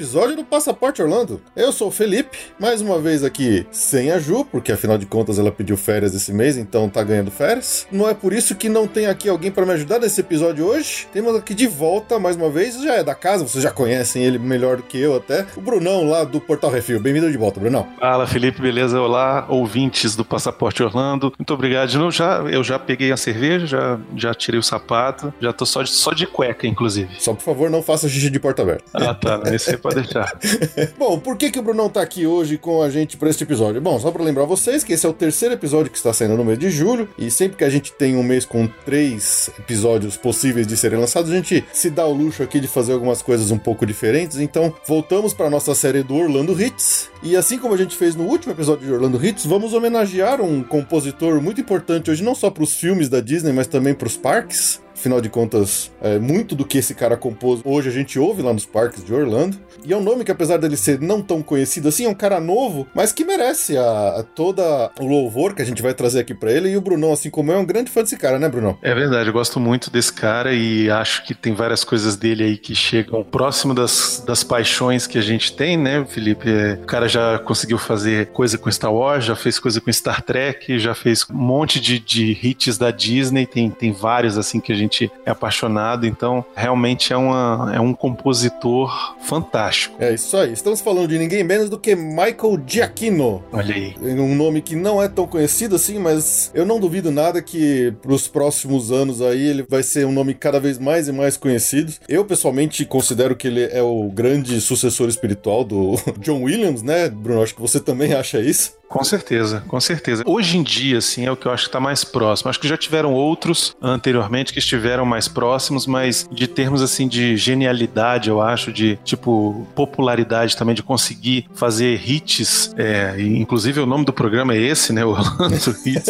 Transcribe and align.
Episódio 0.00 0.34
do 0.34 0.42
Passaporte 0.42 1.02
Orlando. 1.02 1.42
Eu 1.54 1.70
sou 1.72 1.88
o 1.88 1.90
Felipe, 1.90 2.38
mais 2.60 2.82
uma 2.82 2.98
vez 2.98 3.24
aqui 3.24 3.66
sem 3.70 4.10
a 4.10 4.18
Ju, 4.18 4.44
porque 4.44 4.70
afinal 4.70 4.98
de 4.98 5.06
contas 5.06 5.38
ela 5.38 5.50
pediu 5.50 5.76
férias 5.76 6.14
esse 6.14 6.32
mês, 6.32 6.56
então 6.56 6.88
tá 6.88 7.02
ganhando 7.02 7.30
férias. 7.30 7.86
Não 7.90 8.08
é 8.08 8.14
por 8.14 8.32
isso 8.32 8.54
que 8.54 8.68
não 8.68 8.86
tem 8.86 9.06
aqui 9.06 9.28
alguém 9.28 9.50
para 9.50 9.64
me 9.64 9.72
ajudar 9.72 9.98
nesse 9.98 10.20
episódio 10.20 10.66
hoje. 10.66 11.08
Temos 11.12 11.34
aqui 11.34 11.54
de 11.54 11.66
volta 11.66 12.18
mais 12.18 12.36
uma 12.36 12.50
vez, 12.50 12.80
já 12.82 12.96
é 12.96 13.04
da 13.04 13.14
casa, 13.14 13.46
vocês 13.46 13.64
já 13.64 13.70
conhecem 13.70 14.22
ele 14.22 14.38
melhor 14.38 14.76
do 14.76 14.82
que 14.82 14.98
eu 14.98 15.16
até. 15.16 15.46
O 15.56 15.60
Brunão 15.60 16.08
lá 16.08 16.24
do 16.24 16.40
Portal 16.40 16.70
Refil. 16.70 17.00
Bem-vindo 17.00 17.30
de 17.30 17.38
volta, 17.38 17.58
Brunão. 17.58 17.88
Fala, 17.98 18.26
Felipe, 18.26 18.60
beleza? 18.60 19.00
Olá, 19.00 19.46
ouvintes 19.48 20.14
do 20.14 20.24
Passaporte 20.24 20.82
Orlando. 20.82 21.32
Muito 21.38 21.54
obrigado 21.54 21.90
novo. 22.00 22.10
Já, 22.10 22.40
eu 22.50 22.62
já 22.62 22.78
peguei 22.78 23.10
a 23.10 23.16
cerveja, 23.16 23.66
já, 23.66 23.98
já 24.16 24.34
tirei 24.34 24.60
o 24.60 24.62
sapato, 24.62 25.32
já 25.40 25.52
tô 25.52 25.64
só 25.64 25.82
de, 25.82 25.90
só 25.90 26.12
de 26.12 26.26
cueca, 26.26 26.66
inclusive. 26.66 27.08
Só 27.18 27.32
por 27.32 27.42
favor, 27.42 27.70
não 27.70 27.82
faça 27.82 28.08
xixi 28.08 28.28
de 28.28 28.38
porta 28.38 28.62
aberta. 28.62 28.84
Ah, 28.92 29.14
tá. 29.14 29.40
Esse 29.52 29.70
aí 29.70 29.76
pode 29.76 29.96
deixar. 30.02 30.38
Bom, 30.98 31.18
por 31.18 31.36
que, 31.36 31.50
que 31.50 31.58
o 31.58 31.62
Brunão 31.62 31.88
tá 31.88 32.02
aqui 32.02 32.26
hoje 32.26 32.49
com 32.58 32.82
a 32.82 32.90
gente 32.90 33.16
para 33.16 33.30
este 33.30 33.44
episódio? 33.44 33.80
Bom, 33.80 33.98
só 33.98 34.10
para 34.10 34.22
lembrar 34.22 34.44
vocês 34.44 34.84
que 34.84 34.92
esse 34.92 35.06
é 35.06 35.08
o 35.08 35.12
terceiro 35.12 35.54
episódio 35.54 35.90
que 35.90 35.96
está 35.96 36.12
saindo 36.12 36.36
no 36.36 36.44
mês 36.44 36.58
de 36.58 36.70
julho, 36.70 37.08
e 37.18 37.30
sempre 37.30 37.56
que 37.56 37.64
a 37.64 37.70
gente 37.70 37.92
tem 37.92 38.16
um 38.16 38.22
mês 38.22 38.44
com 38.44 38.66
três 38.84 39.50
episódios 39.58 40.16
possíveis 40.16 40.66
de 40.66 40.76
serem 40.76 40.98
lançados, 40.98 41.30
a 41.30 41.34
gente 41.34 41.64
se 41.72 41.90
dá 41.90 42.06
o 42.06 42.12
luxo 42.12 42.42
aqui 42.42 42.60
de 42.60 42.68
fazer 42.68 42.92
algumas 42.92 43.22
coisas 43.22 43.50
um 43.50 43.58
pouco 43.58 43.84
diferentes. 43.86 44.38
Então, 44.38 44.74
voltamos 44.86 45.34
para 45.34 45.50
nossa 45.50 45.74
série 45.74 46.02
do 46.02 46.14
Orlando 46.14 46.60
Hits, 46.60 47.08
e 47.22 47.36
assim 47.36 47.58
como 47.58 47.74
a 47.74 47.76
gente 47.76 47.96
fez 47.96 48.14
no 48.14 48.24
último 48.24 48.52
episódio 48.52 48.86
de 48.86 48.92
Orlando 48.92 49.24
Hits, 49.24 49.44
vamos 49.44 49.72
homenagear 49.72 50.40
um 50.40 50.62
compositor 50.62 51.40
muito 51.40 51.60
importante 51.60 52.10
hoje, 52.10 52.22
não 52.22 52.34
só 52.34 52.50
para 52.50 52.62
os 52.62 52.74
filmes 52.74 53.08
da 53.08 53.20
Disney, 53.20 53.52
mas 53.52 53.66
também 53.66 53.94
para 53.94 54.08
os 54.08 54.16
parques. 54.16 54.80
Afinal 55.00 55.18
de 55.18 55.30
contas, 55.30 55.90
é, 56.02 56.18
muito 56.18 56.54
do 56.54 56.62
que 56.62 56.76
esse 56.76 56.94
cara 56.94 57.16
compôs 57.16 57.62
hoje 57.64 57.88
a 57.88 57.92
gente 57.92 58.18
ouve 58.18 58.42
lá 58.42 58.52
nos 58.52 58.66
parques 58.66 59.02
de 59.02 59.14
Orlando. 59.14 59.56
E 59.82 59.94
é 59.94 59.96
um 59.96 60.02
nome 60.02 60.24
que, 60.24 60.30
apesar 60.30 60.58
dele 60.58 60.76
ser 60.76 61.00
não 61.00 61.22
tão 61.22 61.42
conhecido 61.42 61.88
assim, 61.88 62.04
é 62.04 62.08
um 62.08 62.14
cara 62.14 62.38
novo, 62.38 62.86
mas 62.94 63.10
que 63.10 63.24
merece 63.24 63.78
a, 63.78 64.18
a 64.18 64.22
toda 64.22 64.90
o 65.00 65.06
louvor 65.06 65.54
que 65.54 65.62
a 65.62 65.64
gente 65.64 65.80
vai 65.80 65.94
trazer 65.94 66.20
aqui 66.20 66.34
para 66.34 66.52
ele. 66.52 66.68
E 66.68 66.76
o 66.76 66.82
Brunão, 66.82 67.14
assim 67.14 67.30
como 67.30 67.50
eu, 67.50 67.56
é 67.56 67.58
um 67.58 67.64
grande 67.64 67.90
fã 67.90 68.02
desse 68.02 68.18
cara, 68.18 68.38
né, 68.38 68.46
Brunão? 68.46 68.76
É 68.82 68.94
verdade, 68.94 69.30
eu 69.30 69.32
gosto 69.32 69.58
muito 69.58 69.90
desse 69.90 70.12
cara 70.12 70.52
e 70.52 70.90
acho 70.90 71.24
que 71.24 71.32
tem 71.32 71.54
várias 71.54 71.82
coisas 71.82 72.14
dele 72.14 72.44
aí 72.44 72.58
que 72.58 72.74
chegam 72.74 73.24
próximo 73.24 73.72
das, 73.72 74.22
das 74.26 74.44
paixões 74.44 75.06
que 75.06 75.16
a 75.16 75.22
gente 75.22 75.56
tem, 75.56 75.78
né, 75.78 76.04
Felipe? 76.04 76.50
É, 76.50 76.74
o 76.74 76.86
cara 76.86 77.08
já 77.08 77.38
conseguiu 77.38 77.78
fazer 77.78 78.26
coisa 78.26 78.58
com 78.58 78.70
Star 78.70 78.92
Wars, 78.92 79.24
já 79.24 79.34
fez 79.34 79.58
coisa 79.58 79.80
com 79.80 79.90
Star 79.90 80.20
Trek, 80.20 80.78
já 80.78 80.94
fez 80.94 81.24
um 81.30 81.34
monte 81.34 81.80
de, 81.80 81.98
de 81.98 82.38
hits 82.42 82.76
da 82.76 82.90
Disney, 82.90 83.46
tem, 83.46 83.70
tem 83.70 83.92
vários 83.92 84.36
assim 84.36 84.60
que 84.60 84.72
a 84.72 84.76
gente 84.76 84.89
é 85.24 85.30
apaixonado, 85.30 86.06
então 86.06 86.44
realmente 86.54 87.12
é, 87.12 87.16
uma, 87.16 87.72
é 87.74 87.80
um 87.80 87.92
compositor 87.92 89.16
fantástico. 89.22 89.96
É 89.98 90.14
isso 90.14 90.36
aí, 90.36 90.52
estamos 90.52 90.80
falando 90.80 91.08
de 91.08 91.18
ninguém 91.18 91.44
menos 91.44 91.68
do 91.68 91.78
que 91.78 91.94
Michael 91.94 92.60
Giacchino. 92.66 93.42
Olha 93.52 93.74
aí. 93.74 93.94
Um 94.00 94.34
nome 94.34 94.60
que 94.60 94.74
não 94.74 95.02
é 95.02 95.08
tão 95.08 95.26
conhecido 95.26 95.76
assim, 95.76 95.98
mas 95.98 96.50
eu 96.54 96.64
não 96.64 96.80
duvido 96.80 97.10
nada 97.10 97.42
que 97.42 97.92
pros 98.02 98.26
próximos 98.28 98.90
anos 98.90 99.22
aí 99.22 99.46
ele 99.46 99.64
vai 99.68 99.82
ser 99.82 100.06
um 100.06 100.12
nome 100.12 100.34
cada 100.34 100.58
vez 100.58 100.78
mais 100.78 101.08
e 101.08 101.12
mais 101.12 101.36
conhecido. 101.36 101.92
Eu 102.08 102.24
pessoalmente 102.24 102.84
considero 102.84 103.36
que 103.36 103.46
ele 103.46 103.64
é 103.64 103.82
o 103.82 104.10
grande 104.10 104.60
sucessor 104.60 105.08
espiritual 105.08 105.64
do 105.64 105.94
John 106.18 106.42
Williams, 106.42 106.82
né, 106.82 107.08
Bruno? 107.08 107.42
Acho 107.42 107.54
que 107.54 107.60
você 107.60 107.80
também 107.80 108.14
acha 108.14 108.40
isso. 108.40 108.80
Com 108.90 109.04
certeza, 109.04 109.62
com 109.68 109.80
certeza. 109.80 110.24
Hoje 110.26 110.58
em 110.58 110.64
dia, 110.64 110.98
assim, 110.98 111.24
é 111.24 111.30
o 111.30 111.36
que 111.36 111.46
eu 111.46 111.52
acho 111.52 111.62
que 111.62 111.68
está 111.68 111.78
mais 111.78 112.02
próximo. 112.02 112.50
Acho 112.50 112.58
que 112.58 112.66
já 112.66 112.76
tiveram 112.76 113.14
outros 113.14 113.76
anteriormente 113.80 114.52
que 114.52 114.58
estiveram 114.58 114.79
mais 115.04 115.28
próximos, 115.28 115.86
mas 115.86 116.28
de 116.30 116.46
termos, 116.46 116.82
assim, 116.82 117.06
de 117.06 117.36
genialidade, 117.36 118.28
eu 118.28 118.40
acho, 118.40 118.72
de, 118.72 118.98
tipo, 119.04 119.66
popularidade 119.74 120.56
também, 120.56 120.74
de 120.74 120.82
conseguir 120.82 121.46
fazer 121.54 122.00
hits, 122.08 122.74
é, 122.76 123.20
inclusive 123.20 123.80
o 123.80 123.86
nome 123.86 124.04
do 124.04 124.12
programa 124.12 124.54
é 124.54 124.58
esse, 124.58 124.92
né, 124.92 125.04
Orlando 125.04 125.54
Hits, 125.84 126.06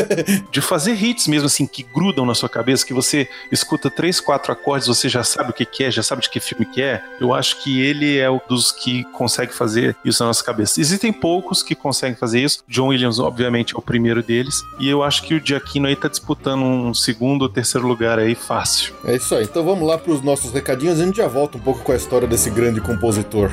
de 0.50 0.60
fazer 0.60 0.92
hits 0.92 1.26
mesmo, 1.26 1.46
assim, 1.46 1.66
que 1.66 1.82
grudam 1.82 2.24
na 2.24 2.34
sua 2.34 2.48
cabeça, 2.48 2.86
que 2.86 2.94
você 2.94 3.28
escuta 3.50 3.90
três, 3.90 4.20
quatro 4.20 4.52
acordes, 4.52 4.88
você 4.88 5.08
já 5.08 5.22
sabe 5.22 5.50
o 5.50 5.52
que, 5.52 5.64
que 5.64 5.84
é, 5.84 5.90
já 5.90 6.02
sabe 6.02 6.22
de 6.22 6.30
que 6.30 6.40
filme 6.40 6.64
que 6.64 6.82
é. 6.82 7.02
Eu 7.20 7.34
acho 7.34 7.62
que 7.62 7.80
ele 7.80 8.18
é 8.18 8.30
um 8.30 8.40
dos 8.48 8.72
que 8.72 9.04
consegue 9.12 9.52
fazer 9.52 9.96
isso 10.04 10.22
na 10.22 10.28
nossa 10.28 10.44
cabeça. 10.44 10.80
Existem 10.80 11.12
poucos 11.12 11.62
que 11.62 11.74
conseguem 11.74 12.16
fazer 12.16 12.40
isso, 12.40 12.62
John 12.68 12.88
Williams, 12.88 13.18
obviamente, 13.18 13.74
é 13.74 13.78
o 13.78 13.82
primeiro 13.82 14.22
deles. 14.22 14.62
E 14.78 14.88
eu 14.88 15.02
acho 15.02 15.22
que 15.22 15.34
o 15.34 15.44
Giacchino 15.44 15.86
aí 15.86 15.96
tá 15.96 16.08
disputando 16.08 16.62
um 16.62 16.94
segundo 16.94 17.42
ou 17.42 17.48
terceiro 17.48 17.86
lugar 17.86 18.18
aí 18.18 18.34
fácil. 18.34 18.59
É 19.04 19.16
isso 19.16 19.34
aí. 19.34 19.44
Então 19.44 19.64
vamos 19.64 19.86
lá 19.86 19.98
para 19.98 20.12
os 20.12 20.22
nossos 20.22 20.52
recadinhos 20.52 20.98
e 20.98 21.02
a 21.02 21.06
gente 21.06 21.16
já 21.16 21.28
volta 21.28 21.58
um 21.58 21.60
pouco 21.60 21.80
com 21.82 21.92
a 21.92 21.96
história 21.96 22.26
desse 22.26 22.50
grande 22.50 22.80
compositor. 22.80 23.50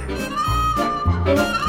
Música 1.25 1.66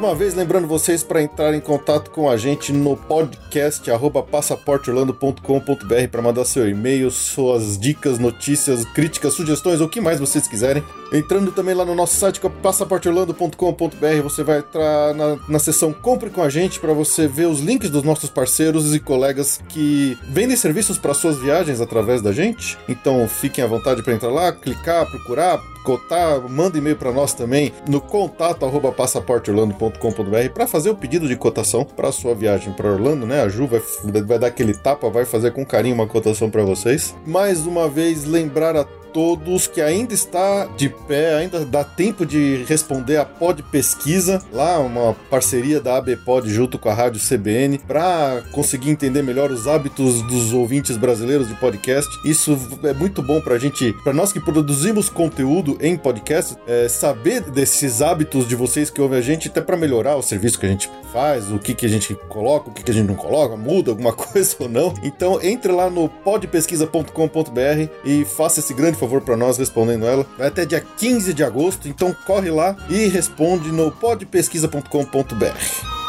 uma 0.00 0.14
vez, 0.14 0.34
lembrando 0.34 0.66
vocês 0.66 1.02
para 1.02 1.22
entrar 1.22 1.52
em 1.54 1.60
contato 1.60 2.10
com 2.10 2.30
a 2.30 2.36
gente 2.36 2.72
no 2.72 2.96
podcast 2.96 3.90
passaporteorlando.com.br 4.30 6.08
para 6.10 6.22
mandar 6.22 6.46
seu 6.46 6.66
e-mail, 6.66 7.10
suas 7.10 7.78
dicas, 7.78 8.18
notícias, 8.18 8.84
críticas, 8.86 9.34
sugestões, 9.34 9.80
ou 9.80 9.86
o 9.86 9.90
que 9.90 10.00
mais 10.00 10.18
vocês 10.18 10.48
quiserem. 10.48 10.82
Entrando 11.12 11.52
também 11.52 11.74
lá 11.74 11.84
no 11.84 11.94
nosso 11.94 12.16
site, 12.16 12.40
passaporteorlando.com.br, 12.62 14.22
você 14.22 14.42
vai 14.42 14.60
entrar 14.60 15.12
na, 15.14 15.36
na 15.46 15.58
seção 15.58 15.92
Compre 15.92 16.30
com 16.30 16.42
a 16.42 16.48
gente 16.48 16.80
para 16.80 16.94
você 16.94 17.28
ver 17.28 17.46
os 17.46 17.60
links 17.60 17.90
dos 17.90 18.02
nossos 18.02 18.30
parceiros 18.30 18.94
e 18.94 19.00
colegas 19.00 19.60
que 19.68 20.16
vendem 20.22 20.56
serviços 20.56 20.96
para 20.96 21.12
suas 21.12 21.38
viagens 21.38 21.80
através 21.80 22.22
da 22.22 22.32
gente. 22.32 22.78
Então 22.88 23.28
fiquem 23.28 23.62
à 23.62 23.66
vontade 23.66 24.02
para 24.02 24.14
entrar 24.14 24.30
lá, 24.30 24.50
clicar, 24.50 25.04
procurar, 25.10 25.60
cotar, 25.84 26.40
manda 26.48 26.78
e-mail 26.78 26.96
para 26.96 27.12
nós 27.12 27.34
também 27.34 27.72
no 27.88 28.00
contato 28.00 28.64
arroba 28.64 28.92
passaporteorlando.com.br 28.92 30.50
para 30.52 30.66
fazer 30.66 30.90
o 30.90 30.96
pedido 30.96 31.28
de 31.28 31.36
cotação 31.36 31.84
para 31.84 32.12
sua 32.12 32.34
viagem 32.34 32.72
para 32.72 32.90
Orlando, 32.90 33.26
né? 33.26 33.42
A 33.42 33.48
Ju 33.48 33.66
vai, 33.66 33.80
vai 34.22 34.38
dar 34.38 34.46
aquele 34.48 34.74
tapa, 34.74 35.10
vai 35.10 35.24
fazer 35.24 35.52
com 35.52 35.64
carinho 35.64 35.94
uma 35.94 36.06
cotação 36.06 36.50
para 36.50 36.62
vocês. 36.62 37.14
Mais 37.26 37.66
uma 37.66 37.88
vez, 37.88 38.24
lembrar 38.24 38.76
a 38.76 38.84
todos 39.12 39.66
que 39.66 39.80
ainda 39.80 40.14
está 40.14 40.66
de 40.76 40.88
pé, 40.88 41.34
ainda 41.34 41.64
dá 41.64 41.84
tempo 41.84 42.24
de 42.24 42.64
responder 42.68 43.16
a 43.16 43.24
Pod 43.24 43.62
Pesquisa, 43.64 44.42
lá 44.52 44.78
uma 44.78 45.14
parceria 45.28 45.80
da 45.80 45.96
ABPod 45.96 46.52
junto 46.52 46.78
com 46.78 46.88
a 46.88 46.94
Rádio 46.94 47.20
CBN, 47.20 47.78
para 47.78 48.42
conseguir 48.52 48.90
entender 48.90 49.22
melhor 49.22 49.50
os 49.50 49.66
hábitos 49.66 50.22
dos 50.22 50.52
ouvintes 50.52 50.96
brasileiros 50.96 51.48
de 51.48 51.54
podcast. 51.54 52.08
Isso 52.24 52.58
é 52.84 52.92
muito 52.92 53.22
bom 53.22 53.40
pra 53.40 53.58
gente, 53.58 53.92
para 54.04 54.12
nós 54.12 54.32
que 54.32 54.40
produzimos 54.40 55.08
conteúdo 55.08 55.69
em 55.80 55.96
podcast, 55.96 56.56
é, 56.66 56.88
saber 56.88 57.42
desses 57.42 58.02
hábitos 58.02 58.48
de 58.48 58.54
vocês 58.54 58.90
que 58.90 59.00
ouvem 59.00 59.18
a 59.18 59.22
gente, 59.22 59.48
até 59.48 59.60
para 59.60 59.76
melhorar 59.76 60.16
o 60.16 60.22
serviço 60.22 60.58
que 60.58 60.66
a 60.66 60.68
gente 60.68 60.90
faz, 61.12 61.50
o 61.50 61.58
que, 61.58 61.74
que 61.74 61.86
a 61.86 61.88
gente 61.88 62.14
coloca, 62.28 62.70
o 62.70 62.72
que, 62.72 62.82
que 62.82 62.90
a 62.90 62.94
gente 62.94 63.06
não 63.06 63.14
coloca, 63.14 63.56
muda 63.56 63.90
alguma 63.90 64.12
coisa 64.12 64.56
ou 64.58 64.68
não. 64.68 64.94
Então 65.02 65.40
entre 65.42 65.72
lá 65.72 65.90
no 65.90 66.08
podpesquisa.com.br 66.08 67.90
e 68.04 68.24
faça 68.24 68.60
esse 68.60 68.74
grande 68.74 68.98
favor 68.98 69.20
para 69.20 69.36
nós 69.36 69.58
respondendo 69.58 70.06
ela. 70.06 70.26
Vai 70.38 70.48
até 70.48 70.64
dia 70.64 70.80
15 70.80 71.34
de 71.34 71.44
agosto, 71.44 71.88
então 71.88 72.14
corre 72.26 72.50
lá 72.50 72.76
e 72.88 73.06
responde 73.08 73.70
no 73.70 73.90
podpesquisa.com.br. 73.90 75.99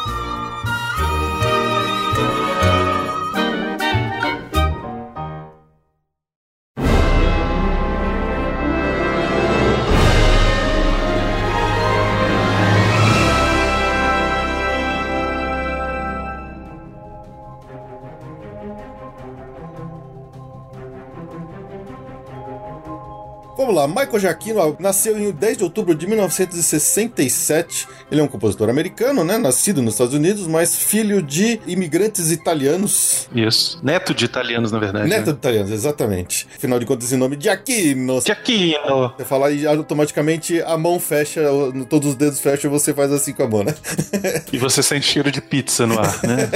Vamos 23.72 23.76
lá, 23.76 23.88
Michael 23.88 24.18
Giacchino 24.18 24.76
nasceu 24.78 25.18
em 25.18 25.30
10 25.30 25.58
de 25.58 25.64
outubro 25.64 25.94
de 25.94 26.06
1967. 26.06 27.88
Ele 28.10 28.20
é 28.20 28.24
um 28.24 28.28
compositor 28.28 28.68
americano, 28.68 29.24
né? 29.24 29.38
Nascido 29.38 29.80
nos 29.80 29.94
Estados 29.94 30.12
Unidos, 30.12 30.46
mas 30.46 30.76
filho 30.76 31.22
de 31.22 31.58
imigrantes 31.66 32.30
italianos. 32.30 33.30
Isso. 33.34 33.80
Neto 33.82 34.12
de 34.12 34.26
italianos, 34.26 34.70
na 34.70 34.78
verdade. 34.78 35.08
Neto 35.08 35.26
né? 35.26 35.32
de 35.32 35.38
italianos, 35.38 35.70
exatamente. 35.70 36.46
Afinal 36.54 36.78
de 36.78 36.84
contas, 36.84 37.06
esse 37.06 37.16
nome 37.16 37.38
Giacchino. 37.40 38.20
Giacchino. 38.20 39.14
Você 39.16 39.24
fala 39.24 39.50
e 39.50 39.66
automaticamente 39.66 40.60
a 40.60 40.76
mão 40.76 41.00
fecha, 41.00 41.40
todos 41.88 42.10
os 42.10 42.14
dedos 42.14 42.40
fecham 42.40 42.70
e 42.70 42.72
você 42.72 42.92
faz 42.92 43.10
assim 43.10 43.32
com 43.32 43.44
a 43.44 43.48
mão, 43.48 43.64
né? 43.64 43.74
e 44.52 44.58
você 44.58 44.82
sente 44.82 45.06
cheiro 45.06 45.30
de 45.30 45.40
pizza 45.40 45.86
no 45.86 45.98
ar, 45.98 46.20
né? 46.24 46.50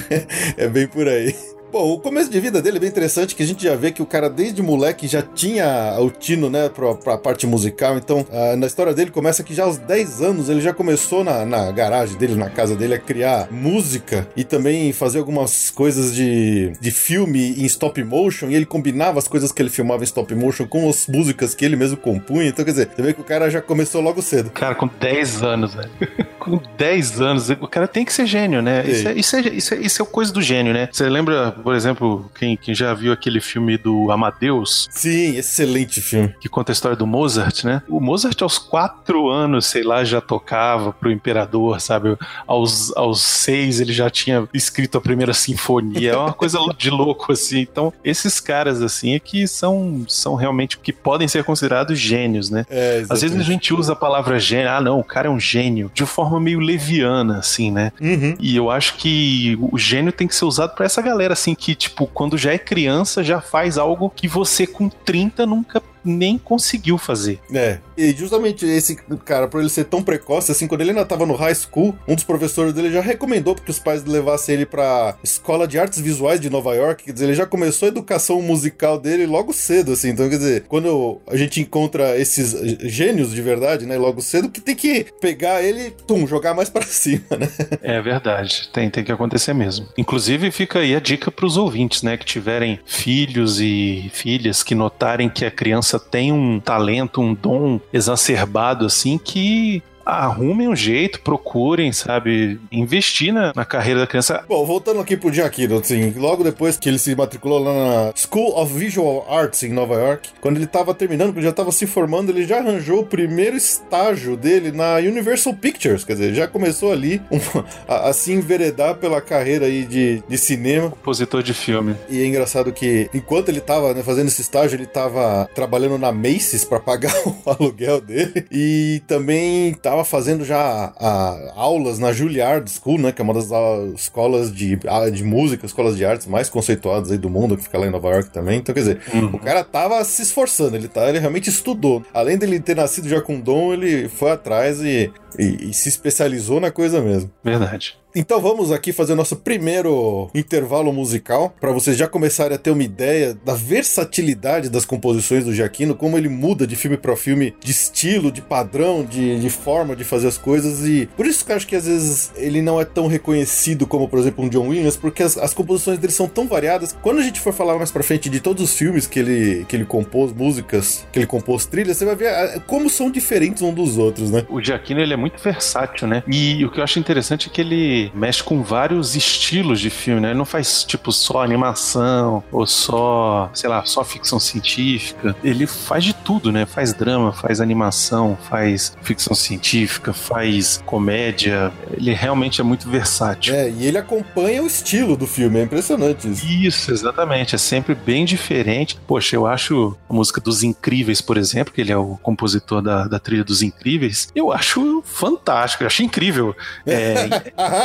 é 0.56 0.68
bem 0.68 0.86
por 0.86 1.06
aí. 1.06 1.36
Bom, 1.72 1.94
o 1.94 1.98
começo 1.98 2.30
de 2.30 2.38
vida 2.38 2.60
dele 2.60 2.76
é 2.76 2.80
bem 2.80 2.88
interessante, 2.90 3.34
que 3.34 3.42
a 3.42 3.46
gente 3.46 3.62
já 3.62 3.74
vê 3.74 3.90
que 3.90 4.02
o 4.02 4.06
cara 4.06 4.28
desde 4.28 4.60
moleque 4.60 5.08
já 5.08 5.22
tinha 5.22 5.96
o 5.98 6.10
tino, 6.10 6.50
né, 6.50 6.68
pra, 6.68 6.94
pra 6.94 7.16
parte 7.16 7.46
musical. 7.46 7.96
Então, 7.96 8.26
na 8.58 8.66
história 8.66 8.92
dele 8.92 9.10
começa 9.10 9.42
que 9.42 9.54
já 9.54 9.64
aos 9.64 9.78
10 9.78 10.20
anos 10.20 10.50
ele 10.50 10.60
já 10.60 10.74
começou 10.74 11.24
na, 11.24 11.46
na 11.46 11.72
garagem 11.72 12.18
dele, 12.18 12.34
na 12.34 12.50
casa 12.50 12.76
dele, 12.76 12.92
a 12.92 12.98
criar 12.98 13.48
música 13.50 14.28
e 14.36 14.44
também 14.44 14.92
fazer 14.92 15.20
algumas 15.20 15.70
coisas 15.70 16.14
de, 16.14 16.74
de 16.78 16.90
filme 16.90 17.58
em 17.58 17.64
stop 17.64 18.04
motion. 18.04 18.50
E 18.50 18.54
ele 18.54 18.66
combinava 18.66 19.18
as 19.18 19.26
coisas 19.26 19.50
que 19.50 19.62
ele 19.62 19.70
filmava 19.70 20.02
em 20.02 20.04
stop 20.04 20.34
motion 20.34 20.66
com 20.66 20.90
as 20.90 21.06
músicas 21.06 21.54
que 21.54 21.64
ele 21.64 21.76
mesmo 21.76 21.96
compunha. 21.96 22.50
Então, 22.50 22.66
quer 22.66 22.72
dizer, 22.72 22.90
você 22.94 23.00
vê 23.00 23.14
que 23.14 23.22
o 23.22 23.24
cara 23.24 23.48
já 23.48 23.62
começou 23.62 24.02
logo 24.02 24.20
cedo. 24.20 24.50
Cara, 24.50 24.74
com 24.74 24.90
10 25.00 25.42
anos, 25.42 25.74
velho. 25.74 25.90
com 26.38 26.60
10 26.76 27.20
anos, 27.22 27.48
o 27.48 27.66
cara 27.68 27.88
tem 27.88 28.04
que 28.04 28.12
ser 28.12 28.26
gênio, 28.26 28.60
né? 28.60 28.84
Isso 28.86 29.08
é, 29.08 29.14
isso, 29.14 29.36
é, 29.36 29.40
isso, 29.40 29.74
é, 29.74 29.76
isso 29.78 30.02
é 30.02 30.04
coisa 30.04 30.30
do 30.30 30.42
gênio, 30.42 30.74
né? 30.74 30.90
Você 30.92 31.08
lembra 31.08 31.61
por 31.62 31.74
exemplo, 31.74 32.30
quem, 32.34 32.56
quem 32.56 32.74
já 32.74 32.92
viu 32.94 33.12
aquele 33.12 33.40
filme 33.40 33.76
do 33.76 34.10
Amadeus? 34.10 34.88
Sim, 34.90 35.36
excelente 35.36 36.00
filme. 36.00 36.34
Que 36.40 36.48
conta 36.48 36.72
a 36.72 36.74
história 36.74 36.96
do 36.96 37.06
Mozart, 37.06 37.64
né? 37.64 37.82
O 37.88 38.00
Mozart, 38.00 38.40
aos 38.42 38.58
quatro 38.58 39.28
anos, 39.28 39.66
sei 39.66 39.82
lá, 39.82 40.04
já 40.04 40.20
tocava 40.20 40.92
pro 40.92 41.10
imperador, 41.10 41.80
sabe? 41.80 42.16
Aos, 42.46 42.94
aos 42.96 43.22
seis, 43.22 43.80
ele 43.80 43.92
já 43.92 44.10
tinha 44.10 44.48
escrito 44.52 44.98
a 44.98 45.00
primeira 45.00 45.32
sinfonia. 45.32 46.12
É 46.12 46.16
uma 46.16 46.32
coisa 46.32 46.58
de 46.76 46.90
louco, 46.90 47.32
assim. 47.32 47.60
Então, 47.60 47.92
esses 48.04 48.40
caras, 48.40 48.82
assim, 48.82 49.14
é 49.14 49.18
que 49.18 49.46
são, 49.46 50.04
são 50.08 50.34
realmente 50.34 50.78
que 50.78 50.92
podem 50.92 51.28
ser 51.28 51.44
considerados 51.44 51.98
gênios, 51.98 52.50
né? 52.50 52.66
É, 52.68 53.04
Às 53.08 53.22
vezes 53.22 53.38
a 53.38 53.42
gente 53.42 53.72
usa 53.72 53.92
a 53.92 53.96
palavra 53.96 54.38
gênio, 54.38 54.70
ah, 54.70 54.80
não, 54.80 54.98
o 54.98 55.04
cara 55.04 55.28
é 55.28 55.30
um 55.30 55.40
gênio, 55.40 55.90
de 55.94 56.04
forma 56.06 56.40
meio 56.40 56.58
leviana, 56.58 57.38
assim, 57.38 57.70
né? 57.70 57.92
Uhum. 58.00 58.34
E 58.40 58.56
eu 58.56 58.70
acho 58.70 58.96
que 58.96 59.58
o 59.60 59.78
gênio 59.78 60.12
tem 60.12 60.26
que 60.26 60.34
ser 60.34 60.44
usado 60.44 60.74
para 60.74 60.86
essa 60.86 61.00
galera, 61.02 61.32
assim, 61.32 61.51
que, 61.54 61.74
tipo, 61.74 62.06
quando 62.06 62.38
já 62.38 62.52
é 62.52 62.58
criança, 62.58 63.22
já 63.22 63.40
faz 63.40 63.78
algo 63.78 64.10
que 64.10 64.28
você 64.28 64.66
com 64.66 64.88
30 64.88 65.46
nunca 65.46 65.82
nem 66.04 66.38
conseguiu 66.38 66.98
fazer. 66.98 67.40
É. 67.52 67.78
E 67.96 68.12
justamente 68.12 68.64
esse 68.66 68.96
cara, 69.24 69.46
por 69.48 69.60
ele 69.60 69.68
ser 69.70 69.84
tão 69.84 70.02
precoce, 70.02 70.50
assim, 70.50 70.66
quando 70.66 70.80
ele 70.80 70.90
ainda 70.90 71.04
tava 71.04 71.26
no 71.26 71.34
high 71.34 71.54
school, 71.54 71.94
um 72.06 72.14
dos 72.14 72.24
professores 72.24 72.72
dele 72.72 72.90
já 72.90 73.00
recomendou 73.00 73.54
que 73.54 73.70
os 73.70 73.78
pais 73.78 74.04
levassem 74.04 74.54
ele 74.54 74.66
pra 74.66 75.16
Escola 75.22 75.66
de 75.68 75.78
Artes 75.78 76.00
Visuais 76.00 76.40
de 76.40 76.50
Nova 76.50 76.74
York. 76.74 77.04
Quer 77.04 77.12
dizer, 77.12 77.26
ele 77.26 77.34
já 77.34 77.46
começou 77.46 77.86
a 77.86 77.90
educação 77.90 78.40
musical 78.42 78.98
dele 78.98 79.26
logo 79.26 79.52
cedo, 79.52 79.92
assim. 79.92 80.10
Então, 80.10 80.28
quer 80.28 80.38
dizer, 80.38 80.64
quando 80.68 81.20
a 81.26 81.36
gente 81.36 81.60
encontra 81.60 82.18
esses 82.18 82.52
gênios 82.80 83.32
de 83.32 83.42
verdade, 83.42 83.86
né, 83.86 83.96
logo 83.96 84.20
cedo, 84.20 84.48
que 84.48 84.60
tem 84.60 84.74
que 84.74 85.06
pegar 85.20 85.62
ele, 85.62 85.90
tum, 86.06 86.26
jogar 86.26 86.54
mais 86.54 86.68
para 86.68 86.82
cima, 86.86 87.36
né? 87.38 87.48
É 87.82 88.00
verdade. 88.00 88.68
Tem, 88.72 88.90
tem 88.90 89.04
que 89.04 89.12
acontecer 89.12 89.54
mesmo. 89.54 89.86
Inclusive, 89.96 90.50
fica 90.50 90.80
aí 90.80 90.94
a 90.94 91.00
dica 91.00 91.30
pros 91.30 91.56
ouvintes, 91.56 92.02
né, 92.02 92.16
que 92.16 92.24
tiverem 92.24 92.80
filhos 92.86 93.60
e 93.60 94.10
filhas 94.12 94.62
que 94.62 94.74
notarem 94.74 95.28
que 95.28 95.44
a 95.44 95.50
criança 95.50 95.91
criança 95.92 95.98
tem 95.98 96.32
um 96.32 96.60
talento, 96.60 97.20
um 97.20 97.34
dom 97.34 97.80
exacerbado 97.92 98.86
assim 98.86 99.18
que 99.18 99.82
arrumem 100.04 100.68
um 100.68 100.76
jeito, 100.76 101.20
procurem, 101.20 101.92
sabe, 101.92 102.60
investir 102.70 103.32
na, 103.32 103.52
na 103.54 103.64
carreira 103.64 104.00
da 104.00 104.06
criança. 104.06 104.44
Bom, 104.48 104.64
voltando 104.64 105.00
aqui 105.00 105.16
pro 105.16 105.32
Giacchino, 105.32 105.78
assim, 105.78 106.10
logo 106.16 106.44
depois 106.44 106.76
que 106.76 106.88
ele 106.88 106.98
se 106.98 107.14
matriculou 107.14 107.58
lá 107.58 107.72
na 107.72 108.12
School 108.14 108.58
of 108.58 108.72
Visual 108.72 109.26
Arts 109.28 109.62
em 109.62 109.72
Nova 109.72 109.94
York, 109.94 110.30
quando 110.40 110.56
ele 110.56 110.66
tava 110.66 110.94
terminando, 110.94 111.32
quando 111.32 111.44
já 111.44 111.52
tava 111.52 111.72
se 111.72 111.86
formando, 111.86 112.30
ele 112.30 112.46
já 112.46 112.58
arranjou 112.58 113.00
o 113.00 113.06
primeiro 113.06 113.56
estágio 113.56 114.36
dele 114.36 114.72
na 114.72 114.96
Universal 114.96 115.54
Pictures, 115.54 116.04
quer 116.04 116.14
dizer, 116.14 116.34
já 116.34 116.48
começou 116.48 116.92
ali 116.92 117.20
um, 117.30 117.38
a, 117.88 118.10
a, 118.10 118.12
se 118.12 118.32
enveredar 118.32 118.96
pela 118.96 119.20
carreira 119.20 119.66
aí 119.66 119.84
de, 119.84 120.22
de 120.28 120.38
cinema. 120.38 120.90
Compositor 120.90 121.42
de 121.42 121.54
filme. 121.54 121.94
E 122.08 122.22
é 122.22 122.26
engraçado 122.26 122.72
que, 122.72 123.08
enquanto 123.14 123.48
ele 123.48 123.60
tava 123.60 123.94
né, 123.94 124.02
fazendo 124.02 124.28
esse 124.28 124.40
estágio, 124.40 124.76
ele 124.76 124.86
tava 124.86 125.48
trabalhando 125.54 125.98
na 125.98 126.12
Macy's 126.12 126.64
para 126.64 126.80
pagar 126.80 127.14
o 127.26 127.50
aluguel 127.50 128.00
dele 128.00 128.46
e 128.50 129.02
também 129.06 129.74
tava 129.74 129.91
estava 129.92 130.04
fazendo 130.04 130.44
já 130.44 130.92
a, 130.98 131.52
aulas 131.54 131.98
na 131.98 132.12
Juilliard 132.12 132.68
School, 132.70 132.98
né? 132.98 133.12
Que 133.12 133.20
é 133.20 133.24
uma 133.24 133.34
das 133.34 133.48
escolas 133.94 134.52
de, 134.52 134.78
de 135.12 135.24
música, 135.24 135.66
escolas 135.66 135.96
de 135.96 136.04
artes 136.04 136.26
mais 136.26 136.48
conceituadas 136.48 137.10
aí 137.10 137.18
do 137.18 137.28
mundo, 137.28 137.56
que 137.56 137.64
fica 137.64 137.78
lá 137.78 137.86
em 137.86 137.90
Nova 137.90 138.08
York 138.08 138.30
também. 138.30 138.58
Então, 138.58 138.74
quer 138.74 138.80
dizer, 138.80 139.00
uhum. 139.12 139.34
o 139.34 139.38
cara 139.38 139.62
tava 139.62 140.02
se 140.04 140.22
esforçando, 140.22 140.76
ele, 140.76 140.88
tá, 140.88 141.08
ele 141.08 141.18
realmente 141.18 141.50
estudou. 141.50 142.02
Além 142.12 142.38
dele 142.38 142.58
ter 142.58 142.76
nascido 142.76 143.08
já 143.08 143.20
com 143.20 143.38
dom, 143.38 143.72
ele 143.72 144.08
foi 144.08 144.30
atrás 144.30 144.80
e, 144.80 145.12
e, 145.38 145.70
e 145.70 145.74
se 145.74 145.88
especializou 145.88 146.60
na 146.60 146.70
coisa 146.70 147.00
mesmo. 147.00 147.30
Verdade. 147.44 148.01
Então 148.14 148.40
vamos 148.40 148.70
aqui 148.70 148.92
fazer 148.92 149.14
nosso 149.14 149.36
primeiro 149.36 150.30
intervalo 150.34 150.92
musical, 150.92 151.54
para 151.58 151.72
vocês 151.72 151.96
já 151.96 152.06
começarem 152.06 152.54
a 152.54 152.58
ter 152.58 152.70
uma 152.70 152.82
ideia 152.82 153.34
da 153.42 153.54
versatilidade 153.54 154.68
das 154.68 154.84
composições 154.84 155.44
do 155.44 155.54
Giacchino, 155.54 155.94
como 155.94 156.18
ele 156.18 156.28
muda 156.28 156.66
de 156.66 156.76
filme 156.76 156.98
para 156.98 157.16
filme, 157.16 157.54
de 157.58 157.70
estilo, 157.70 158.30
de 158.30 158.42
padrão, 158.42 159.02
de, 159.02 159.40
de, 159.40 159.48
forma 159.48 159.96
de 159.96 160.04
fazer 160.04 160.28
as 160.28 160.36
coisas, 160.36 160.86
e 160.86 161.08
por 161.16 161.24
isso 161.24 161.44
que 161.44 161.52
eu 161.52 161.56
acho 161.56 161.66
que 161.66 161.76
às 161.76 161.86
vezes 161.86 162.32
ele 162.36 162.60
não 162.60 162.78
é 162.78 162.84
tão 162.84 163.06
reconhecido 163.06 163.86
como, 163.86 164.06
por 164.06 164.18
exemplo, 164.18 164.44
um 164.44 164.48
John 164.48 164.68
Williams, 164.68 164.96
porque 164.96 165.22
as, 165.22 165.38
as 165.38 165.54
composições 165.54 165.98
dele 165.98 166.12
são 166.12 166.28
tão 166.28 166.46
variadas. 166.46 166.94
Quando 167.00 167.20
a 167.20 167.22
gente 167.22 167.40
for 167.40 167.52
falar 167.52 167.78
mais 167.78 167.90
pra 167.90 168.02
frente 168.02 168.28
de 168.28 168.40
todos 168.40 168.62
os 168.62 168.76
filmes 168.76 169.06
que 169.06 169.20
ele, 169.20 169.64
que 169.66 169.74
ele 169.74 169.86
compôs, 169.86 170.32
músicas, 170.32 171.06
que 171.10 171.18
ele 171.18 171.26
compôs 171.26 171.64
trilhas, 171.64 171.96
você 171.96 172.04
vai 172.04 172.16
ver 172.16 172.60
como 172.66 172.90
são 172.90 173.10
diferentes 173.10 173.62
um 173.62 173.72
dos 173.72 173.96
outros, 173.96 174.30
né? 174.30 174.44
O 174.50 174.60
Giacchino, 174.60 175.00
ele 175.00 175.14
é 175.14 175.16
muito 175.16 175.42
versátil, 175.42 176.06
né? 176.06 176.22
E 176.26 176.62
o 176.64 176.70
que 176.70 176.78
eu 176.78 176.84
acho 176.84 176.98
interessante 176.98 177.48
é 177.48 177.52
que 177.52 177.60
ele 177.60 178.01
mexe 178.14 178.42
com 178.42 178.62
vários 178.62 179.14
estilos 179.14 179.80
de 179.80 179.90
filme, 179.90 180.20
né? 180.20 180.30
Ele 180.30 180.38
não 180.38 180.44
faz 180.44 180.84
tipo 180.84 181.12
só 181.12 181.42
animação 181.42 182.42
ou 182.50 182.66
só, 182.66 183.50
sei 183.54 183.68
lá, 183.68 183.84
só 183.84 184.04
ficção 184.04 184.38
científica. 184.38 185.36
Ele 185.42 185.66
faz 185.66 186.04
de 186.04 186.14
tudo, 186.14 186.50
né? 186.50 186.66
Faz 186.66 186.92
drama, 186.92 187.32
faz 187.32 187.60
animação, 187.60 188.36
faz 188.48 188.96
ficção 189.02 189.34
científica, 189.34 190.12
faz 190.12 190.82
comédia. 190.84 191.72
Ele 191.92 192.12
realmente 192.12 192.60
é 192.60 192.64
muito 192.64 192.88
versátil. 192.88 193.54
É, 193.54 193.70
e 193.70 193.86
ele 193.86 193.98
acompanha 193.98 194.62
o 194.62 194.66
estilo 194.66 195.16
do 195.16 195.26
filme, 195.26 195.60
é 195.60 195.62
impressionante 195.62 196.28
isso. 196.28 196.46
Isso, 196.46 196.92
exatamente. 196.92 197.54
É 197.54 197.58
sempre 197.58 197.94
bem 197.94 198.24
diferente. 198.24 198.98
Poxa, 199.06 199.36
eu 199.36 199.46
acho 199.46 199.96
a 200.08 200.12
música 200.12 200.40
dos 200.40 200.62
Incríveis, 200.62 201.20
por 201.20 201.36
exemplo, 201.36 201.72
que 201.72 201.80
ele 201.80 201.92
é 201.92 201.96
o 201.96 202.16
compositor 202.22 202.82
da, 202.82 203.06
da 203.06 203.18
trilha 203.18 203.44
dos 203.44 203.62
Incríveis, 203.62 204.28
eu 204.34 204.52
acho 204.52 205.02
fantástico, 205.04 205.82
eu 205.82 205.86
acho 205.86 206.02
incrível. 206.02 206.54
É, 206.84 207.28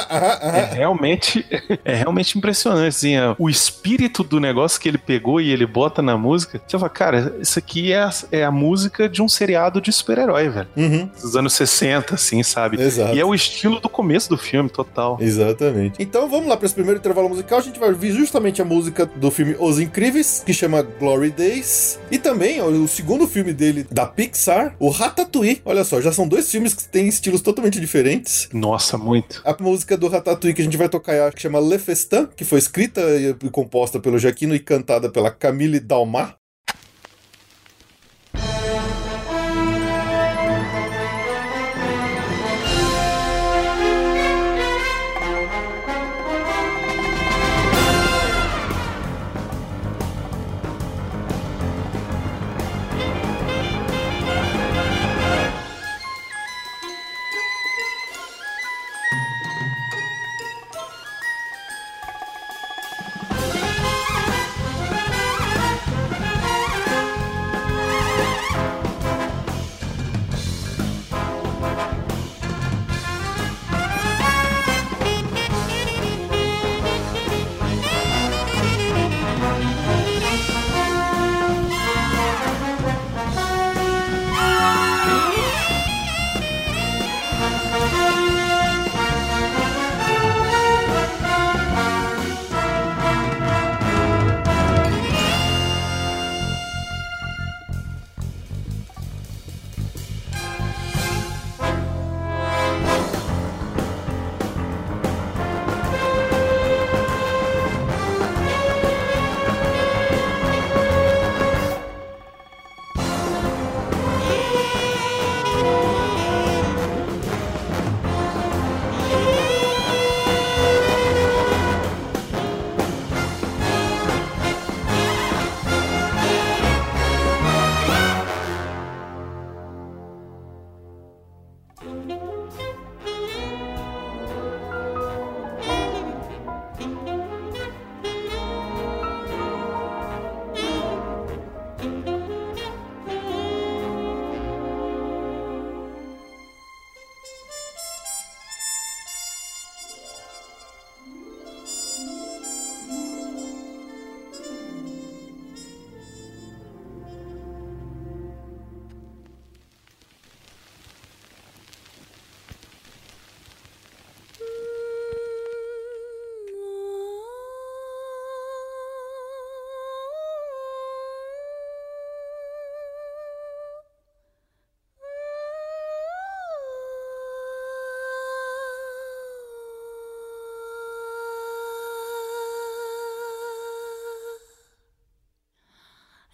é 0.09 0.75
realmente 0.75 1.45
é 1.83 1.95
realmente 1.95 2.37
impressionante, 2.37 2.87
assim, 2.87 3.15
é, 3.15 3.35
o 3.37 3.49
espírito 3.49 4.23
do 4.23 4.39
negócio 4.39 4.79
que 4.79 4.87
ele 4.87 4.97
pegou 4.97 5.39
e 5.41 5.49
ele 5.49 5.65
bota 5.65 6.01
na 6.01 6.17
música. 6.17 6.61
Você 6.65 6.77
fala, 6.77 6.89
cara, 6.89 7.35
isso 7.39 7.59
aqui 7.59 7.91
é 7.91 7.99
a, 7.99 8.09
é 8.31 8.43
a 8.43 8.51
música 8.51 9.07
de 9.09 9.21
um 9.21 9.27
seriado 9.27 9.81
de 9.81 9.91
super-herói, 9.91 10.49
velho. 10.49 10.67
Uhum. 10.75 11.09
Dos 11.21 11.35
anos 11.35 11.53
60, 11.53 12.15
assim, 12.15 12.43
sabe? 12.43 12.81
Exato. 12.81 13.15
E 13.15 13.19
é 13.19 13.25
o 13.25 13.33
estilo 13.33 13.79
do 13.79 13.89
começo 13.89 14.29
do 14.29 14.37
filme, 14.37 14.69
total. 14.69 15.17
Exatamente. 15.19 16.01
Então 16.01 16.29
vamos 16.29 16.47
lá 16.47 16.57
para 16.57 16.65
esse 16.65 16.75
primeiro 16.75 16.99
intervalo 16.99 17.29
musical. 17.29 17.59
A 17.59 17.61
gente 17.61 17.79
vai 17.79 17.89
ouvir 17.89 18.11
justamente 18.11 18.61
a 18.61 18.65
música 18.65 19.05
do 19.05 19.31
filme 19.31 19.55
Os 19.59 19.79
Incríveis, 19.79 20.43
que 20.45 20.53
chama 20.53 20.81
Glory 20.81 21.31
Days. 21.31 21.99
E 22.11 22.17
também 22.17 22.61
ó, 22.61 22.67
o 22.67 22.87
segundo 22.87 23.27
filme 23.27 23.53
dele 23.53 23.85
da 23.91 24.05
Pixar, 24.05 24.75
o 24.79 24.89
Ratatouille. 24.89 25.61
Olha 25.65 25.83
só, 25.83 25.99
já 25.99 26.11
são 26.11 26.27
dois 26.27 26.49
filmes 26.49 26.73
que 26.73 26.87
têm 26.87 27.07
estilos 27.07 27.41
totalmente 27.41 27.79
diferentes. 27.79 28.49
Nossa, 28.53 28.97
muito. 28.97 29.41
A 29.43 29.55
música 29.59 29.97
do 29.98 30.08
Ratatouille 30.08 30.54
que 30.54 30.62
a 30.62 30.66
gente 30.66 30.77
vai 30.77 30.89
tocar 30.89 31.34
que 31.34 31.42
chama 31.42 31.60
Le 31.60 31.77
Festin, 31.80 32.27
que 32.36 32.46
foi 32.46 32.60
escrita 32.60 33.01
e 33.20 33.34
composta 33.50 34.00
pelo 34.00 34.20
Jaquino 34.20 34.56
e 34.56 34.60
cantada 34.60 35.10
pela 35.10 35.32
Camille 35.32 35.80
Dalmar. 35.80 36.38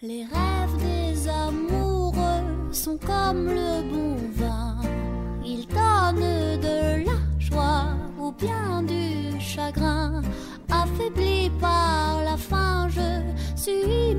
Les 0.05 0.25
rêves 0.25 0.77
des 0.79 1.29
amoureux 1.29 2.43
sont 2.74 2.98
comme 2.98 3.45
le 3.45 3.89
bon 3.89 4.17
vin. 4.36 4.75
Ils 5.45 5.65
donnent 5.65 6.60
de 6.60 7.05
la 7.05 7.39
joie 7.39 7.95
ou 8.19 8.33
bien 8.33 8.83
du 8.83 9.39
chagrin. 9.39 10.22
Affaibli 10.69 11.50
par 11.62 12.22
la 12.25 12.36
faim, 12.36 12.89
je 12.89 13.22
suis 13.55 14.12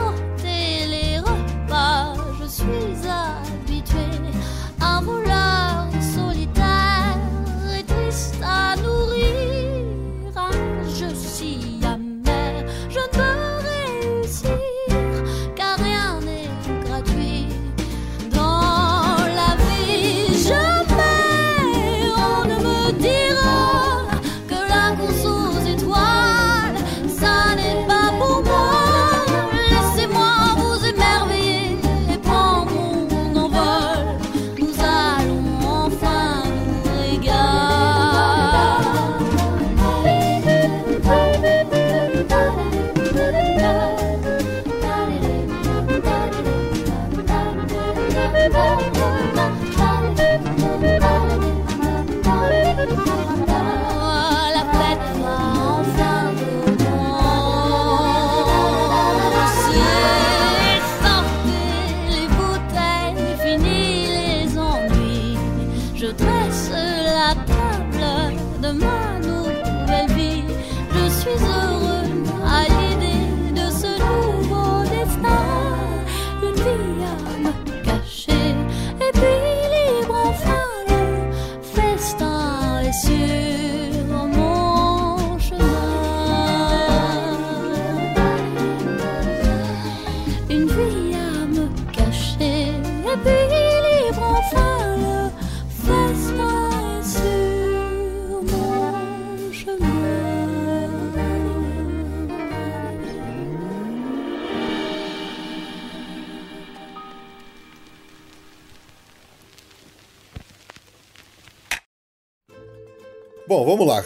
À 0.00 0.29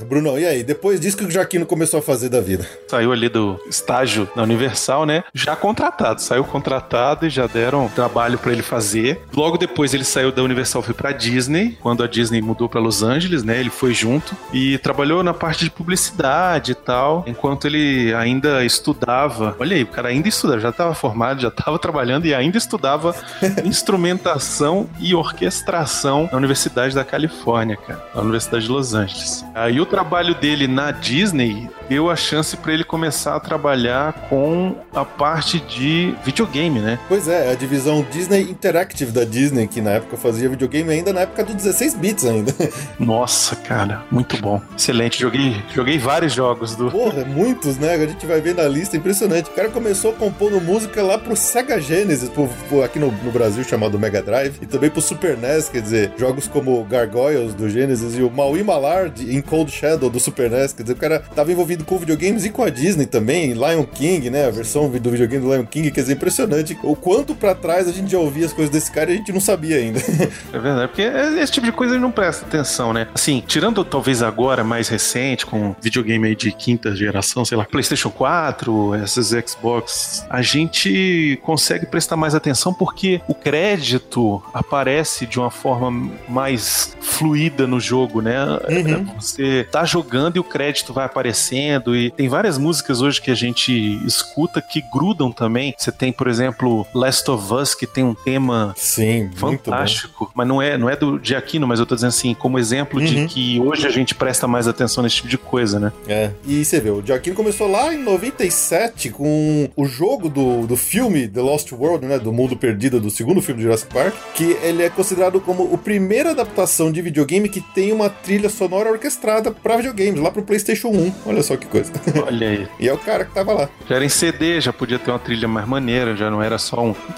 Bruno. 0.05 0.39
E 0.39 0.47
aí, 0.47 0.63
depois 0.63 1.01
disso 1.01 1.17
que 1.17 1.25
o 1.25 1.31
Jaquino 1.31 1.67
começou 1.67 1.99
a 1.99 2.03
fazer 2.03 2.29
da 2.29 2.41
vida? 2.41 2.67
Saiu 2.89 3.13
ali 3.13 3.29
do 3.29 3.59
estágio 3.69 4.29
na 4.37 4.43
Universal, 4.43 5.07
né? 5.07 5.25
Já 5.35 5.57
contratado. 5.57 6.21
Saiu 6.21 6.45
contratado 6.45 7.27
e 7.27 7.31
já 7.31 7.47
deram 7.47 7.89
trabalho 7.89 8.39
para 8.39 8.53
ele 8.53 8.63
fazer. 8.63 9.21
Logo 9.35 9.57
depois 9.57 9.95
ele 9.95 10.05
saiu 10.05 10.31
da 10.31 10.43
Universal 10.43 10.83
foi 10.83 10.95
pra 10.95 11.13
Disney. 11.13 11.79
Quando 11.81 12.03
a 12.03 12.07
Disney 12.07 12.41
mudou 12.41 12.69
para 12.69 12.81
Los 12.81 13.03
Angeles, 13.03 13.43
né? 13.43 13.59
Ele 13.59 13.71
foi 13.71 13.95
junto 13.95 14.37
e 14.53 14.79
trabalhou 14.79 15.23
na 15.23 15.35
parte 15.35 15.65
de 15.65 15.71
publicidade 15.71 16.73
e 16.73 16.75
tal, 16.75 17.25
enquanto 17.27 17.67
ele 17.67 18.13
ainda 18.15 18.65
estudava. 18.65 19.57
Olha 19.59 19.77
aí, 19.77 19.83
o 19.83 19.87
cara 19.87 20.09
ainda 20.09 20.29
estudava, 20.29 20.61
já 20.61 20.69
estava 20.71 20.95
formado, 20.95 21.41
já 21.41 21.49
estava 21.49 21.79
trabalhando 21.79 22.27
e 22.27 22.35
ainda 22.35 22.59
estudava 22.59 23.15
instrumentação 23.65 24.89
e 25.01 25.15
orquestração 25.15 26.29
na 26.31 26.39
Universidade 26.39 26.95
da 26.95 27.05
Califórnia, 27.05 27.77
cara, 27.77 28.05
na 28.15 28.21
Universidade 28.21 28.67
de 28.67 28.71
Los 28.71 28.95
Angeles. 28.95 29.45
Aí 29.55 29.81
o 29.81 29.87
trabalho 29.95 30.35
dele 30.35 30.67
na 30.67 30.91
Disney 30.91 31.71
deu 31.89 32.11
a 32.11 32.17
chance 32.17 32.57
para 32.57 32.73
ele 32.73 32.83
começar 32.83 33.37
a 33.37 33.41
trabalhar 33.41 34.13
com 34.29 34.75
a 34.93 35.05
parte 35.05 35.61
de 35.61 36.15
videogame, 36.25 36.81
né? 36.81 36.99
Pois 37.09 37.29
é, 37.29 37.53
a 37.53 37.55
divisão 37.55 38.05
Disney 38.11 38.43
Interactive 38.43 39.13
da 39.13 39.25
Disney, 39.25 39.69
que 39.69 39.81
na 39.81 39.91
época 39.91 40.17
fazia 40.17 40.49
videogame 40.49 40.91
ainda 40.91 41.13
na 41.13 41.21
época 41.21 41.45
do 41.45 41.55
16 41.55 41.95
bits 41.95 42.25
ainda. 42.25 42.53
Nossa, 42.99 43.55
cara, 43.55 44.03
muito 44.11 44.37
bom. 44.39 44.61
Excelente. 44.77 45.21
Joguei, 45.21 45.63
joguei 45.75 45.99
vários 45.99 46.33
jogos 46.33 46.75
do. 46.75 46.91
Porra, 46.91 47.25
muitos, 47.25 47.77
né? 47.79 47.95
A 47.95 48.07
gente 48.07 48.27
vai 48.27 48.41
ver 48.41 48.55
na 48.55 48.67
lista, 48.67 48.97
impressionante. 48.97 49.51
O 49.51 49.55
cara 49.55 49.69
começou 49.69 50.13
compondo 50.13 50.61
música 50.61 51.03
lá 51.03 51.19
pro 51.19 51.37
Sega 51.37 51.81
Genesis, 51.81 52.29
pro, 52.29 52.49
pro, 52.69 52.83
aqui 52.83 52.99
no, 52.99 53.13
no, 53.13 53.31
Brasil 53.31 53.63
chamado 53.65 53.99
Mega 53.99 54.23
Drive, 54.23 54.59
e 54.63 54.67
também 54.67 54.91
pro 54.91 55.03
Super 55.03 55.37
NES, 55.37 55.69
quer 55.69 55.83
dizer, 55.83 56.13
jogos 56.17 56.49
como 56.49 56.83
Gargoyles 56.85 57.55
do 57.55 57.69
Genesis 57.69 58.17
e 58.17 58.23
o 58.23 58.31
Maui 58.31 58.63
Malard 58.63 59.23
em 59.35 59.41
Cold 59.41 59.71
Shadow 59.85 60.09
do 60.09 60.19
Super 60.19 60.51
NES, 60.51 60.73
quer 60.73 60.83
dizer, 60.83 60.95
o 60.95 60.97
cara 60.97 61.21
tava 61.21 61.53
envolvido 61.53 61.85
com 61.85 61.99
videogames 61.99 62.47
e 62.47 62.51
com 62.51 62.63
a 62.63 62.71
Disney 62.71 63.05
também, 63.05 63.53
Lion 63.53 63.85
King, 63.85 64.31
né? 64.31 64.47
A 64.47 64.51
versão 64.51 64.89
do 64.89 65.11
videogame 65.11 65.45
do 65.45 65.53
Lion 65.53 65.67
King, 65.67 65.91
quer 65.91 66.01
dizer, 66.01 66.15
impressionante 66.15 66.79
o 66.83 66.97
quanto 66.97 67.35
para 67.35 67.55
trás 67.55 67.87
a 67.87 67.93
gente 67.93 68.11
já 68.11 68.19
ouvia 68.19 68.47
as 68.47 68.53
coisas 68.53 68.73
desse 68.73 68.91
cara 68.91 69.11
e 69.11 69.15
a 69.15 69.17
gente 69.19 69.31
não 69.31 69.41
sabia 69.41 69.77
ainda. 69.77 70.01
É 70.53 70.59
verdade, 70.59 70.89
porque 70.89 71.03
esse 71.03 71.53
tipo 71.53 71.67
de 71.67 71.73
coisa 71.73 71.95
ele 71.95 72.03
não 72.03 72.11
presta 72.11 72.47
atenção, 72.47 72.93
né? 72.93 73.09
Assim, 73.15 73.43
tirando 73.47 73.85
talvez 73.85 74.23
agora 74.23 74.63
mais 74.63 74.89
recente, 74.89 75.45
com 75.45 75.75
videogame 75.81 76.29
aí 76.29 76.37
de 76.37 76.53
quinta 76.53 76.95
geração, 76.95 77.45
sei 77.45 77.59
lá, 77.59 77.65
PlayStation 77.65 78.11
4, 78.11 78.95
essas 78.95 79.31
Xbox, 79.31 80.25
a 80.31 80.43
gente 80.43 81.39
consegue 81.43 81.87
prestar 81.87 82.17
mais 82.17 82.35
atenção 82.35 82.73
porque 82.73 83.21
o 83.27 83.35
crédito 83.35 84.43
aparece 84.53 85.27
de 85.27 85.39
uma 85.39 85.51
forma 85.51 86.11
mais 86.29 86.97
fluida 87.01 87.67
no 87.67 87.81
jogo, 87.81 88.21
né? 88.21 88.45
Uhum. 88.69 89.05
Você 89.21 89.67
tá 89.75 89.85
jogando 89.85 90.37
e 90.37 90.39
o 90.39 90.45
crédito 90.45 90.93
vai 90.93 91.05
aparecendo 91.05 91.97
e 91.97 92.09
tem 92.09 92.29
várias 92.29 92.57
músicas 92.57 93.03
hoje 93.03 93.21
que 93.21 93.29
a 93.29 93.35
gente 93.35 93.73
escuta 94.07 94.63
que 94.63 94.81
grudam 94.81 95.33
também. 95.33 95.75
Você 95.77 95.91
tem, 95.91 96.13
por 96.13 96.29
exemplo, 96.29 96.87
Last 96.95 97.29
of 97.29 97.53
Us 97.53 97.75
que 97.75 97.85
tem 97.85 98.05
um 98.05 98.15
tema 98.15 98.73
Sim, 98.77 99.29
fantástico, 99.35 100.31
mas 100.33 100.47
não 100.47 100.63
é 100.63 100.79
não 100.79 100.89
é 100.89 100.95
do 100.95 101.19
de 101.19 101.35
Aquino, 101.35 101.67
mas 101.67 101.81
eu 101.81 101.87
tô 101.87 101.97
dizendo 101.97 102.11
assim, 102.11 102.35
como 102.35 102.57
exemplo 102.57 103.01
uhum. 103.01 103.05
de 103.05 103.27
que 103.27 103.59
hoje 103.59 103.85
a 103.85 103.91
gente 103.91 104.15
presta 104.15 104.47
mais 104.47 104.69
atenção 104.69 105.03
nesse 105.03 105.17
tipo 105.17 105.29
de 105.29 105.37
coisa, 105.37 105.81
né? 105.81 105.93
É. 106.07 106.31
E 106.47 106.65
você 106.65 106.79
vê, 106.79 106.91
o 106.91 107.05
Giacchino 107.05 107.35
começou 107.35 107.69
lá 107.69 107.93
em 107.93 108.01
97 108.01 109.11
com 109.11 109.69
o 109.75 109.87
jogo 109.87 110.29
do, 110.29 110.69
do 110.69 110.77
filme 110.77 111.27
The 111.27 111.41
Lost 111.41 111.73
World, 111.73 112.07
né? 112.07 112.21
Do 112.21 112.33
Mundo 112.33 112.57
Perdido, 112.57 113.01
do 113.01 113.11
segundo 113.11 113.43
filme 113.43 113.59
de 113.59 113.65
Jurassic 113.65 113.93
Park, 113.93 114.15
que 114.37 114.57
ele 114.63 114.85
é 114.85 114.89
considerado 114.89 115.41
como 115.41 115.65
o 115.65 115.77
primeira 115.77 116.31
adaptação 116.31 116.93
de 116.93 117.03
videogame 117.03 117.49
que 117.49 117.61
tem 117.61 117.91
uma 117.91 118.09
trilha 118.09 118.49
sonora 118.49 118.89
orquestrada 118.89 119.51
para 119.65 119.79
videogames, 119.79 120.21
lá 120.21 120.31
pro 120.31 120.43
PlayStation 120.43 120.89
1. 120.89 121.15
Olha 121.25 121.43
só 121.43 121.57
que 121.57 121.67
coisa. 121.67 121.91
Olha 122.27 122.51
aí. 122.51 122.69
e 122.79 122.87
é 122.87 122.93
o 122.93 122.99
cara 122.99 123.25
que 123.25 123.33
tava 123.33 123.55
lá. 123.55 123.71
Já 123.89 123.97
era 123.97 124.05
em 124.05 124.11
CD, 124.11 124.61
já 124.61 124.75
podia 124.75 124.99
ter 124.99 125.11
uma 125.11 125.19
trilha 125.19 125.49
mais 125.49 125.67
maneira, 125.67 126.15
já 126.15 126.31
não 126.31 126.43
era 126.43 126.59
só 126.59 126.85
um. 126.85 126.95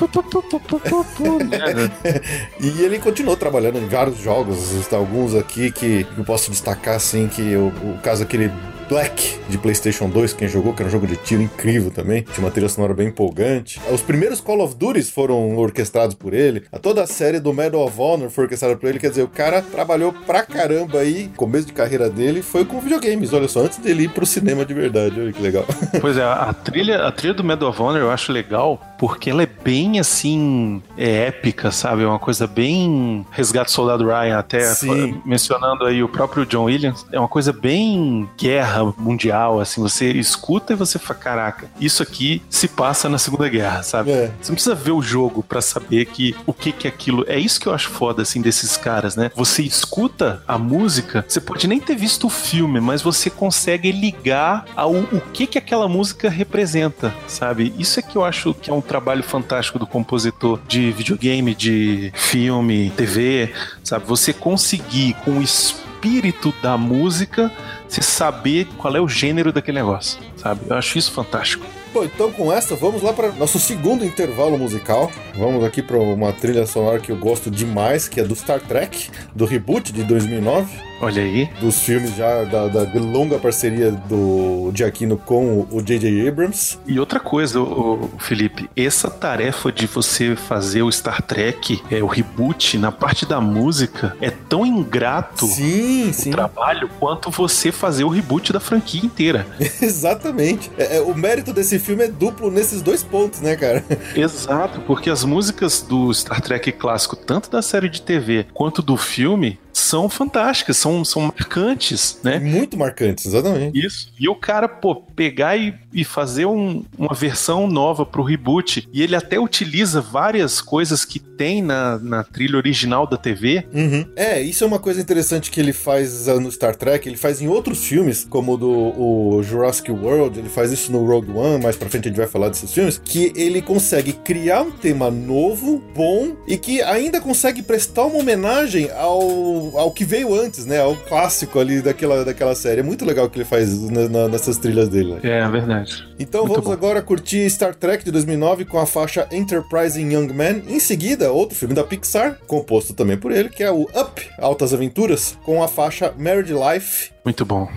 e 2.60 2.82
ele 2.82 3.00
continuou 3.00 3.36
trabalhando 3.36 3.78
em 3.78 3.88
vários 3.88 4.18
jogos, 4.18 4.92
alguns 4.92 5.34
aqui 5.34 5.72
que 5.72 6.06
eu 6.16 6.24
posso 6.24 6.52
destacar 6.52 6.94
assim 6.94 7.26
que 7.26 7.56
o, 7.56 7.66
o 7.66 7.98
caso 8.00 8.22
aquele 8.22 8.48
Black 8.88 9.40
de 9.48 9.58
PlayStation 9.58 10.08
2, 10.08 10.32
quem 10.32 10.48
jogou, 10.48 10.72
que 10.72 10.82
era 10.82 10.88
um 10.88 10.92
jogo 10.92 11.06
de 11.06 11.16
tiro 11.16 11.42
incrível 11.42 11.90
também, 11.90 12.22
tinha 12.22 12.44
uma 12.44 12.50
trilha 12.50 12.68
sonora 12.68 12.94
bem 12.94 13.08
empolgante. 13.08 13.80
Os 13.92 14.00
primeiros 14.00 14.40
Call 14.40 14.60
of 14.60 14.76
Duty 14.76 15.02
foram 15.02 15.56
orquestrados 15.56 16.14
por 16.14 16.32
ele, 16.32 16.64
a 16.70 16.78
toda 16.78 17.02
a 17.02 17.06
série 17.06 17.40
do 17.40 17.52
Medal 17.52 17.84
of 17.84 18.00
Honor 18.00 18.30
foi 18.30 18.44
orquestrada 18.44 18.76
por 18.76 18.88
ele, 18.88 18.98
quer 18.98 19.10
dizer, 19.10 19.22
o 19.22 19.28
cara 19.28 19.60
trabalhou 19.60 20.12
pra 20.12 20.42
caramba 20.42 21.00
aí, 21.00 21.30
começo 21.36 21.66
de 21.66 21.72
carreira 21.72 22.08
dele 22.08 22.35
foi 22.42 22.64
com 22.64 22.80
videogames, 22.80 23.32
olha 23.32 23.48
só, 23.48 23.60
antes 23.60 23.78
dele 23.78 24.04
ir 24.04 24.10
pro 24.10 24.26
cinema 24.26 24.64
de 24.64 24.74
verdade, 24.74 25.20
olha 25.20 25.32
que 25.32 25.42
legal. 25.42 25.64
Pois 26.00 26.16
é, 26.16 26.22
a 26.22 26.52
trilha, 26.52 27.06
a 27.06 27.12
trilha 27.12 27.34
do 27.34 27.42
Medal 27.42 27.70
of 27.70 27.82
Honor 27.82 28.00
eu 28.00 28.10
acho 28.10 28.30
legal 28.30 28.80
porque 28.98 29.30
ela 29.30 29.42
é 29.42 29.46
bem 29.46 29.98
assim, 29.98 30.82
é 30.96 31.26
épica, 31.26 31.70
sabe? 31.70 32.02
É 32.02 32.06
uma 32.06 32.18
coisa 32.18 32.46
bem 32.46 33.26
Resgate 33.30 33.70
Soldado 33.70 34.06
Ryan, 34.06 34.38
até 34.38 34.60
Sim. 34.60 35.20
mencionando 35.24 35.84
aí 35.84 36.02
o 36.02 36.08
próprio 36.08 36.44
John 36.46 36.64
Williams, 36.64 37.06
é 37.10 37.18
uma 37.18 37.28
coisa 37.28 37.52
bem 37.52 38.28
guerra 38.38 38.56
guerra 38.56 38.94
mundial, 38.96 39.60
assim, 39.60 39.80
você 39.80 40.10
escuta 40.10 40.72
e 40.72 40.76
você 40.76 40.98
fala, 40.98 41.18
caraca, 41.18 41.70
isso 41.80 42.02
aqui 42.02 42.42
se 42.50 42.68
passa 42.68 43.08
na 43.08 43.18
Segunda 43.18 43.48
Guerra, 43.48 43.82
sabe? 43.82 44.10
É. 44.10 44.32
Você 44.40 44.50
não 44.50 44.54
precisa 44.54 44.74
ver 44.74 44.92
o 44.92 45.02
jogo 45.02 45.42
para 45.42 45.60
saber 45.60 46.06
que 46.06 46.34
o 46.46 46.52
que 46.52 46.72
que 46.72 46.86
é 46.86 46.90
aquilo. 46.90 47.24
É 47.28 47.38
isso 47.38 47.60
que 47.60 47.66
eu 47.66 47.74
acho 47.74 47.88
foda, 47.88 48.22
assim, 48.22 48.40
desses 48.40 48.76
caras, 48.76 49.14
né? 49.16 49.30
Você 49.34 49.62
escuta 49.62 50.42
a 50.46 50.58
música, 50.58 51.24
você 51.26 51.40
pode 51.40 51.66
nem 51.66 51.80
ter 51.80 51.96
visto 51.96 52.25
o 52.26 52.30
filme, 52.30 52.80
mas 52.80 53.02
você 53.02 53.30
consegue 53.30 53.90
ligar 53.92 54.64
ao 54.76 54.92
o 54.92 55.20
que 55.32 55.46
que 55.46 55.58
aquela 55.58 55.88
música 55.88 56.28
representa, 56.28 57.14
sabe? 57.26 57.72
Isso 57.78 57.98
é 58.00 58.02
que 58.02 58.16
eu 58.16 58.24
acho 58.24 58.52
que 58.54 58.70
é 58.70 58.74
um 58.74 58.80
trabalho 58.80 59.22
fantástico 59.22 59.78
do 59.78 59.86
compositor 59.86 60.60
de 60.66 60.90
videogame, 60.92 61.54
de 61.54 62.12
filme, 62.14 62.92
TV, 62.96 63.52
sabe? 63.82 64.06
Você 64.06 64.32
conseguir 64.32 65.14
com 65.24 65.38
o 65.38 65.42
espírito 65.42 66.52
da 66.62 66.76
música 66.76 67.50
você 67.88 68.02
saber 68.02 68.66
qual 68.76 68.94
é 68.96 69.00
o 69.00 69.08
gênero 69.08 69.52
daquele 69.52 69.78
negócio, 69.78 70.18
sabe? 70.36 70.60
Eu 70.68 70.76
acho 70.76 70.98
isso 70.98 71.12
fantástico. 71.12 71.64
Bom, 71.92 72.04
então 72.04 72.30
com 72.30 72.52
essa, 72.52 72.74
vamos 72.74 73.00
lá 73.00 73.12
para 73.12 73.32
nosso 73.32 73.58
segundo 73.58 74.04
intervalo 74.04 74.58
musical. 74.58 75.10
Vamos 75.34 75.64
aqui 75.64 75.82
para 75.82 75.96
uma 75.96 76.32
trilha 76.32 76.66
sonora 76.66 76.98
que 76.98 77.10
eu 77.10 77.16
gosto 77.16 77.50
demais, 77.50 78.06
que 78.06 78.20
é 78.20 78.24
do 78.24 78.34
Star 78.36 78.60
Trek, 78.60 79.08
do 79.34 79.46
reboot 79.46 79.92
de 79.92 80.02
2009. 80.04 80.76
Olha 81.00 81.22
aí. 81.22 81.48
Dos 81.60 81.80
filmes 81.80 82.14
já 82.16 82.44
da, 82.44 82.68
da 82.68 83.00
longa 83.00 83.38
parceria 83.38 83.90
do 83.92 84.70
Giacchino 84.74 85.16
com 85.16 85.66
o 85.70 85.82
J.J. 85.82 86.28
Abrams. 86.28 86.78
E 86.86 86.98
outra 86.98 87.20
coisa, 87.20 87.60
o, 87.60 88.10
Felipe, 88.18 88.68
essa 88.76 89.10
tarefa 89.10 89.70
de 89.70 89.86
você 89.86 90.34
fazer 90.34 90.82
o 90.82 90.90
Star 90.90 91.22
Trek, 91.22 91.82
é, 91.90 92.02
o 92.02 92.06
reboot, 92.06 92.78
na 92.78 92.90
parte 92.90 93.26
da 93.26 93.40
música, 93.40 94.16
é 94.20 94.30
tão 94.30 94.64
ingrato 94.64 95.46
sim, 95.46 96.10
o 96.10 96.14
sim. 96.14 96.30
trabalho 96.30 96.88
quanto 96.98 97.30
você 97.30 97.70
fazer 97.70 98.04
o 98.04 98.08
reboot 98.08 98.52
da 98.52 98.60
franquia 98.60 99.04
inteira. 99.04 99.46
Exatamente. 99.80 100.70
É, 100.78 100.96
é, 100.96 101.00
o 101.00 101.14
mérito 101.14 101.52
desse 101.52 101.78
filme 101.78 102.04
é 102.04 102.08
duplo 102.08 102.50
nesses 102.50 102.80
dois 102.80 103.02
pontos, 103.02 103.40
né, 103.40 103.56
cara? 103.56 103.84
Exato, 104.16 104.80
porque 104.80 105.10
as 105.10 105.24
músicas 105.24 105.82
do 105.82 106.12
Star 106.12 106.40
Trek 106.40 106.72
clássico, 106.72 107.16
tanto 107.16 107.50
da 107.50 107.60
série 107.60 107.88
de 107.88 108.00
TV 108.00 108.46
quanto 108.54 108.80
do 108.80 108.96
filme, 108.96 109.58
são 109.78 110.08
fantásticas, 110.08 110.76
são, 110.76 111.04
são 111.04 111.22
marcantes, 111.22 112.18
né? 112.22 112.38
Muito 112.38 112.76
marcantes, 112.76 113.26
exatamente. 113.26 113.78
Isso. 113.78 114.10
E 114.18 114.28
o 114.28 114.34
cara, 114.34 114.66
pô, 114.66 114.94
pegar 114.94 115.56
e, 115.56 115.74
e 115.92 116.04
fazer 116.04 116.46
um, 116.46 116.82
uma 116.96 117.14
versão 117.14 117.66
nova 117.68 118.06
pro 118.06 118.22
reboot, 118.22 118.88
e 118.92 119.02
ele 119.02 119.14
até 119.14 119.38
utiliza 119.38 120.00
várias 120.00 120.60
coisas 120.60 121.04
que 121.04 121.18
tem 121.18 121.62
na, 121.62 121.98
na 121.98 122.24
trilha 122.24 122.56
original 122.56 123.06
da 123.06 123.16
TV. 123.16 123.66
Uhum. 123.72 124.06
É, 124.16 124.40
isso 124.40 124.64
é 124.64 124.66
uma 124.66 124.78
coisa 124.78 125.00
interessante 125.00 125.50
que 125.50 125.60
ele 125.60 125.72
faz 125.72 126.26
no 126.26 126.50
Star 126.50 126.74
Trek, 126.74 127.06
ele 127.06 127.16
faz 127.16 127.42
em 127.42 127.48
outros 127.48 127.84
filmes, 127.84 128.26
como 128.28 128.54
o 128.54 128.56
do 128.56 128.86
o 128.96 129.42
Jurassic 129.42 129.90
World, 129.90 130.38
ele 130.38 130.48
faz 130.48 130.72
isso 130.72 130.90
no 130.90 131.04
Rogue 131.04 131.32
One, 131.32 131.62
mais 131.62 131.76
pra 131.76 131.88
frente 131.88 132.06
a 132.06 132.08
gente 132.08 132.18
vai 132.18 132.26
falar 132.26 132.48
desses 132.48 132.72
filmes, 132.72 133.00
que 133.04 133.32
ele 133.36 133.60
consegue 133.60 134.12
criar 134.12 134.62
um 134.62 134.70
tema 134.70 135.10
novo, 135.10 135.82
bom, 135.94 136.34
e 136.46 136.56
que 136.56 136.82
ainda 136.82 137.20
consegue 137.20 137.62
prestar 137.62 138.04
uma 138.04 138.18
homenagem 138.18 138.90
ao 138.90 139.65
ao, 139.74 139.90
que 139.90 140.04
veio 140.04 140.34
antes, 140.34 140.66
né? 140.66 140.80
Ao 140.80 140.94
clássico 140.94 141.58
ali 141.58 141.80
daquela, 141.80 142.24
daquela 142.24 142.54
série. 142.54 142.80
É 142.80 142.82
muito 142.82 143.04
legal 143.04 143.26
o 143.26 143.30
que 143.30 143.38
ele 143.38 143.44
faz 143.44 143.80
na, 143.90 144.08
na, 144.08 144.28
nessas 144.28 144.58
trilhas 144.58 144.88
dele. 144.88 145.14
Né? 145.14 145.20
É, 145.22 145.38
é 145.40 145.48
verdade. 145.48 146.06
Então 146.18 146.42
muito 146.42 146.54
vamos 146.54 146.66
bom. 146.66 146.72
agora 146.72 147.02
curtir 147.02 147.48
Star 147.50 147.74
Trek 147.74 148.04
de 148.04 148.10
2009 148.10 148.64
com 148.64 148.78
a 148.78 148.86
faixa 148.86 149.28
Enterprising 149.30 150.12
Young 150.12 150.32
Man. 150.32 150.62
Em 150.68 150.80
seguida, 150.80 151.32
outro 151.32 151.56
filme 151.56 151.74
da 151.74 151.84
Pixar, 151.84 152.38
composto 152.46 152.94
também 152.94 153.16
por 153.16 153.32
ele, 153.32 153.48
que 153.48 153.62
é 153.62 153.70
o 153.70 153.82
Up, 153.82 154.28
Altas 154.38 154.72
Aventuras, 154.72 155.38
com 155.44 155.62
a 155.62 155.68
faixa 155.68 156.12
Married 156.18 156.52
Life. 156.52 157.10
Muito 157.24 157.44
bom. 157.44 157.68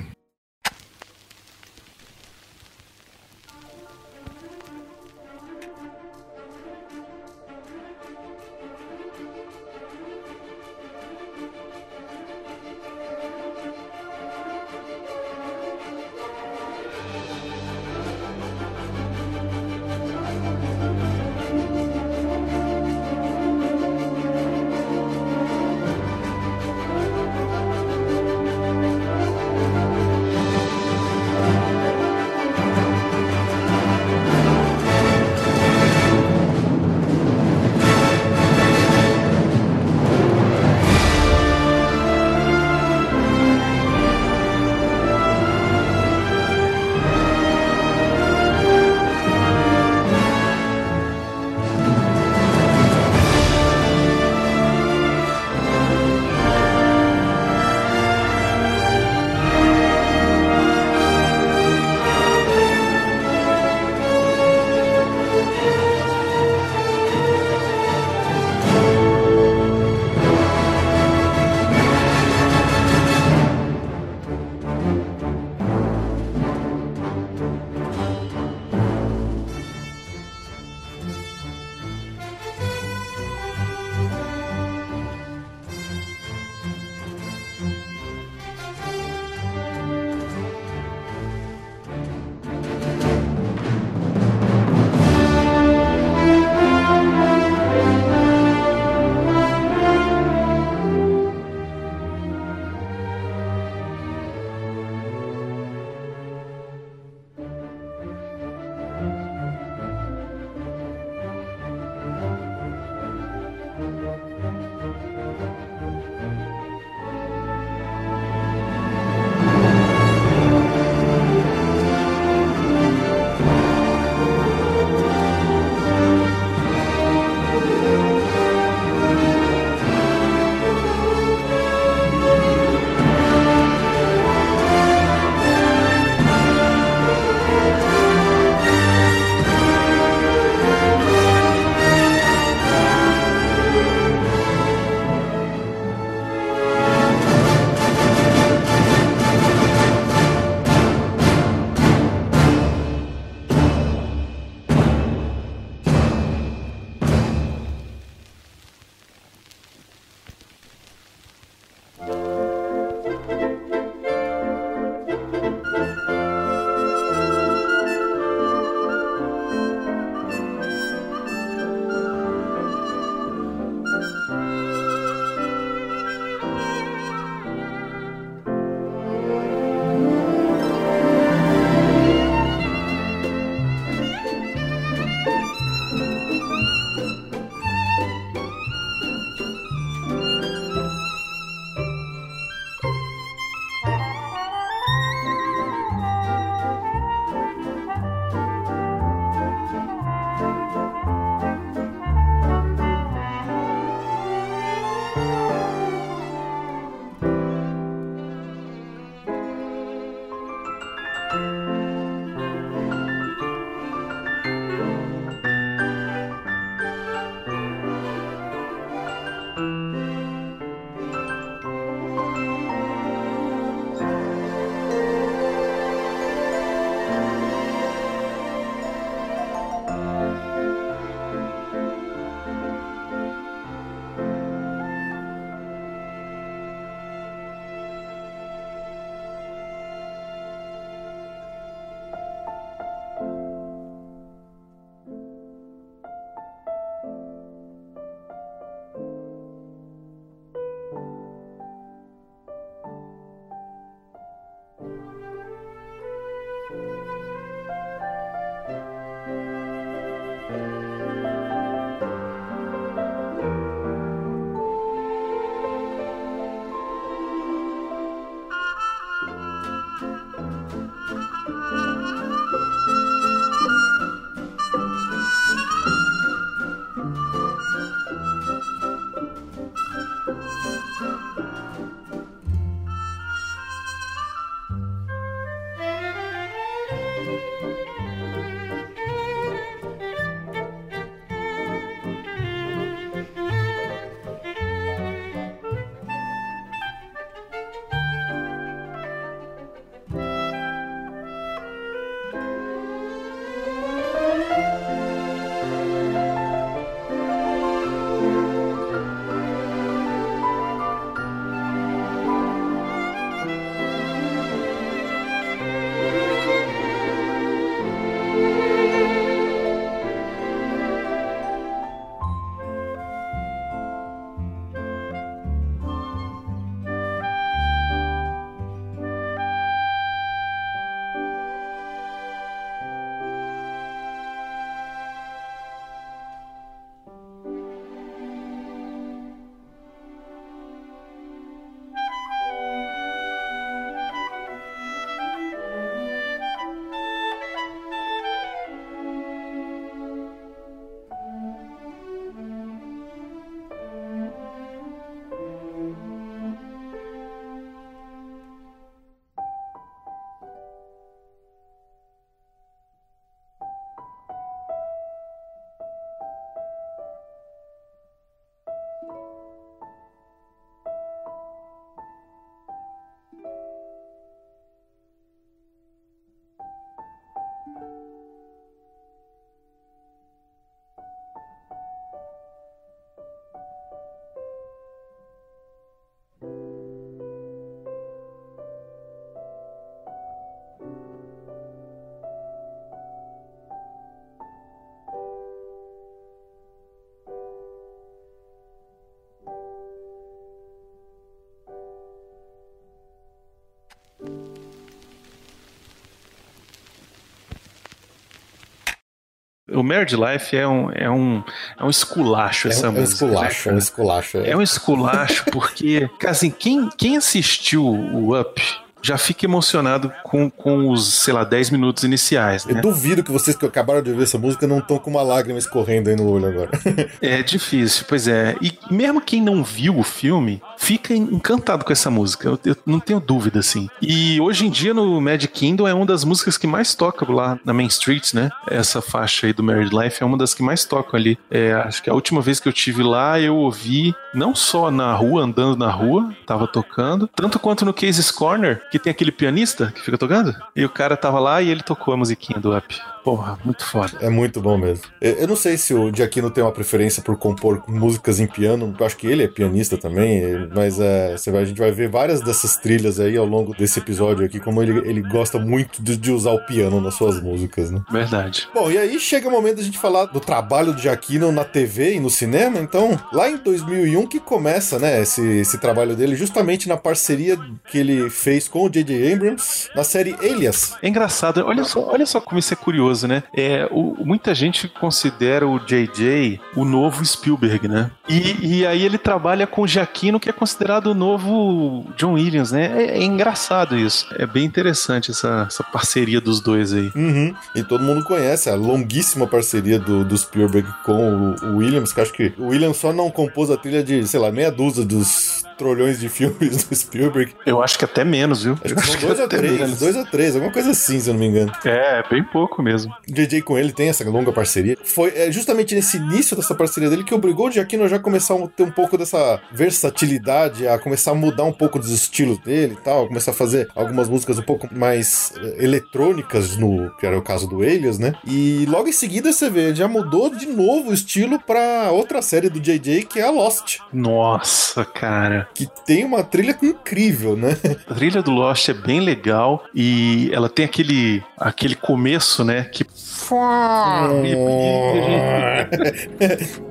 O 409.74 409.84
Married 409.84 410.16
Life 410.16 410.56
é 410.56 410.68
um, 410.68 410.92
é 410.92 411.10
um, 411.10 411.44
é 411.78 411.84
um 411.84 411.90
esculacho 411.90 412.68
É 412.68 412.72
essa 412.72 412.90
um, 412.90 412.96
é 412.96 412.98
um 412.98 413.02
música. 413.02 413.26
né, 413.26 413.32
esculacho, 413.34 413.60
é 413.60 413.64
cara? 413.64 413.76
um 413.76 413.80
esculacho. 413.80 414.38
É 414.40 414.56
um 414.58 414.62
esculacho 414.62 415.46
porque, 415.52 416.10
cara, 416.20 416.32
assim, 416.32 416.50
quem, 416.50 416.90
quem 416.98 417.18
assistiu 417.18 417.86
o 417.86 418.40
Up 418.40 418.62
já 419.02 419.18
fica 419.18 419.46
emocionado 419.46 420.12
com, 420.24 420.50
com 420.50 420.90
os, 420.90 421.14
sei 421.14 421.34
lá, 421.34 421.44
10 421.44 421.70
minutos 421.72 422.04
iniciais, 422.04 422.66
Eu 422.66 422.76
né? 422.76 422.82
duvido 422.82 423.24
que 423.24 423.32
vocês 423.32 423.56
que 423.56 423.66
acabaram 423.66 424.02
de 424.02 424.12
ouvir 424.12 424.24
essa 424.24 424.38
música 424.38 424.68
não 424.68 424.80
estão 424.80 424.98
com 424.98 425.10
uma 425.10 425.22
lágrima 425.22 425.60
escorrendo 425.60 426.10
aí 426.10 426.16
no 426.16 426.30
olho 426.30 426.48
agora. 426.48 426.70
É 427.22 427.42
difícil, 427.44 428.06
pois 428.08 428.28
é. 428.28 428.56
E 428.62 428.78
mesmo 428.90 429.22
quem 429.22 429.42
não 429.42 429.64
viu 429.64 429.98
o 429.98 430.04
filme, 430.04 430.62
fica 430.78 431.14
encantado 431.14 431.84
com 431.84 431.92
essa 431.92 432.10
música. 432.10 432.48
Eu, 432.48 432.60
eu 432.66 432.76
não 432.86 433.00
tenho 433.00 433.20
dúvida, 433.20 433.60
assim. 433.60 433.90
E 434.02 434.40
hoje 434.40 434.66
em 434.66 434.70
dia 434.70 434.94
no 434.94 435.20
Magic 435.20 435.54
Kingdom 435.54 435.88
é 435.88 435.94
uma 435.94 436.06
das 436.06 436.24
músicas 436.24 436.58
que 436.58 436.68
mais 436.68 436.96
toca 436.96 437.30
lá 437.32 437.60
na 437.66 437.74
Main 437.74 437.88
Street, 437.88 438.34
né? 438.34 438.50
Essa 438.70 439.02
faixa 439.02 439.48
aí 439.48 439.54
do 439.54 439.64
Married 439.64 439.96
Life 439.96 440.22
é 440.22 440.26
uma 440.26 440.38
das 440.38 440.54
que 440.54 440.64
mais 440.64 440.86
tocam 440.86 441.20
ali. 441.20 441.38
É, 441.50 441.74
acho 441.74 442.02
que 442.04 442.10
a 442.10 442.14
última 442.14 442.42
vez 442.42 442.60
que 442.60 442.68
eu 442.68 442.74
tive 442.74 443.04
lá, 443.04 443.40
eu 443.40 443.56
ouvi 443.56 444.14
não 444.34 444.56
só 444.56 444.90
na 444.92 445.14
rua, 445.14 445.44
andando 445.44 445.78
na 445.78 445.90
rua, 445.90 446.34
tava 446.46 446.68
tocando, 446.68 447.28
tanto 447.36 447.60
quanto 447.60 447.86
no 447.86 447.94
Cases 447.94 448.32
Corner, 448.32 448.82
que 448.92 449.00
tem 449.00 449.12
aquele 449.12 449.32
pianista 449.32 449.92
que 449.94 450.02
fica 450.02 450.18
tocando. 450.18 450.56
E 450.76 450.84
o 450.84 450.90
cara 450.90 451.16
tava 451.16 451.40
lá 451.40 451.62
e 451.62 451.70
ele 451.70 451.82
tocou 451.82 452.14
a 452.14 452.18
musiquinha 452.18 452.60
do 452.60 452.76
Up. 452.76 453.00
Porra, 453.30 453.60
muito 453.64 453.86
foda. 453.86 454.14
É 454.22 454.30
muito 454.30 454.60
bom 454.62 454.78
mesmo. 454.78 455.04
Eu 455.22 455.48
não 455.48 455.56
sei 455.56 455.78
se 455.78 455.94
o 455.94 456.12
Giacchino 456.14 456.50
tem 456.50 456.64
uma 456.64 456.72
preferência 456.72 457.22
por 457.22 457.38
compor 457.38 457.84
músicas 457.88 458.40
em 458.40 458.48
piano. 458.48 458.96
Eu 459.00 459.06
acho 459.06 459.16
que 459.18 459.28
ele 459.28 459.44
é 459.44 459.48
pianista 459.48 459.98
também, 459.98 460.42
mas 460.76 461.00
é, 461.00 461.36
vai- 461.52 461.62
a 461.62 461.66
gente 461.66 461.78
vai 461.80 461.92
ver 461.92 462.10
várias 462.10 462.42
dessas 462.42 462.76
trilhas 462.78 463.20
aí 463.20 463.38
ao 463.38 463.46
longo 463.46 463.76
desse 463.76 464.00
episódio 464.00 464.46
aqui, 464.46 464.60
como 464.60 464.82
ele, 464.82 464.98
ele 465.10 465.22
gosta 465.22 465.60
muito 465.60 466.02
de, 466.02 466.18
de 466.18 466.32
usar 466.32 466.52
o 466.52 466.66
piano 466.66 467.00
nas 467.00 467.14
suas 467.16 467.42
músicas, 467.42 467.92
né? 467.92 468.02
Verdade. 468.12 468.68
Bom, 468.74 468.90
e 468.90 468.98
aí 468.98 469.20
chega 469.20 469.48
o 469.48 469.52
momento 469.52 469.78
da 469.78 469.84
gente 469.84 469.98
falar 469.98 470.26
do 470.26 470.40
trabalho 470.40 470.94
do 470.94 471.00
Giacchino 471.00 471.52
na 471.52 471.64
TV 471.64 472.16
e 472.16 472.20
no 472.20 472.30
cinema. 472.30 472.80
Então, 472.80 473.20
lá 473.32 473.50
em 473.50 473.58
2001 473.58 474.26
que 474.28 474.40
começa, 474.40 474.98
né, 474.98 475.22
esse, 475.22 475.42
esse 475.60 475.78
trabalho 475.78 476.16
dele, 476.16 476.36
justamente 476.36 476.90
na 476.90 476.98
parceria 476.98 477.58
que 477.92 477.98
ele 477.98 478.30
fez 478.30 478.68
com 478.68 478.84
o 478.86 478.90
J.J. 478.90 479.34
Abrams 479.34 479.90
na 479.96 480.04
série 480.04 480.34
Alias. 480.40 480.94
É 481.02 481.08
engraçado, 481.08 481.64
olha 481.66 481.84
só, 481.84 482.08
olha 482.08 482.26
só 482.26 482.40
como 482.42 482.58
isso 482.60 482.74
é 482.74 482.78
curioso, 482.78 483.19
né? 483.28 483.44
É, 483.54 483.88
o- 483.92 484.16
muita 484.26 484.54
gente 484.56 484.88
considera 484.88 485.68
o 485.68 485.80
JJ 485.80 486.60
o 486.76 486.86
novo 486.86 487.26
Spielberg, 487.26 487.88
né? 487.88 488.12
E, 488.28 488.80
e 488.80 488.86
aí 488.86 489.04
ele 489.04 489.18
trabalha 489.18 489.66
com 489.68 489.82
o 489.82 489.88
Giacchino, 489.88 490.40
que 490.40 490.50
é 490.50 490.54
considerado 490.54 491.08
o 491.08 491.14
novo 491.16 492.06
John 492.16 492.34
Williams, 492.34 492.72
né? 492.72 493.04
É, 493.04 493.18
é 493.20 493.24
engraçado 493.24 493.98
isso. 493.98 494.28
É 494.38 494.46
bem 494.46 494.66
interessante 494.66 495.32
essa, 495.32 495.66
essa 495.68 495.84
parceria 495.84 496.40
dos 496.42 496.62
dois 496.62 496.94
aí. 496.94 497.12
Uhum. 497.16 497.54
E 497.76 497.84
todo 497.84 498.04
mundo 498.04 498.24
conhece 498.24 498.70
a 498.70 498.76
longuíssima 498.76 499.48
parceria 499.48 500.00
do, 500.00 500.24
do 500.24 500.38
Spielberg 500.38 500.88
com 501.04 501.56
o, 501.62 501.66
o 501.72 501.78
Williams, 501.78 502.14
que 502.14 502.22
acho 502.22 502.34
que 502.34 502.54
o 502.58 502.68
Williams 502.68 502.98
só 502.98 503.12
não 503.14 503.30
compôs 503.32 503.70
a 503.72 503.78
trilha 503.78 504.04
de, 504.04 504.28
sei 504.28 504.40
lá, 504.40 504.52
meia 504.52 504.72
dúzia 504.72 505.04
dos 505.06 505.64
trolhões 505.78 506.20
de 506.20 506.28
filmes 506.30 506.84
do 506.84 506.96
Spielberg. 506.96 507.54
Eu 507.66 507.82
acho 507.82 507.98
que 507.98 508.06
até 508.06 508.24
menos, 508.24 508.64
viu? 508.64 508.78
Acho 508.84 508.96
que 508.96 509.02
são 509.06 509.20
dois 509.22 509.40
a 509.40 509.46
até 509.46 509.58
três, 509.58 509.80
menos. 509.80 510.00
dois 510.00 510.18
a 510.18 510.26
três, 510.26 510.56
alguma 510.56 510.74
coisa 510.74 510.92
assim, 510.92 511.20
se 511.20 511.30
eu 511.30 511.34
não 511.34 511.40
me 511.40 511.48
engano. 511.48 511.72
É, 511.86 512.22
bem 512.30 512.44
pouco 512.44 512.82
mesmo. 512.84 512.99
O 513.06 513.34
JJ 513.34 513.62
com 513.62 513.78
ele 513.78 513.92
tem 513.92 514.10
essa 514.10 514.28
longa 514.30 514.52
parceria. 514.52 514.98
Foi 515.04 515.32
é, 515.36 515.52
justamente 515.52 515.96
nesse 515.96 516.18
início 516.18 516.56
dessa 516.56 516.76
parceria 516.76 517.10
dele 517.10 517.24
que 517.24 517.34
obrigou 517.34 517.68
o 517.68 517.72
Giacchino 517.72 518.04
a 518.04 518.08
já 518.08 518.20
começar 518.20 518.56
a 518.56 518.68
ter 518.68 518.84
um 518.84 518.92
pouco 518.92 519.18
dessa 519.18 519.60
versatilidade, 519.72 520.88
a 520.88 520.98
começar 520.98 521.32
a 521.32 521.36
mudar 521.36 521.64
um 521.64 521.72
pouco 521.72 522.00
dos 522.00 522.12
estilos 522.12 522.58
dele 522.60 522.94
e 523.00 523.04
tal, 523.04 523.28
começar 523.28 523.52
a 523.52 523.54
fazer 523.54 523.90
algumas 523.96 524.30
músicas 524.30 524.58
um 524.58 524.64
pouco 524.64 524.88
mais 524.94 525.54
eh, 525.58 525.84
eletrônicas, 525.84 526.78
no 526.78 527.10
que 527.18 527.26
era 527.26 527.38
o 527.38 527.42
caso 527.42 527.68
do 527.68 527.82
Alias, 527.82 528.20
né? 528.20 528.34
E 528.46 528.86
logo 528.88 529.08
em 529.08 529.14
seguida 529.14 529.52
você 529.52 529.70
vê, 529.70 529.94
já 529.94 530.08
mudou 530.08 530.50
de 530.54 530.66
novo 530.66 531.12
o 531.12 531.14
estilo 531.14 531.60
pra 531.60 532.12
outra 532.12 532.42
série 532.42 532.70
do 532.70 532.80
JJ, 532.80 533.26
que 533.26 533.40
é 533.40 533.44
a 533.44 533.52
Lost, 533.52 534.00
Nossa, 534.14 535.06
cara. 535.06 535.68
que 535.74 535.88
tem 536.06 536.26
uma 536.26 536.44
trilha 536.44 536.78
incrível, 536.82 537.56
né? 537.56 537.78
A 538.08 538.14
trilha 538.14 538.42
do 538.42 538.52
Lost 538.52 538.90
é 538.90 538.94
bem 538.94 539.20
legal 539.20 539.84
e 539.94 540.50
ela 540.54 540.70
tem 540.70 540.86
aquele, 540.86 541.44
aquele 541.58 541.96
começo, 541.96 542.64
né? 542.64 542.89
Que. 542.92 543.06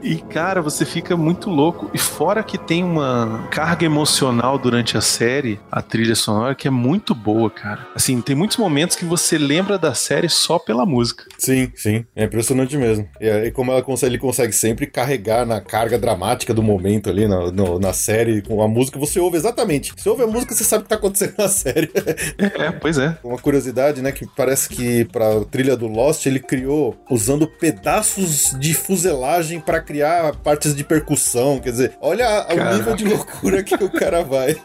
E, 0.03 0.17
cara, 0.31 0.61
você 0.63 0.85
fica 0.85 1.17
muito 1.17 1.51
louco. 1.51 1.91
E 1.93 1.99
fora 1.99 2.43
que 2.43 2.57
tem 2.59 2.83
uma 2.85 3.47
carga 3.51 3.85
emocional 3.85 4.59
durante 4.59 4.97
a 4.97 5.01
série, 5.01 5.61
a 5.71 5.83
trilha 5.83 6.15
sonora, 6.15 6.55
que 6.55 6.67
é 6.67 6.71
muito 6.71 7.15
boa, 7.15 7.51
cara. 7.51 7.87
Assim, 7.95 8.21
tem 8.21 8.35
muitos 8.35 8.57
momentos 8.57 8.97
que 8.97 9.05
você 9.05 9.37
lembra 9.39 9.79
da 9.79 9.95
série 9.95 10.29
só 10.29 10.59
pela 10.59 10.85
música. 10.87 11.25
Sim, 11.39 11.71
sim. 11.75 12.05
É 12.17 12.25
impressionante 12.25 12.77
mesmo. 12.77 13.09
E, 13.21 13.29
e 13.29 13.51
como 13.51 13.71
ela 13.73 13.83
consegue, 13.83 14.13
ele 14.15 14.19
consegue 14.21 14.53
sempre 14.53 14.87
carregar 14.87 15.45
na 15.47 15.61
carga 15.61 15.99
dramática 15.99 16.55
do 16.55 16.63
momento 16.63 17.11
ali 17.11 17.27
na, 17.29 17.51
no- 17.53 17.79
na 17.79 17.93
série, 17.93 18.43
com 18.43 18.63
a 18.63 18.69
música, 18.69 18.99
você 18.99 19.21
ouve 19.21 19.37
exatamente. 19.37 19.93
Você 19.97 20.09
ouve 20.09 20.23
a 20.23 20.27
música, 20.27 20.55
você 20.55 20.65
sabe 20.65 20.81
o 20.81 20.85
que 20.85 20.89
tá 20.89 20.97
acontecendo 20.97 21.35
na 21.39 21.49
série. 21.49 21.91
É, 22.39 22.71
pois 22.73 22.99
é. 22.99 23.17
Uma 23.23 23.39
curiosidade, 23.39 24.01
né? 24.03 24.13
Que 24.13 24.27
parece 24.37 24.69
que 24.69 25.05
pra 25.07 25.45
trilha 25.51 25.77
do 25.77 25.88
Lost 25.89 26.27
ele 26.27 26.41
criou 26.41 26.97
usando 27.11 27.47
pedaços 27.47 28.55
de 28.59 28.75
fuselagem 28.75 29.61
pra 29.61 29.81
criar 29.81 30.35
partes 30.37 30.75
de 30.75 30.85
percussão. 30.85 31.59
Quer 31.59 31.71
dizer, 31.71 31.93
olha 32.01 32.27
a- 32.27 32.43
o 32.53 32.57
Caraca. 32.57 32.77
nível 32.77 32.97
de 32.97 33.05
loucura 33.05 33.63
que 33.63 33.75
o 33.75 33.91
cara 33.91 34.23
vai. 34.23 34.57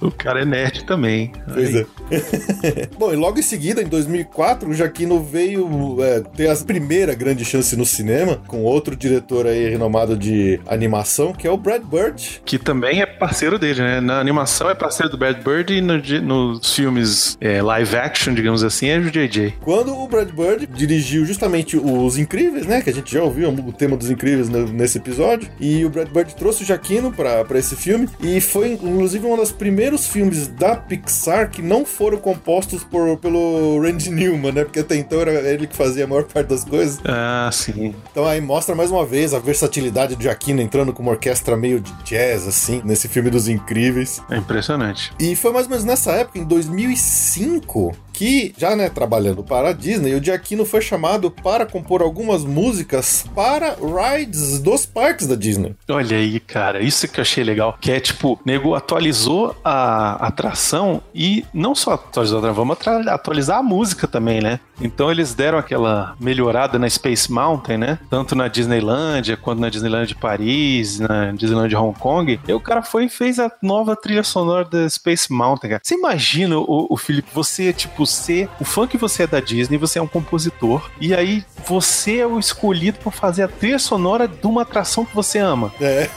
O 0.00 0.10
cara 0.10 0.42
é 0.42 0.44
nerd 0.44 0.84
também. 0.84 1.32
Pois 1.52 1.74
é. 1.74 1.86
Bom, 2.98 3.12
e 3.12 3.16
logo 3.16 3.38
em 3.38 3.42
seguida, 3.42 3.82
em 3.82 3.86
2004, 3.86 4.68
o 4.70 4.74
Jaquino 4.74 5.22
veio 5.22 5.96
é, 6.02 6.20
ter 6.20 6.48
a 6.50 6.56
primeira 6.56 7.14
grande 7.14 7.44
chance 7.44 7.76
no 7.76 7.84
cinema 7.84 8.40
com 8.46 8.62
outro 8.62 8.96
diretor 8.96 9.46
aí 9.46 9.68
renomado 9.68 10.16
de 10.16 10.60
animação, 10.66 11.32
que 11.32 11.46
é 11.46 11.50
o 11.50 11.56
Brad 11.56 11.82
Bird. 11.82 12.40
Que 12.44 12.58
também 12.58 13.00
é 13.02 13.06
parceiro 13.06 13.58
dele, 13.58 13.80
né? 13.82 14.00
Na 14.00 14.20
animação 14.20 14.70
é 14.70 14.74
parceiro 14.74 15.10
do 15.10 15.18
Brad 15.18 15.36
Bird 15.42 15.72
e 15.74 15.80
no 15.80 15.96
nos 16.22 16.74
filmes 16.74 17.36
é, 17.40 17.60
live 17.62 17.96
action, 17.96 18.32
digamos 18.34 18.62
assim, 18.62 18.88
é 18.88 18.98
o 18.98 19.10
JJ. 19.10 19.54
Quando 19.60 19.94
o 19.96 20.06
Brad 20.06 20.30
Bird 20.30 20.55
dirigiu 20.64 21.24
justamente 21.24 21.76
Os 21.76 22.16
Incríveis, 22.16 22.66
né? 22.66 22.80
Que 22.80 22.90
a 22.90 22.92
gente 22.92 23.12
já 23.12 23.22
ouviu 23.22 23.48
o 23.50 23.72
tema 23.72 23.96
dos 23.96 24.10
Incríveis 24.10 24.48
no- 24.48 24.68
nesse 24.68 24.98
episódio. 24.98 25.48
E 25.60 25.84
o 25.84 25.90
Brad 25.90 26.08
Bird 26.08 26.34
trouxe 26.36 26.62
o 26.62 26.66
Jaquino 26.66 27.12
pra, 27.12 27.44
pra 27.44 27.58
esse 27.58 27.74
filme. 27.76 28.08
E 28.20 28.40
foi, 28.40 28.72
inclusive, 28.72 29.26
um 29.26 29.36
dos 29.36 29.52
primeiros 29.52 30.06
filmes 30.06 30.46
da 30.48 30.76
Pixar 30.76 31.50
que 31.50 31.60
não 31.62 31.84
foram 31.84 32.18
compostos 32.18 32.84
por, 32.84 33.16
pelo 33.18 33.80
Randy 33.82 34.10
Newman, 34.10 34.52
né? 34.52 34.64
Porque 34.64 34.80
até 34.80 34.96
então 34.96 35.20
era 35.20 35.32
ele 35.50 35.66
que 35.66 35.76
fazia 35.76 36.04
a 36.04 36.06
maior 36.06 36.24
parte 36.24 36.48
das 36.48 36.64
coisas. 36.64 36.98
Ah, 37.04 37.50
sim. 37.52 37.94
Então 38.10 38.24
aí 38.26 38.40
mostra 38.40 38.74
mais 38.74 38.90
uma 38.90 39.04
vez 39.04 39.34
a 39.34 39.38
versatilidade 39.38 40.14
do 40.16 40.22
Jaquino 40.22 40.60
entrando 40.60 40.92
com 40.92 41.02
uma 41.02 41.12
orquestra 41.12 41.56
meio 41.56 41.80
de 41.80 41.92
jazz, 42.04 42.46
assim, 42.46 42.80
nesse 42.84 43.08
filme 43.08 43.30
dos 43.30 43.48
Incríveis. 43.48 44.20
É 44.30 44.36
impressionante. 44.36 45.12
E 45.18 45.34
foi 45.34 45.52
mais 45.52 45.66
ou 45.66 45.70
menos 45.70 45.84
nessa 45.84 46.12
época, 46.12 46.38
em 46.38 46.44
2005, 46.44 47.94
que, 48.16 48.54
já 48.56 48.74
né, 48.74 48.88
trabalhando 48.88 49.44
para 49.44 49.68
a 49.68 49.72
Disney, 49.74 50.14
o 50.14 50.24
Giacchino 50.24 50.64
foi 50.64 50.80
chamado 50.80 51.30
para 51.30 51.66
compor 51.66 52.00
algumas 52.00 52.44
músicas 52.44 53.26
para 53.34 53.76
rides 53.76 54.58
dos 54.58 54.86
parques 54.86 55.26
da 55.26 55.34
Disney. 55.34 55.76
Olha 55.86 56.16
aí, 56.16 56.40
cara, 56.40 56.82
isso 56.82 57.06
que 57.06 57.20
eu 57.20 57.22
achei 57.22 57.44
legal. 57.44 57.76
Que 57.78 57.92
é 57.92 58.00
tipo, 58.00 58.40
nego 58.42 58.74
atualizou 58.74 59.54
a 59.62 60.14
atração 60.26 61.02
e 61.14 61.44
não 61.52 61.74
só 61.74 61.92
atualizou 61.92 62.38
a 62.38 62.40
atração, 62.40 62.64
vamos 62.64 62.78
atualizar 63.08 63.58
a 63.58 63.62
música 63.62 64.08
também, 64.08 64.40
né? 64.40 64.60
Então 64.80 65.10
eles 65.10 65.34
deram 65.34 65.58
aquela 65.58 66.14
melhorada 66.18 66.78
na 66.78 66.88
Space 66.88 67.30
Mountain, 67.30 67.78
né? 67.78 67.98
Tanto 68.08 68.34
na 68.34 68.48
Disneylândia 68.48 69.36
quanto 69.36 69.60
na 69.60 69.68
Disneyland 69.68 70.08
de 70.08 70.14
Paris, 70.14 70.98
na 70.98 71.32
Disneyland 71.32 71.68
de 71.68 71.76
Hong 71.76 71.98
Kong. 71.98 72.40
E 72.46 72.52
o 72.52 72.60
cara 72.60 72.82
foi 72.82 73.04
e 73.04 73.08
fez 73.08 73.38
a 73.38 73.50
nova 73.62 73.94
trilha 73.94 74.22
sonora 74.22 74.64
da 74.64 74.88
Space 74.88 75.30
Mountain, 75.30 75.70
cara. 75.70 75.82
Você 75.84 75.94
imagina, 75.94 76.58
o, 76.58 76.86
o 76.90 76.96
Felipe, 76.96 77.28
você, 77.32 77.72
tipo, 77.72 78.05
ser 78.06 78.48
o 78.60 78.64
fã 78.64 78.86
que 78.86 78.96
você 78.96 79.24
é 79.24 79.26
da 79.26 79.40
Disney, 79.40 79.78
você 79.78 79.98
é 79.98 80.02
um 80.02 80.06
compositor, 80.06 80.90
e 81.00 81.14
aí 81.14 81.44
você 81.66 82.18
é 82.18 82.26
o 82.26 82.38
escolhido 82.38 82.98
pra 82.98 83.10
fazer 83.10 83.42
a 83.42 83.48
trilha 83.48 83.78
sonora 83.78 84.28
de 84.28 84.46
uma 84.46 84.62
atração 84.62 85.04
que 85.04 85.14
você 85.14 85.38
ama. 85.38 85.72
É, 85.80 86.08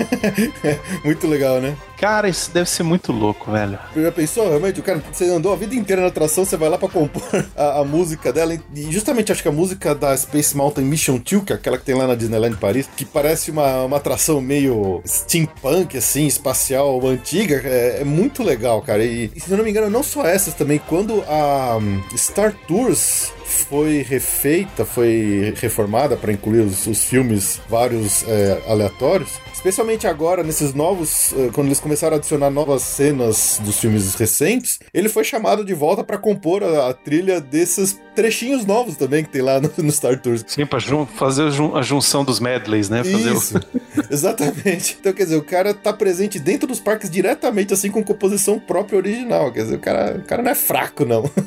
muito 1.03 1.27
legal, 1.27 1.59
né? 1.59 1.75
Cara, 1.99 2.29
isso 2.29 2.49
deve 2.51 2.69
ser 2.69 2.83
muito 2.83 3.11
louco, 3.11 3.51
velho. 3.51 3.77
Já 3.95 4.11
pensou, 4.11 4.47
realmente, 4.47 4.79
o 4.79 4.83
cara, 4.83 5.03
você 5.11 5.25
andou 5.25 5.51
a 5.51 5.55
vida 5.55 5.75
inteira 5.75 6.01
na 6.01 6.07
atração, 6.07 6.45
você 6.45 6.55
vai 6.55 6.69
lá 6.69 6.77
pra 6.77 6.87
compor 6.87 7.21
a, 7.57 7.79
a 7.79 7.83
música 7.83 8.31
dela, 8.31 8.53
e 8.53 8.91
justamente 8.91 9.31
acho 9.31 9.41
que 9.41 9.49
a 9.49 9.51
música 9.51 9.93
da 9.93 10.15
Space 10.15 10.55
Mountain 10.55 10.85
Mission 10.85 11.17
2, 11.17 11.43
que 11.43 11.51
é 11.51 11.55
aquela 11.57 11.77
que 11.77 11.83
tem 11.83 11.95
lá 11.95 12.07
na 12.07 12.15
Disneyland 12.15 12.55
Paris, 12.55 12.89
que 12.95 13.03
parece 13.03 13.51
uma, 13.51 13.83
uma 13.83 13.97
atração 13.97 14.39
meio 14.39 15.01
steampunk, 15.05 15.97
assim, 15.97 16.25
espacial, 16.25 17.05
antiga, 17.05 17.61
é, 17.65 18.01
é 18.01 18.03
muito 18.05 18.43
legal, 18.43 18.81
cara. 18.81 19.03
E, 19.03 19.29
e, 19.35 19.39
se 19.39 19.51
eu 19.51 19.57
não 19.57 19.65
me 19.65 19.69
engano, 19.69 19.89
não 19.89 20.03
só 20.03 20.25
essas 20.25 20.53
também, 20.53 20.79
quando 20.79 21.21
a 21.27 21.77
hum, 21.77 22.01
Star 22.15 22.55
Tours 22.65 23.33
foi 23.49 24.01
refeita, 24.01 24.85
foi 24.85 25.53
reformada 25.57 26.15
para 26.15 26.31
incluir 26.31 26.61
os, 26.61 26.85
os 26.87 27.03
filmes 27.03 27.59
vários 27.69 28.23
é, 28.27 28.61
aleatórios. 28.67 29.31
Especialmente 29.53 30.07
agora, 30.07 30.41
nesses 30.43 30.73
novos. 30.73 31.33
eh, 31.33 31.49
Quando 31.53 31.67
eles 31.67 31.79
começaram 31.81 32.15
a 32.15 32.17
adicionar 32.17 32.49
novas 32.49 32.81
cenas 32.81 33.59
dos 33.63 33.77
filmes 33.79 34.15
recentes, 34.15 34.79
ele 34.93 35.09
foi 35.09 35.23
chamado 35.25 35.65
de 35.65 35.73
volta 35.73 36.01
pra 36.03 36.17
compor 36.17 36.63
a, 36.63 36.89
a 36.89 36.93
trilha 36.93 37.41
desses 37.41 37.99
trechinhos 38.15 38.65
novos 38.65 38.95
também 38.95 39.23
que 39.23 39.29
tem 39.29 39.41
lá 39.41 39.59
no, 39.59 39.69
no 39.77 39.91
Star 39.91 40.17
Tours. 40.21 40.45
Sim, 40.47 40.65
pra 40.65 40.79
jun- 40.79 41.05
fazer 41.05 41.43
a 41.43 41.49
jun- 41.49 41.75
a 41.75 41.81
junção 41.81 42.23
dos 42.23 42.39
medleys, 42.39 42.89
né? 42.89 43.03
Fazer 43.03 43.31
o- 43.31 43.33
Isso, 43.37 43.59
exatamente. 44.09 44.97
Então, 44.99 45.11
quer 45.13 45.23
dizer, 45.23 45.35
o 45.37 45.43
cara 45.43 45.73
tá 45.73 45.91
presente 45.91 46.39
dentro 46.39 46.67
dos 46.67 46.79
parques 46.79 47.09
diretamente, 47.09 47.73
assim, 47.73 47.89
com 47.91 48.03
composição 48.03 48.59
própria 48.59 48.97
original. 48.97 49.51
Quer 49.51 49.63
dizer, 49.63 49.75
o 49.75 49.79
cara, 49.79 50.17
o 50.17 50.23
cara 50.23 50.41
não 50.41 50.51
é 50.51 50.55
fraco, 50.55 51.03
não. 51.05 51.29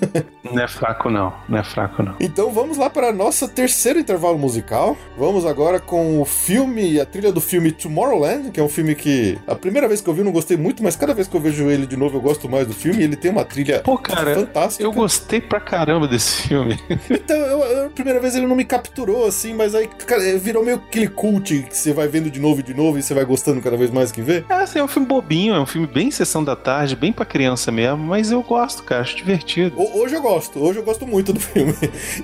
Não 0.53 0.63
é 0.63 0.69
fraco, 0.69 1.09
não. 1.09 1.33
Não 1.49 1.59
é 1.59 1.65
fraco, 1.65 1.92
não. 1.99 2.15
Então 2.21 2.51
vamos 2.53 2.77
lá 2.77 2.89
para 2.89 3.13
nossa 3.13 3.49
terceiro 3.49 3.99
intervalo 3.99 4.39
musical. 4.39 4.97
Vamos 5.19 5.45
agora 5.45 5.81
com 5.81 6.21
o 6.21 6.25
filme, 6.25 7.01
a 7.01 7.05
trilha 7.07 7.33
do 7.33 7.41
filme 7.41 7.73
Tomorrowland, 7.73 8.51
que 8.51 8.61
é 8.61 8.63
um 8.63 8.69
filme 8.69 8.95
que 8.95 9.39
a 9.47 9.55
primeira 9.55 9.89
vez 9.89 10.01
que 10.01 10.09
eu 10.09 10.15
vi 10.15 10.21
eu 10.21 10.25
não 10.25 10.33
gostei 10.33 10.57
muito, 10.57 10.83
mas 10.83 10.95
cada 10.97 11.13
vez 11.13 11.27
que 11.27 11.35
eu 11.37 11.41
vejo 11.41 11.69
ele 11.69 11.87
de 11.87 11.97
novo 11.97 12.17
eu 12.17 12.21
gosto 12.21 12.49
mais 12.49 12.67
do 12.67 12.73
filme. 12.73 13.03
Ele 13.03 13.17
tem 13.17 13.31
uma 13.31 13.45
trilha 13.45 13.81
Pô, 13.81 13.99
cara, 13.99 14.35
fantástica. 14.35 14.85
eu 14.85 14.93
gostei 14.93 15.41
pra 15.41 15.59
caramba 15.61 16.07
desse 16.07 16.43
filme. 16.49 16.79
Então, 17.11 17.37
eu, 17.37 17.87
a 17.87 17.91
primeira 17.91 18.21
vez 18.21 18.35
ele 18.35 18.47
não 18.47 18.55
me 18.57 18.65
capturou 18.65 19.27
assim, 19.27 19.55
mas 19.55 19.75
aí 19.75 19.87
cara, 19.87 20.23
virou 20.39 20.65
meio 20.65 20.77
aquele 20.77 21.09
cult 21.09 21.63
que 21.63 21.77
você 21.77 21.93
vai 21.93 22.07
vendo 22.09 22.31
de 22.31 22.39
novo 22.41 22.61
e 22.61 22.63
de 22.63 22.75
novo 22.75 22.99
e 22.99 23.03
você 23.03 23.15
vai 23.15 23.25
gostando 23.25 23.61
cada 23.61 23.77
vez 23.77 23.91
mais 23.91 24.13
que 24.13 24.21
vê. 24.23 24.45
É, 24.49 24.55
assim, 24.55 24.79
é 24.79 24.85
um 24.85 24.89
filme 24.89 25.07
bobinho, 25.09 25.55
é 25.55 25.61
um 25.61 25.67
filme 25.67 25.87
bem 25.87 26.11
sessão 26.11 26.43
da 26.45 26.55
tarde, 26.55 26.95
bem 26.95 27.13
pra 27.13 27.25
criança 27.25 27.71
mesmo, 27.73 27.99
mas 27.99 28.31
eu 28.31 28.43
gosto, 28.43 28.83
cara, 28.83 29.03
acho 29.03 29.17
divertido. 29.17 29.75
Ho- 29.81 30.03
Hoje 30.03 30.15
eu 30.15 30.23
gosto, 30.23 30.59
hoje 30.63 30.79
eu 30.79 30.85
gosto 30.85 31.07
muito 31.07 31.33
do 31.33 31.41
filme. 31.41 31.75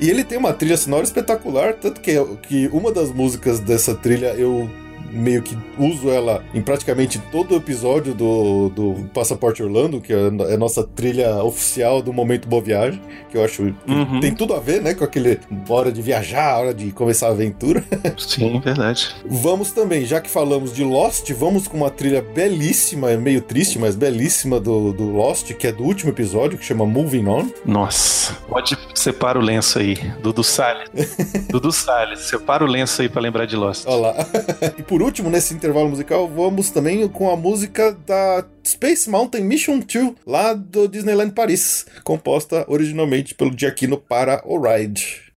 E 0.00 0.08
ele 0.10 0.24
tem 0.24 0.38
uma 0.38 0.52
trilha 0.52 0.76
sonora 0.76 1.04
espetacular, 1.04 1.74
tanto 1.74 2.00
que, 2.00 2.12
que 2.42 2.68
uma 2.68 2.92
das 2.92 3.10
músicas 3.10 3.60
dessa 3.60 3.94
trilha 3.94 4.34
eu 4.34 4.70
meio 5.10 5.42
que 5.42 5.56
uso 5.78 6.08
ela 6.10 6.42
em 6.54 6.60
praticamente 6.62 7.18
todo 7.32 7.52
o 7.52 7.56
episódio 7.56 8.14
do, 8.14 8.68
do 8.70 8.94
Passaporte 9.14 9.62
Orlando, 9.62 10.00
que 10.00 10.12
é 10.12 10.26
a 10.54 10.56
nossa 10.56 10.82
trilha 10.84 11.42
oficial 11.42 12.02
do 12.02 12.12
Momento 12.12 12.48
Boa 12.48 12.62
Viagem, 12.62 13.00
que 13.30 13.36
eu 13.36 13.44
acho 13.44 13.64
que 13.64 13.74
Uhum. 13.92 14.20
tem 14.20 14.34
tudo 14.34 14.54
a 14.54 14.60
ver, 14.60 14.80
né, 14.82 14.94
com 14.94 15.04
aquele 15.04 15.38
hora 15.68 15.90
de 15.90 16.00
viajar, 16.02 16.58
hora 16.58 16.74
de 16.74 16.90
começar 16.92 17.28
a 17.28 17.30
aventura. 17.30 17.82
Sim, 18.16 18.60
verdade. 18.60 19.14
Vamos 19.26 19.72
também, 19.72 20.04
já 20.04 20.20
que 20.20 20.30
falamos 20.30 20.72
de 20.72 20.84
Lost, 20.84 21.30
vamos 21.32 21.66
com 21.66 21.76
uma 21.76 21.90
trilha 21.90 22.22
belíssima, 22.22 23.10
é 23.10 23.16
meio 23.16 23.40
triste, 23.40 23.78
mas 23.78 23.94
belíssima 23.96 24.60
do, 24.60 24.92
do 24.92 25.04
Lost, 25.10 25.52
que 25.54 25.66
é 25.66 25.72
do 25.72 25.82
último 25.84 26.10
episódio, 26.10 26.58
que 26.58 26.64
chama 26.64 26.84
Moving 26.86 27.26
On. 27.28 27.46
Nossa, 27.64 28.34
pode 28.48 28.76
separar 28.94 29.38
o 29.38 29.42
lenço 29.42 29.78
aí, 29.78 29.96
Dudu 30.22 30.42
Salles. 30.44 30.88
Dudu 31.50 31.72
Salles, 31.72 32.20
separa 32.20 32.64
o 32.64 32.66
lenço 32.66 33.00
aí 33.02 33.08
pra 33.08 33.20
lembrar 33.20 33.46
de 33.46 33.56
Lost. 33.56 33.84
Olha 33.86 33.98
lá. 34.08 34.14
e 34.78 34.82
por 34.82 34.97
último, 35.02 35.30
nesse 35.30 35.54
intervalo 35.54 35.88
musical, 35.90 36.26
vamos 36.26 36.70
também 36.70 37.06
com 37.08 37.30
a 37.30 37.36
música 37.36 37.92
da 38.06 38.44
Space 38.66 39.08
Mountain 39.08 39.44
Mission 39.44 39.80
2, 39.80 40.14
lá 40.26 40.54
do 40.54 40.88
Disneyland 40.88 41.32
Paris, 41.32 41.86
composta 42.02 42.64
originalmente 42.68 43.34
pelo 43.34 43.56
Giacchino 43.56 43.98
para 43.98 44.42
o 44.44 44.58
Ride. 44.58 45.27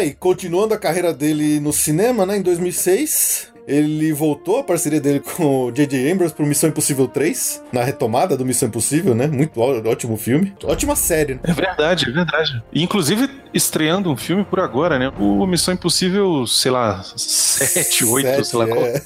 Aí, 0.00 0.14
continuando 0.14 0.74
a 0.74 0.78
carreira 0.78 1.12
dele 1.14 1.60
no 1.60 1.72
cinema, 1.72 2.24
né, 2.26 2.36
em 2.38 2.42
2006, 2.42 3.48
ele 3.68 4.12
voltou 4.12 4.58
a 4.58 4.64
parceria 4.64 5.00
dele 5.00 5.20
com 5.20 5.66
o 5.66 5.70
J.J. 5.70 6.10
Abrams 6.10 6.34
pro 6.34 6.44
Missão 6.46 6.70
Impossível 6.70 7.06
3, 7.06 7.62
na 7.72 7.84
retomada 7.84 8.36
do 8.36 8.44
Missão 8.44 8.68
Impossível, 8.68 9.14
né? 9.14 9.28
Muito 9.28 9.60
ó- 9.60 9.80
ótimo 9.88 10.16
filme. 10.16 10.52
Ótima 10.64 10.96
série, 10.96 11.34
né? 11.34 11.40
É 11.44 11.52
verdade, 11.52 12.08
é 12.08 12.12
verdade. 12.12 12.60
E, 12.72 12.82
inclusive, 12.82 13.28
estreando 13.54 14.10
um 14.10 14.16
filme 14.16 14.44
por 14.44 14.58
agora, 14.58 14.98
né? 14.98 15.12
O 15.20 15.46
Missão 15.46 15.74
Impossível, 15.74 16.46
sei 16.48 16.72
lá, 16.72 17.02
7, 17.16 18.04
8, 18.06 18.26
Sete, 18.26 18.46
sei 18.48 18.58
lá 18.58 18.66
qual. 18.66 18.84
é. 18.84 19.02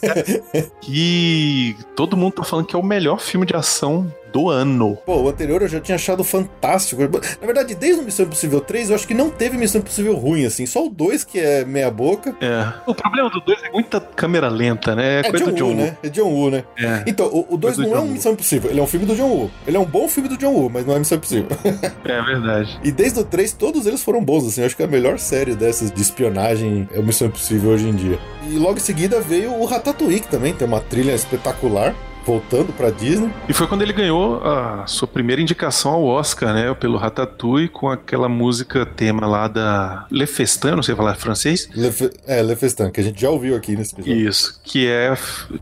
Que 0.80 1.76
todo 1.96 2.16
mundo 2.16 2.34
tá 2.34 2.44
falando 2.44 2.66
que 2.66 2.74
é 2.76 2.78
o 2.78 2.82
melhor 2.82 3.20
filme 3.20 3.44
de 3.44 3.54
ação 3.54 4.10
do 4.34 4.50
ano. 4.50 4.98
Pô, 5.06 5.22
o 5.22 5.28
anterior 5.28 5.62
eu 5.62 5.68
já 5.68 5.78
tinha 5.78 5.94
achado 5.94 6.24
fantástico. 6.24 7.00
Na 7.40 7.46
verdade, 7.46 7.72
desde 7.76 8.00
o 8.00 8.04
Missão 8.04 8.26
Impossível 8.26 8.60
3, 8.60 8.90
eu 8.90 8.96
acho 8.96 9.06
que 9.06 9.14
não 9.14 9.30
teve 9.30 9.56
Missão 9.56 9.80
Impossível 9.80 10.16
ruim, 10.16 10.44
assim. 10.44 10.66
Só 10.66 10.84
o 10.84 10.90
2 10.90 11.22
que 11.22 11.38
é 11.38 11.64
meia 11.64 11.88
boca. 11.88 12.34
É. 12.40 12.66
O 12.84 12.94
problema 12.94 13.30
do 13.30 13.40
2 13.40 13.62
é 13.62 13.70
muita 13.70 14.00
câmera 14.00 14.48
lenta, 14.48 14.96
né? 14.96 15.20
É 15.20 15.30
coisa 15.30 15.44
John, 15.44 15.50
do 15.52 15.56
John 15.56 15.66
Woo, 15.66 15.76
né? 15.76 15.96
É 16.02 16.08
John 16.08 16.28
Woo, 16.28 16.50
né? 16.50 16.64
É, 16.76 17.04
Então, 17.06 17.46
o 17.48 17.56
2 17.56 17.76
Coisa 17.76 17.82
do 17.82 17.88
não 17.94 17.96
é 17.96 18.00
um. 18.00 18.12
Missão 18.12 18.32
Impossível, 18.32 18.70
ele 18.70 18.80
é 18.80 18.82
um 18.82 18.86
filme 18.88 19.06
do 19.06 19.14
John 19.14 19.28
Woo. 19.28 19.50
Ele 19.66 19.76
é 19.76 19.80
um 19.80 19.84
bom 19.84 20.08
filme 20.08 20.28
do 20.28 20.36
John 20.36 20.52
Woo, 20.52 20.68
mas 20.68 20.84
não 20.84 20.96
é 20.96 20.98
Missão 20.98 21.16
Impossível. 21.16 21.46
é 22.04 22.22
verdade. 22.22 22.76
E 22.82 22.90
desde 22.90 23.20
o 23.20 23.24
3, 23.24 23.52
todos 23.52 23.86
eles 23.86 24.02
foram 24.02 24.24
bons, 24.24 24.46
assim. 24.48 24.62
Eu 24.62 24.66
acho 24.66 24.76
que 24.76 24.82
a 24.82 24.88
melhor 24.88 25.18
série 25.20 25.54
dessas 25.54 25.92
de 25.92 26.02
espionagem 26.02 26.88
é 26.92 26.98
o 26.98 27.04
Missão 27.04 27.28
Impossível 27.28 27.70
hoje 27.70 27.88
em 27.88 27.94
dia. 27.94 28.18
E 28.50 28.58
logo 28.58 28.78
em 28.78 28.80
seguida 28.80 29.20
veio 29.20 29.52
o 29.54 29.64
Ratatouille, 29.64 30.18
que 30.20 30.28
também 30.28 30.52
tem 30.52 30.66
uma 30.66 30.80
trilha 30.80 31.12
espetacular, 31.12 31.94
voltando 32.24 32.72
pra 32.72 32.90
Disney. 32.90 33.30
E 33.48 33.52
foi 33.52 33.66
quando 33.66 33.82
ele 33.82 33.92
ganhou 33.92 34.42
a 34.44 34.86
sua 34.86 35.06
primeira 35.08 35.40
indicação 35.42 35.92
ao 35.92 36.04
Oscar, 36.04 36.54
né? 36.54 36.72
Pelo 36.74 36.96
Ratatouille, 36.96 37.68
com 37.68 37.88
aquela 37.88 38.28
música 38.28 38.84
tema 38.86 39.26
lá 39.26 39.46
da 39.48 40.06
Le 40.10 40.26
Festin, 40.26 40.70
não 40.72 40.82
sei 40.82 40.94
falar 40.94 41.14
francês. 41.16 41.68
Le, 41.74 41.90
Fe- 41.92 42.10
é, 42.26 42.42
Le 42.42 42.56
Festin, 42.56 42.90
que 42.90 43.00
a 43.00 43.04
gente 43.04 43.20
já 43.20 43.30
ouviu 43.30 43.56
aqui 43.56 43.76
nesse 43.76 43.94
episódio. 43.94 44.28
Isso, 44.28 44.60
que 44.64 44.88
é 44.88 45.14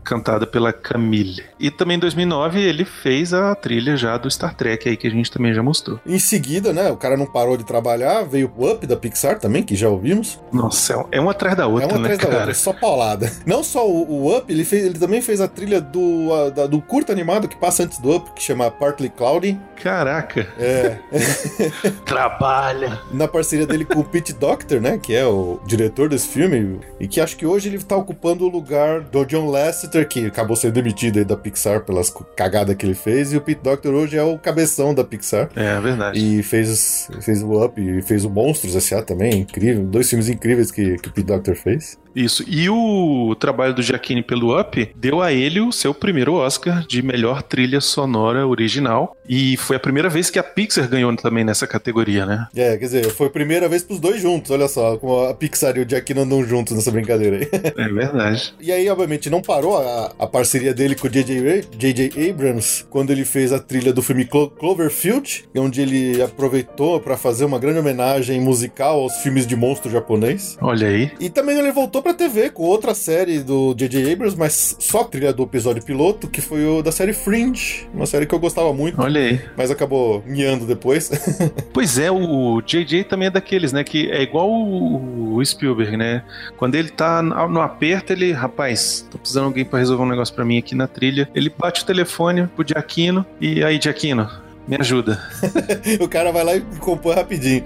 cantada 0.03 0.45
pela 0.47 0.71
Camille. 0.73 1.43
E 1.59 1.69
também 1.71 1.97
em 1.97 1.99
2009 1.99 2.59
ele 2.61 2.85
fez 2.85 3.33
a 3.33 3.53
trilha 3.55 3.95
já 3.97 4.17
do 4.17 4.29
Star 4.29 4.55
Trek 4.55 4.87
aí, 4.89 4.97
que 4.97 5.07
a 5.07 5.11
gente 5.11 5.31
também 5.31 5.53
já 5.53 5.61
mostrou. 5.63 5.99
Em 6.05 6.19
seguida, 6.19 6.73
né, 6.73 6.89
o 6.91 6.97
cara 6.97 7.17
não 7.17 7.25
parou 7.25 7.57
de 7.57 7.63
trabalhar, 7.65 8.23
veio 8.23 8.51
o 8.57 8.69
Up 8.71 8.85
da 8.87 8.95
Pixar 8.95 9.39
também, 9.39 9.63
que 9.63 9.75
já 9.75 9.89
ouvimos. 9.89 10.39
Nossa, 10.51 10.93
é 10.93 10.97
um- 10.97 11.05
é 11.11 11.19
uma 11.19 11.31
atrás 11.31 11.55
da 11.55 11.67
outra, 11.67 11.83
é 11.83 11.87
uma 11.91 11.97
né, 11.99 12.03
atrás 12.13 12.19
da 12.19 12.25
cara? 12.27 12.37
outra, 12.39 12.53
só 12.53 12.73
paulada. 12.73 13.31
Não 13.45 13.63
só 13.63 13.87
o, 13.87 14.09
o 14.09 14.37
Up, 14.37 14.51
ele, 14.51 14.63
fez, 14.63 14.85
ele 14.85 14.97
também 14.99 15.21
fez 15.21 15.41
a 15.41 15.47
trilha 15.47 15.79
do, 15.81 16.33
a- 16.33 16.49
da- 16.53 16.67
do 16.67 16.81
curto 16.81 17.11
animado 17.11 17.47
que 17.47 17.55
passa 17.55 17.83
antes 17.83 17.97
do 17.99 18.15
Up, 18.15 18.31
que 18.35 18.41
chama 18.43 18.69
Partly 18.71 19.09
Cloudy. 19.09 19.59
Caraca, 19.81 20.47
É, 20.57 20.97
trabalha. 22.05 22.99
na 23.11 23.27
parceria 23.27 23.65
dele 23.67 23.85
com 23.85 23.99
o 23.99 24.03
Pete 24.03 24.33
Doctor, 24.33 24.79
né, 24.79 24.97
que 25.01 25.13
é 25.15 25.25
o 25.25 25.59
diretor 25.65 26.09
desse 26.09 26.27
filme, 26.27 26.79
e 26.99 27.07
que 27.07 27.19
acho 27.19 27.35
que 27.37 27.45
hoje 27.45 27.69
ele 27.69 27.79
tá 27.83 27.95
ocupando 27.97 28.45
o 28.45 28.49
lugar 28.49 29.01
do 29.01 29.25
John 29.25 29.49
Lasseter, 29.49 30.07
que 30.07 30.25
acabou 30.27 30.55
sendo 30.55 30.73
demitido 30.73 31.19
aí 31.19 31.25
da 31.25 31.35
Pixar 31.35 31.81
pelas 31.81 32.13
cagadas 32.35 32.75
que 32.75 32.85
ele 32.85 32.93
fez, 32.95 33.33
e 33.33 33.37
o 33.37 33.41
Pete 33.41 33.61
Doctor 33.61 33.93
hoje 33.93 34.17
é 34.17 34.23
o 34.23 34.37
cabeção 34.37 34.93
da 34.93 35.03
Pixar. 35.03 35.49
É 35.55 35.79
verdade. 35.79 36.17
E 36.19 36.41
fez, 36.43 37.09
fez 37.21 37.41
o 37.43 37.63
Up 37.63 37.79
e 37.81 38.01
fez 38.01 38.23
o 38.25 38.29
Monstros 38.29 38.75
S.A. 38.75 39.01
também, 39.01 39.39
incrível. 39.41 39.83
Dois 39.83 40.09
filmes 40.09 40.29
incríveis 40.29 40.71
que, 40.71 40.97
que 40.97 41.09
o 41.09 41.11
Pete 41.11 41.27
Doctor 41.27 41.55
fez. 41.55 41.97
Isso. 42.15 42.43
E 42.47 42.69
o 42.69 43.35
trabalho 43.39 43.73
do 43.73 43.81
Giacchini 43.81 44.21
pelo 44.21 44.59
Up 44.59 44.89
deu 44.95 45.21
a 45.21 45.31
ele 45.31 45.59
o 45.59 45.71
seu 45.71 45.93
primeiro 45.93 46.33
Oscar 46.35 46.85
de 46.87 47.01
melhor 47.01 47.41
trilha 47.41 47.81
sonora 47.81 48.45
original. 48.47 49.15
E 49.27 49.55
foi 49.57 49.75
a 49.75 49.79
primeira 49.79 50.09
vez 50.09 50.29
que 50.29 50.37
a 50.37 50.43
Pixar 50.43 50.87
ganhou 50.89 51.15
também 51.15 51.43
nessa 51.43 51.65
categoria, 51.65 52.25
né? 52.25 52.47
É, 52.55 52.71
quer 52.77 52.85
dizer, 52.85 53.09
foi 53.09 53.27
a 53.27 53.29
primeira 53.29 53.67
vez 53.69 53.83
pros 53.83 53.99
dois 53.99 54.21
juntos, 54.21 54.51
olha 54.51 54.67
só, 54.67 54.97
como 54.97 55.25
a 55.25 55.33
Pixar 55.33 55.77
e 55.77 55.81
o 55.81 55.85
Jack 55.85 56.11
andam 56.13 56.43
juntos 56.45 56.75
nessa 56.75 56.91
brincadeira 56.91 57.37
aí. 57.37 57.49
É 57.83 57.87
verdade. 57.89 58.53
E 58.61 58.71
aí, 58.71 58.87
obviamente, 58.89 59.29
não 59.29 59.41
parou 59.41 59.77
a, 59.77 60.11
a 60.19 60.27
parceria 60.27 60.73
dele 60.73 60.95
com 60.95 61.07
o 61.07 61.09
J.J. 61.09 61.65
J.J. 61.77 62.29
Abrams 62.29 62.85
quando 62.89 63.11
ele 63.11 63.25
fez 63.25 63.51
a 63.51 63.59
trilha 63.59 63.91
do 63.93 64.01
filme 64.01 64.25
Clo- 64.25 64.49
Cloverfield, 64.49 65.45
onde 65.55 65.81
ele 65.81 66.21
aproveitou 66.21 66.99
para 66.99 67.15
fazer 67.17 67.45
uma 67.45 67.57
grande 67.59 67.79
homenagem 67.79 68.39
musical 68.41 68.99
aos 69.01 69.13
filmes 69.17 69.47
de 69.47 69.55
monstro 69.55 69.91
japonês. 69.91 70.57
Olha 70.61 70.87
aí. 70.87 71.11
E 71.19 71.29
também 71.29 71.57
ele 71.57 71.71
voltou 71.71 72.01
pra 72.03 72.13
TV 72.13 72.49
com 72.49 72.63
outra 72.63 72.93
série 72.93 73.39
do 73.39 73.73
J.J. 73.73 74.11
Abrams, 74.13 74.37
mas 74.37 74.75
só 74.79 75.01
a 75.01 75.05
trilha 75.05 75.33
do 75.33 75.43
episódio 75.43 75.83
piloto, 75.83 76.27
que 76.27 76.41
foi 76.41 76.65
o 76.65 76.81
da 76.83 76.91
série 76.91 77.13
Fringe, 77.13 77.87
uma 77.93 78.05
série 78.05 78.25
que 78.25 78.35
eu 78.35 78.39
gostava 78.39 78.73
muito, 78.73 79.01
Olha 79.01 79.21
aí. 79.21 79.41
mas 79.57 79.71
acabou 79.71 80.21
miando 80.25 80.65
depois. 80.65 81.09
Pois 81.73 81.97
é, 81.97 82.11
o 82.11 82.61
JJ 82.61 83.05
também 83.05 83.27
é 83.27 83.31
daqueles, 83.31 83.73
né? 83.73 83.83
Que 83.83 84.11
é 84.11 84.21
igual 84.21 84.47
o 84.51 85.41
Spielberg, 85.43 85.97
né? 85.97 86.23
Quando 86.57 86.75
ele 86.75 86.89
tá 86.89 87.21
no 87.21 87.61
aperto, 87.61 88.13
ele, 88.13 88.31
rapaz, 88.31 89.07
tô 89.09 89.17
precisando 89.17 89.43
de 89.45 89.47
alguém 89.47 89.65
pra 89.65 89.79
resolver 89.79 90.03
um 90.03 90.07
negócio 90.07 90.33
pra 90.35 90.45
mim 90.45 90.57
aqui 90.59 90.75
na 90.75 90.87
trilha. 90.87 91.27
Ele 91.33 91.49
bate 91.49 91.81
o 91.81 91.85
telefone 91.85 92.45
pro 92.47 92.65
Giacchino 92.67 93.25
e 93.41 93.63
aí, 93.63 93.79
Giacchino, 93.81 94.29
me 94.67 94.77
ajuda. 94.77 95.21
o 95.99 96.07
cara 96.07 96.31
vai 96.31 96.43
lá 96.43 96.55
e 96.55 96.61
compõe 96.79 97.15
rapidinho. 97.15 97.65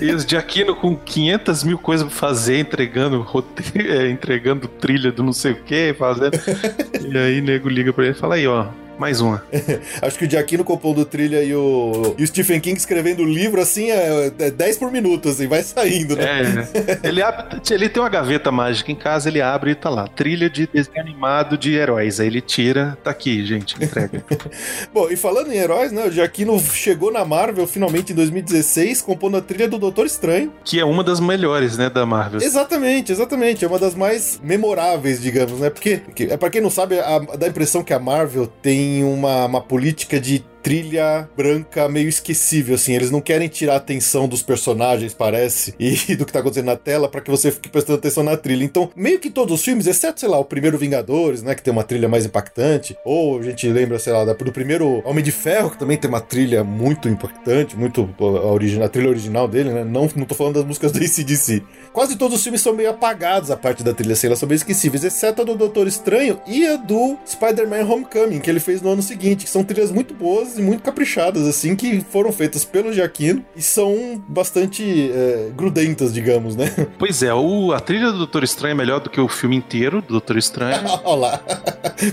E 0.00 0.12
o 0.12 0.18
Giacchino 0.18 0.76
com 0.76 0.96
500 0.96 1.64
mil 1.64 1.78
coisas 1.78 2.06
pra 2.06 2.16
fazer, 2.16 2.58
entregando 2.58 3.20
roteiro, 3.22 3.92
é, 3.92 4.10
entregando 4.10 4.68
trilha 4.68 5.10
do 5.10 5.22
não 5.22 5.32
sei 5.32 5.52
o 5.52 5.62
que, 5.62 5.94
fazendo. 5.98 6.38
e 7.10 7.18
aí, 7.18 7.40
nego 7.40 7.68
liga 7.68 7.92
pra 7.92 8.04
ele 8.04 8.12
e 8.12 8.18
fala 8.18 8.34
aí, 8.34 8.46
ó. 8.46 8.66
Mais 8.98 9.20
uma. 9.20 9.42
Acho 10.02 10.18
que 10.18 10.24
o 10.24 10.30
Giacchino 10.30 10.64
compondo 10.64 11.04
trilha 11.04 11.42
e 11.42 11.54
o, 11.54 12.14
e 12.18 12.22
o 12.22 12.26
Stephen 12.26 12.60
King 12.60 12.76
escrevendo 12.76 13.22
o 13.22 13.26
livro, 13.26 13.60
assim, 13.60 13.90
é, 13.90 14.32
é 14.38 14.50
10 14.50 14.78
por 14.78 14.90
minuto, 14.90 15.28
assim, 15.28 15.46
vai 15.46 15.62
saindo, 15.62 16.16
né? 16.16 16.68
É, 16.74 17.08
ele, 17.08 17.22
abre, 17.22 17.60
ele 17.70 17.88
tem 17.88 18.02
uma 18.02 18.08
gaveta 18.08 18.50
mágica 18.50 18.90
em 18.90 18.96
casa, 18.96 19.28
ele 19.28 19.40
abre 19.40 19.70
e 19.70 19.74
tá 19.74 19.88
lá, 19.88 20.08
trilha 20.08 20.50
de 20.50 20.66
desenho 20.66 21.00
animado 21.00 21.56
de 21.56 21.74
heróis. 21.74 22.20
Aí 22.20 22.26
ele 22.26 22.40
tira, 22.40 22.98
tá 23.02 23.10
aqui, 23.10 23.44
gente, 23.46 23.76
entrega. 23.82 24.24
Bom, 24.92 25.08
e 25.10 25.16
falando 25.16 25.52
em 25.52 25.56
heróis, 25.56 25.92
né, 25.92 26.06
o 26.06 26.10
Giacchino 26.10 26.58
chegou 26.58 27.12
na 27.12 27.24
Marvel 27.24 27.66
finalmente 27.66 28.12
em 28.12 28.16
2016, 28.16 29.02
compondo 29.02 29.36
a 29.36 29.40
trilha 29.40 29.68
do 29.68 29.78
Doutor 29.78 30.06
Estranho. 30.06 30.52
Que 30.64 30.80
é 30.80 30.84
uma 30.84 31.04
das 31.04 31.20
melhores, 31.20 31.76
né, 31.76 31.88
da 31.88 32.04
Marvel. 32.04 32.40
Exatamente, 32.40 33.12
exatamente. 33.12 33.64
É 33.64 33.68
uma 33.68 33.78
das 33.78 33.94
mais 33.94 34.40
memoráveis, 34.42 35.20
digamos, 35.20 35.60
né? 35.60 35.70
Porque, 35.70 36.00
é 36.18 36.36
para 36.36 36.50
quem 36.50 36.60
não 36.60 36.70
sabe, 36.70 36.98
a, 36.98 37.18
dá 37.18 37.46
a 37.46 37.48
impressão 37.48 37.84
que 37.84 37.92
a 37.92 37.98
Marvel 37.98 38.46
tem 38.46 38.87
uma, 39.02 39.46
uma 39.46 39.60
política 39.60 40.20
de 40.20 40.44
trilha 40.62 41.28
branca 41.36 41.88
meio 41.88 42.08
esquecível, 42.08 42.74
assim. 42.74 42.94
Eles 42.94 43.10
não 43.10 43.20
querem 43.20 43.48
tirar 43.48 43.74
a 43.74 43.76
atenção 43.76 44.28
dos 44.28 44.42
personagens, 44.42 45.14
parece, 45.14 45.74
e 45.78 46.16
do 46.16 46.24
que 46.24 46.32
tá 46.32 46.40
acontecendo 46.40 46.66
na 46.66 46.76
tela 46.76 47.08
para 47.08 47.20
que 47.20 47.30
você 47.30 47.50
fique 47.50 47.68
prestando 47.68 47.98
atenção 47.98 48.22
na 48.22 48.36
trilha. 48.36 48.64
Então, 48.64 48.90
meio 48.94 49.18
que 49.18 49.30
todos 49.30 49.58
os 49.58 49.64
filmes, 49.64 49.86
exceto, 49.86 50.20
sei 50.20 50.28
lá, 50.28 50.38
o 50.38 50.44
primeiro 50.44 50.78
Vingadores, 50.78 51.42
né, 51.42 51.54
que 51.54 51.62
tem 51.62 51.72
uma 51.72 51.82
trilha 51.82 52.08
mais 52.08 52.24
impactante, 52.24 52.96
ou 53.04 53.38
a 53.38 53.42
gente 53.42 53.68
lembra, 53.68 53.98
sei 53.98 54.12
lá, 54.12 54.24
do 54.24 54.52
primeiro 54.52 55.02
Homem 55.04 55.24
de 55.24 55.32
Ferro, 55.32 55.70
que 55.70 55.78
também 55.78 55.96
tem 55.96 56.08
uma 56.08 56.20
trilha 56.20 56.62
muito 56.62 57.08
impactante, 57.08 57.76
muito 57.76 58.08
a, 58.18 58.24
origina, 58.24 58.84
a 58.84 58.88
trilha 58.88 59.08
original 59.08 59.48
dele, 59.48 59.70
né? 59.70 59.84
Não, 59.84 60.08
não 60.14 60.24
tô 60.24 60.34
falando 60.34 60.54
das 60.54 60.64
músicas 60.64 60.92
do 60.92 60.98
ACDC. 60.98 61.62
Quase 61.92 62.16
todos 62.16 62.36
os 62.36 62.42
filmes 62.42 62.60
são 62.60 62.72
meio 62.72 62.90
apagados 62.90 63.50
a 63.50 63.56
parte 63.56 63.82
da 63.82 63.92
trilha, 63.92 64.12
assim, 64.12 64.26
elas 64.26 64.38
são 64.38 64.48
meio 64.48 64.56
esquecíveis, 64.56 65.04
exceto 65.04 65.42
a 65.42 65.44
do 65.44 65.56
Doutor 65.56 65.86
Estranho 65.86 66.40
e 66.46 66.66
a 66.66 66.76
do 66.76 67.16
Spider-Man 67.26 67.84
Homecoming, 67.84 68.40
que 68.40 68.50
ele 68.50 68.60
fez 68.60 68.80
no 68.80 68.90
ano 68.90 69.02
seguinte, 69.02 69.44
que 69.44 69.50
são 69.50 69.64
trilhas 69.64 69.90
muito 69.90 70.14
boas 70.14 70.47
e 70.56 70.62
muito 70.62 70.82
caprichadas, 70.82 71.46
assim, 71.46 71.74
que 71.74 72.00
foram 72.00 72.32
feitas 72.32 72.64
pelo 72.64 72.92
Giacchino 72.92 73.44
e 73.56 73.60
são 73.60 74.22
bastante 74.28 75.10
é, 75.12 75.50
grudentas, 75.54 76.12
digamos, 76.12 76.54
né? 76.56 76.70
Pois 76.98 77.22
é, 77.22 77.32
o, 77.32 77.72
a 77.72 77.80
trilha 77.80 78.10
do 78.10 78.18
Doutor 78.18 78.42
Estranho 78.42 78.72
é 78.72 78.74
melhor 78.74 79.00
do 79.00 79.10
que 79.10 79.20
o 79.20 79.28
filme 79.28 79.56
inteiro 79.56 80.00
do 80.00 80.08
Doutor 80.08 80.36
Estranho. 80.36 80.80
Olha 81.04 81.20
lá, 81.20 81.40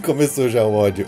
começou 0.03 0.49
já 0.49 0.63
o 0.63 0.73
ódio. 0.73 1.05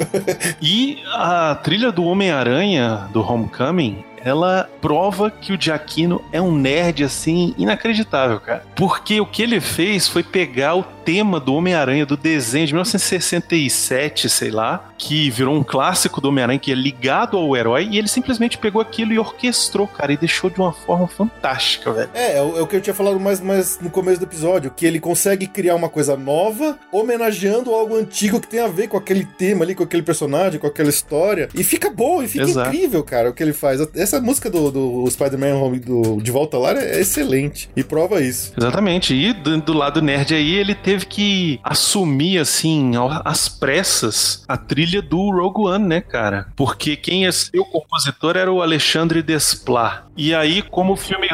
e 0.62 0.98
a 1.14 1.56
trilha 1.56 1.92
do 1.92 2.04
Homem-Aranha, 2.04 3.10
do 3.12 3.22
Homecoming, 3.22 4.04
ela 4.28 4.70
prova 4.82 5.32
que 5.32 5.54
o 5.54 5.60
Giacchino 5.60 6.24
é 6.32 6.42
um 6.42 6.56
nerd 6.56 7.04
assim 7.04 7.54
inacreditável, 7.58 8.40
cara. 8.40 8.64
Porque 8.76 9.20
o 9.20 9.26
que 9.26 9.42
ele 9.42 9.60
fez 9.60 10.08
foi 10.08 10.24
pegar 10.24 10.76
o 10.76 10.84
tema 11.08 11.40
do 11.40 11.54
Homem-Aranha 11.54 12.06
do 12.06 12.18
desenho 12.18 12.68
de 12.68 12.74
1967, 12.74 14.28
sei 14.28 14.52
lá, 14.52 14.90
que 14.98 15.30
virou 15.30 15.56
um 15.56 15.64
clássico 15.64 16.20
do 16.20 16.28
Homem-Aranha 16.28 16.60
que 16.60 16.70
é 16.70 16.76
ligado 16.76 17.38
ao 17.38 17.56
herói 17.56 17.88
e 17.90 17.98
ele 17.98 18.10
simplesmente 18.10 18.58
pegou 18.58 18.82
aquilo 18.82 19.14
e 19.14 19.20
orquestrou, 19.20 19.88
cara, 19.88 20.12
e 20.12 20.18
deixou 20.18 20.50
de 20.50 20.60
uma 20.60 20.74
forma 20.74 21.08
fantástica, 21.08 21.94
velho. 21.94 22.10
É, 22.14 22.38
é 22.38 22.42
o, 22.42 22.58
é 22.58 22.62
o 22.62 22.68
que 22.68 22.76
eu 22.76 22.82
tinha 22.82 22.94
falado 22.94 23.18
mais, 23.22 23.40
mais 23.40 23.80
no 23.80 23.90
começo 23.90 24.20
do 24.20 24.26
episódio, 24.26 24.70
que 24.70 24.86
ele 24.86 25.00
consegue 25.00 25.48
criar 25.48 25.76
uma 25.76 25.88
coisa 25.88 26.18
nova, 26.18 26.78
homenageando 26.92 27.74
algo 27.74 27.96
antigo 27.96 28.42
que 28.42 28.48
tem 28.48 28.60
a 28.60 28.68
ver 28.68 28.90
com 28.90 28.98
aquele 28.98 29.24
tema 29.24 29.64
ali, 29.64 29.74
com 29.74 29.84
aquele 29.84 30.04
personagem, 30.04 30.60
com 30.60 30.68
aquela 30.68 30.90
história, 30.90 31.48
e 31.56 31.64
fica 31.64 31.90
bom, 31.90 32.22
e 32.22 32.28
fica 32.28 32.44
Exato. 32.44 32.68
incrível, 32.68 33.02
cara, 33.02 33.30
o 33.30 33.34
que 33.34 33.42
ele 33.42 33.54
faz. 33.54 33.80
Essa 33.96 34.17
música 34.22 34.50
do, 34.50 34.72
do 34.72 35.10
Spider-Man 35.10 35.80
De 36.22 36.32
Volta 36.32 36.58
Lá 36.58 36.72
é 36.72 37.00
excelente 37.00 37.70
e 37.76 37.84
prova 37.84 38.22
isso. 38.22 38.54
Exatamente. 38.58 39.14
E 39.14 39.34
do, 39.34 39.60
do, 39.62 39.74
lado 39.74 40.02
nerd 40.02 40.34
aí, 40.34 40.56
ele 40.56 40.76
teve 40.76 41.06
que 41.06 41.60
assumir, 41.64 42.40
assim, 42.40 42.92
às 43.24 43.48
pressas, 43.48 44.44
a 44.48 44.58
trilha 44.58 45.02
do 45.02 45.32
Rogue 45.32 45.68
One, 45.68 45.86
né, 45.86 46.02
cara? 46.02 46.48
Porque 46.56 46.96
quem 46.96 47.24
ia 47.24 47.32
ser 47.32 47.60
o 47.60 47.66
compositor 47.66 48.38
era 48.38 48.52
o 48.52 48.62
Alexandre 48.62 49.22
Desplat. 49.22 50.08
E 50.18 50.34
aí, 50.34 50.64
como 50.64 50.94
o 50.94 50.98
filme 50.98 51.28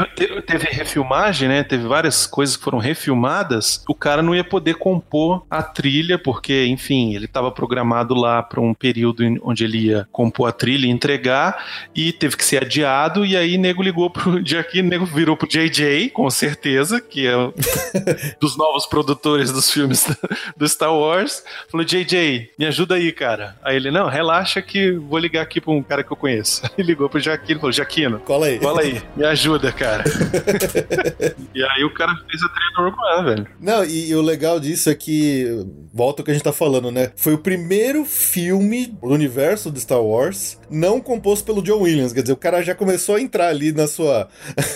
teve 0.46 0.68
refilmagem, 0.70 1.48
né? 1.48 1.64
Teve 1.64 1.88
várias 1.88 2.28
coisas 2.28 2.58
que 2.58 2.64
foram 2.64 2.80
refilmadas, 2.80 3.82
o 3.88 3.96
cara 3.96 4.22
não 4.22 4.36
ia 4.36 4.44
poder 4.44 4.76
compor 4.76 5.46
a 5.50 5.64
trilha, 5.64 6.20
porque, 6.20 6.66
enfim, 6.66 7.16
ele 7.16 7.26
estava 7.26 7.50
programado 7.50 8.14
lá 8.14 8.44
para 8.44 8.60
um 8.60 8.74
período 8.74 9.24
onde 9.42 9.64
ele 9.64 9.86
ia 9.86 10.08
compor 10.12 10.50
a 10.50 10.52
trilha 10.52 10.86
e 10.86 10.90
entregar, 10.90 11.64
e 11.96 12.12
teve 12.12 12.36
que 12.36 12.44
ser 12.44 12.58
adiado, 12.64 13.26
e 13.26 13.38
aí 13.38 13.58
nego 13.58 13.82
ligou 13.82 14.10
pro 14.10 14.42
Jackie, 14.44 14.82
nego 14.82 15.06
virou 15.06 15.38
pro 15.38 15.48
JJ, 15.48 16.10
com 16.10 16.30
certeza, 16.30 17.00
que 17.00 17.28
é 17.28 17.34
dos 18.40 18.58
novos 18.58 18.86
produtores 18.86 19.52
dos 19.52 19.72
filmes 19.72 20.06
do 20.58 20.68
Star 20.68 20.94
Wars. 20.94 21.44
Falou, 21.70 21.86
JJ, 21.86 22.52
me 22.58 22.66
ajuda 22.66 22.96
aí, 22.96 23.12
cara. 23.12 23.56
Aí 23.64 23.76
ele, 23.76 23.92
não, 23.92 24.08
relaxa 24.08 24.62
que 24.62 24.92
vou 24.92 25.20
ligar 25.20 25.42
aqui 25.42 25.62
pra 25.62 25.72
um 25.72 25.84
cara 25.84 26.04
que 26.04 26.12
eu 26.12 26.18
conheço. 26.18 26.64
Aí 26.78 26.84
ligou 26.84 27.10
pro 27.10 27.20
Jaquino, 27.20 27.60
falou, 27.60 27.72
Jaquino, 27.72 28.20
cola 28.20 28.48
aí. 28.48 28.60
Cola 28.60 28.82
aí, 28.82 29.02
me 29.16 29.26
ajuda, 29.26 29.72
cara. 29.72 30.04
e 31.54 31.64
aí 31.64 31.84
o 31.84 31.94
cara 31.94 32.16
fez 32.30 32.44
a 32.44 32.50
trilha 32.50 32.72
do 32.76 32.84
Rogue 32.84 32.98
One, 33.18 33.30
velho. 33.30 33.48
Não, 33.60 33.84
e, 33.84 34.10
e, 34.10 34.16
o 34.16 34.22
legal 34.22 34.60
disso 34.60 34.90
é 34.90 34.96
que, 34.96 35.66
volta 35.94 36.22
ao 36.22 36.26
que 36.26 36.32
a 36.32 36.34
gente 36.34 36.44
tá 36.44 36.54
falando, 36.54 36.92
né? 36.92 37.12
Foi 37.16 37.34
o 37.34 37.38
primeiro 37.38 38.06
filme 38.06 38.88
do 38.88 39.10
universo 39.10 39.72
de 39.72 39.80
Star 39.80 40.02
Wars 40.02 40.58
não 40.74 41.00
composto 41.00 41.46
pelo 41.46 41.62
John 41.62 41.82
Williams. 41.82 42.12
Quer 42.12 42.22
dizer, 42.22 42.34
o 42.34 42.38
cara 42.38 42.62
já 42.62 42.74
começou 42.74 43.16
a 43.16 43.22
entrar 43.22 43.48
ali 43.48 43.72
na 43.72 43.88
sua. 43.88 44.28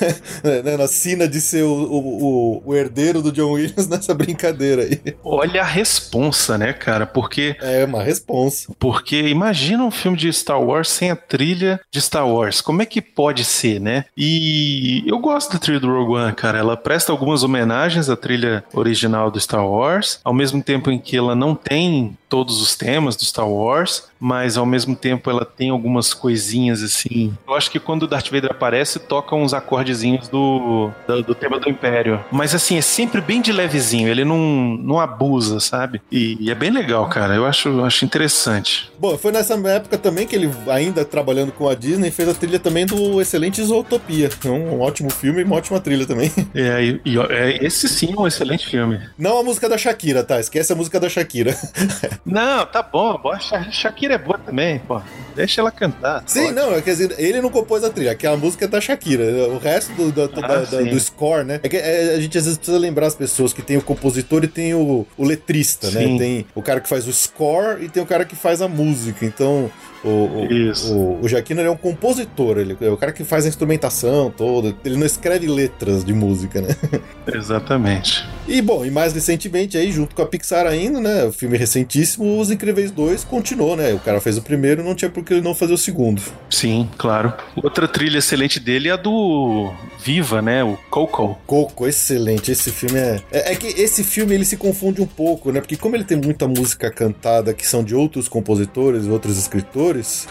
né, 0.64 0.78
na 0.78 0.88
sina 0.88 1.28
de 1.28 1.42
ser 1.42 1.64
o, 1.64 1.72
o, 1.72 2.64
o, 2.66 2.76
herdeiro 2.76 3.22
do 3.22 3.32
John 3.32 3.52
Williams 3.52 3.88
nessa 3.90 4.14
brincadeira 4.14 4.84
aí. 4.84 5.16
Olha 5.24 5.62
a 5.62 5.66
responsa, 5.66 6.58
né, 6.58 6.74
cara? 6.74 7.06
Porque. 7.06 7.56
É, 7.62 7.84
uma 7.86 8.04
responsa. 8.04 8.74
Porque 8.80 9.28
imagina 9.28 9.84
um 9.84 9.92
filme 9.92 10.18
de 10.18 10.32
Star 10.32 10.62
Wars 10.62 10.90
sem 10.90 11.10
a 11.10 11.16
trilha 11.16 11.80
de 11.92 12.02
Star 12.02 12.28
Wars. 12.28 12.62
Como 12.62 12.82
é 12.82 12.86
que 12.86 13.02
pode 13.02 13.44
ser, 13.44 13.80
né? 13.80 14.06
E 14.16 15.04
eu 15.08 15.20
gosto 15.20 15.54
da 15.54 15.60
trilha 15.60 15.80
do 15.80 15.88
Rogue 15.88 16.14
One, 16.14 16.34
cara. 16.34 16.60
Ela 16.60 16.78
presta 16.78 17.12
algumas 17.12 17.44
homenagens 17.44 18.10
à 18.10 18.16
trilha 18.16 18.64
original 18.74 19.32
do 19.32 19.40
Star 19.40 19.68
Wars, 19.68 20.20
ao 20.24 20.34
mesmo 20.34 20.62
tempo 20.62 20.92
em 20.92 21.00
que 21.00 21.18
ela 21.18 21.36
não 21.36 21.56
tem 21.56 22.18
todos 22.30 22.62
os 22.62 22.76
temas 22.76 23.16
do 23.16 23.26
Star 23.26 23.48
Wars, 23.48 24.04
mas 24.20 24.58
ao 24.58 24.66
mesmo 24.66 24.96
tempo 24.96 25.30
ela 25.30 25.46
tem 25.46 25.70
algumas 25.70 26.14
coisinhas 26.14 26.82
assim. 26.82 27.34
Eu 27.48 27.56
acho 27.56 27.72
que 27.72 27.80
quando 27.80 28.04
o 28.04 28.08
Darth 28.08 28.30
Vader 28.30 28.52
aparece, 28.52 29.00
toca 29.00 29.36
uns 29.36 29.54
acordezinhos 29.54 30.28
do, 30.28 30.92
do, 31.08 31.24
do, 31.24 31.36
tema 31.36 31.60
do 31.60 31.70
Império. 31.70 32.24
Mas 32.32 32.54
assim, 32.54 32.78
é 32.78 32.82
sempre 32.82 33.22
bem 33.22 33.42
de 33.42 33.52
levezinho, 33.52 34.08
ele 34.08 34.26
não, 34.26 34.38
não 34.38 35.00
abusa, 35.00 35.60
sabe? 35.60 36.02
E, 36.12 36.38
e 36.40 36.52
é 36.52 36.56
bem 36.56 36.72
legal, 36.72 37.08
cara. 37.08 37.36
Eu 37.36 37.46
acho, 37.46 37.84
acho 37.84 38.06
interessante. 38.06 38.92
Bom, 39.00 39.18
foi 39.18 39.32
nessa 39.32 39.56
época 39.70 39.98
também 39.98 40.28
que 40.28 40.36
ele, 40.36 40.52
ainda 40.68 41.06
trabalhando 41.06 41.52
com 41.52 41.70
a 41.70 41.76
Disney, 41.76 42.12
fez 42.12 42.30
a 42.30 42.34
trilha 42.34 42.60
também 42.60 42.86
do 42.86 43.22
excelente 43.22 43.62
Isotopia. 43.62 44.30
É 44.44 44.50
um 44.50 44.82
ótimo 44.82 45.10
filme 45.10 45.42
e 45.42 45.44
uma 45.44 45.56
ótima 45.56 45.80
trilha 45.80 46.06
também. 46.06 46.32
É, 46.56 46.84
e, 46.84 47.02
e 47.06 47.20
é, 47.20 47.64
esse 47.64 47.88
sim 47.88 48.14
é 48.18 48.20
um 48.20 48.26
excelente 48.26 48.66
filme. 48.68 49.00
Não 49.18 49.38
a 49.38 49.44
música 49.44 49.70
da 49.70 49.78
Shakira, 49.78 50.24
tá? 50.24 50.40
Esquece 50.40 50.74
a 50.74 50.76
música 50.76 51.00
da 51.00 51.08
Shakira. 51.08 51.56
Não, 52.26 52.66
tá 52.66 52.82
bom. 52.82 53.20
A 53.30 53.40
Shakira 53.72 54.16
é 54.16 54.18
boa 54.18 54.38
também, 54.38 54.80
pô. 54.80 55.02
Deixa 55.36 55.62
ela 55.62 55.72
cantar. 55.72 56.24
Sim, 56.26 56.46
pode. 56.46 56.56
não, 56.56 56.82
quer 56.82 56.92
dizer, 56.92 57.16
ele 57.20 57.42
não 57.42 57.50
compôs 57.50 57.84
a 57.84 57.90
trilha, 57.90 58.12
aquela 58.12 58.36
música 58.36 58.66
é 58.66 58.68
da 58.68 58.82
Shakira. 58.82 59.24
O 59.50 59.60
resto 59.60 59.94
do, 59.94 60.12
do, 60.12 60.24
ah, 60.44 60.66
da, 60.66 60.82
do 60.82 61.00
score, 61.00 61.44
né? 61.44 61.60
É 61.62 61.70
que 61.70 61.78
é, 61.78 62.16
a 62.16 62.20
gente 62.20 62.38
às 62.38 62.46
vezes 62.46 62.58
precisa 62.58 62.78
lembrar 62.80 63.08
as 63.08 63.16
pessoas 63.16 63.54
que 63.54 63.62
tem 63.62 63.78
o 63.78 63.82
compositor 63.82 64.44
e 64.44 64.48
tem 64.48 64.74
o, 64.74 65.06
o 65.18 65.24
letrista, 65.24 65.92
né? 65.92 66.02
sim. 66.02 66.14
né? 66.14 66.18
Tem 66.18 66.46
o 66.56 66.62
cara 66.62 66.80
que 66.80 66.90
faz 66.90 67.08
o 67.08 67.14
score 67.14 67.84
e 67.84 67.90
tem 67.90 68.02
o 68.02 68.06
cara 68.06 68.26
que 68.26 68.36
faz 68.36 68.62
a 68.62 68.68
música. 68.68 69.26
Então, 69.26 69.70
o, 70.04 70.10
o, 70.10 70.94
o, 70.94 71.20
o 71.24 71.28
Jaquino 71.28 71.62
é 71.62 71.70
um 71.70 71.78
compositor, 71.78 72.58
ele 72.58 72.78
é 72.80 72.90
o 72.90 72.98
cara 72.98 73.12
que 73.12 73.24
faz 73.24 73.46
a 73.46 73.48
instrumentação 73.48 74.32
toda. 74.36 74.76
Ele 74.86 74.98
não 74.98 75.06
escreve 75.06 75.48
letras 75.48 76.04
de 76.04 76.14
música, 76.14 76.62
né? 76.62 76.70
Exatamente. 77.34 78.26
E 78.48 78.62
bom, 78.62 78.86
e 78.86 78.92
mais 78.92 79.14
recentemente 79.14 79.78
aí, 79.78 79.92
junto 79.92 80.16
com 80.16 80.22
a 80.22 80.26
Pixar 80.26 80.66
ainda, 80.66 81.00
né? 81.00 81.26
O 81.26 81.34
filme 81.34 81.58
recentíssimo, 81.58 82.40
Os 82.40 82.52
Incríveis 82.52 82.92
2 82.92 83.24
continuou, 83.24 83.76
né? 83.76 83.94
O 83.94 84.00
cara 84.00 84.22
fez 84.22 84.38
o 84.38 84.42
primeiro, 84.42 84.84
não 84.84 84.96
tinha 84.96 85.10
por 85.10 85.24
que 85.24 85.34
ele 85.34 85.42
não 85.42 85.56
fazer 85.56 85.74
o 85.74 85.78
segundo. 85.78 86.22
Sim, 86.50 86.90
claro. 86.98 87.34
Outra 87.56 87.88
trilha 87.88 88.20
excelente 88.20 88.60
dele 88.60 88.90
é 88.90 88.92
a 88.92 88.96
do 88.96 89.74
Viva, 90.04 90.42
né? 90.42 90.64
O 90.64 90.78
Coco. 90.90 91.38
Coco, 91.46 91.88
excelente. 91.88 92.52
Esse 92.52 92.72
filme 92.72 93.00
é... 93.00 93.22
é. 93.32 93.48
É 93.54 93.56
que 93.56 93.68
esse 93.68 94.04
filme 94.04 94.36
ele 94.36 94.46
se 94.46 94.58
confunde 94.58 95.02
um 95.02 95.06
pouco, 95.06 95.52
né? 95.52 95.60
Porque 95.60 95.78
como 95.78 95.96
ele 95.96 96.04
tem 96.04 96.18
muita 96.18 96.48
música 96.48 96.92
cantada 96.92 97.54
que 97.54 97.66
são 97.66 97.84
de 97.84 97.96
outros 97.96 98.28
compositores, 98.28 99.08
outros 99.08 99.38
escritores 99.38 99.87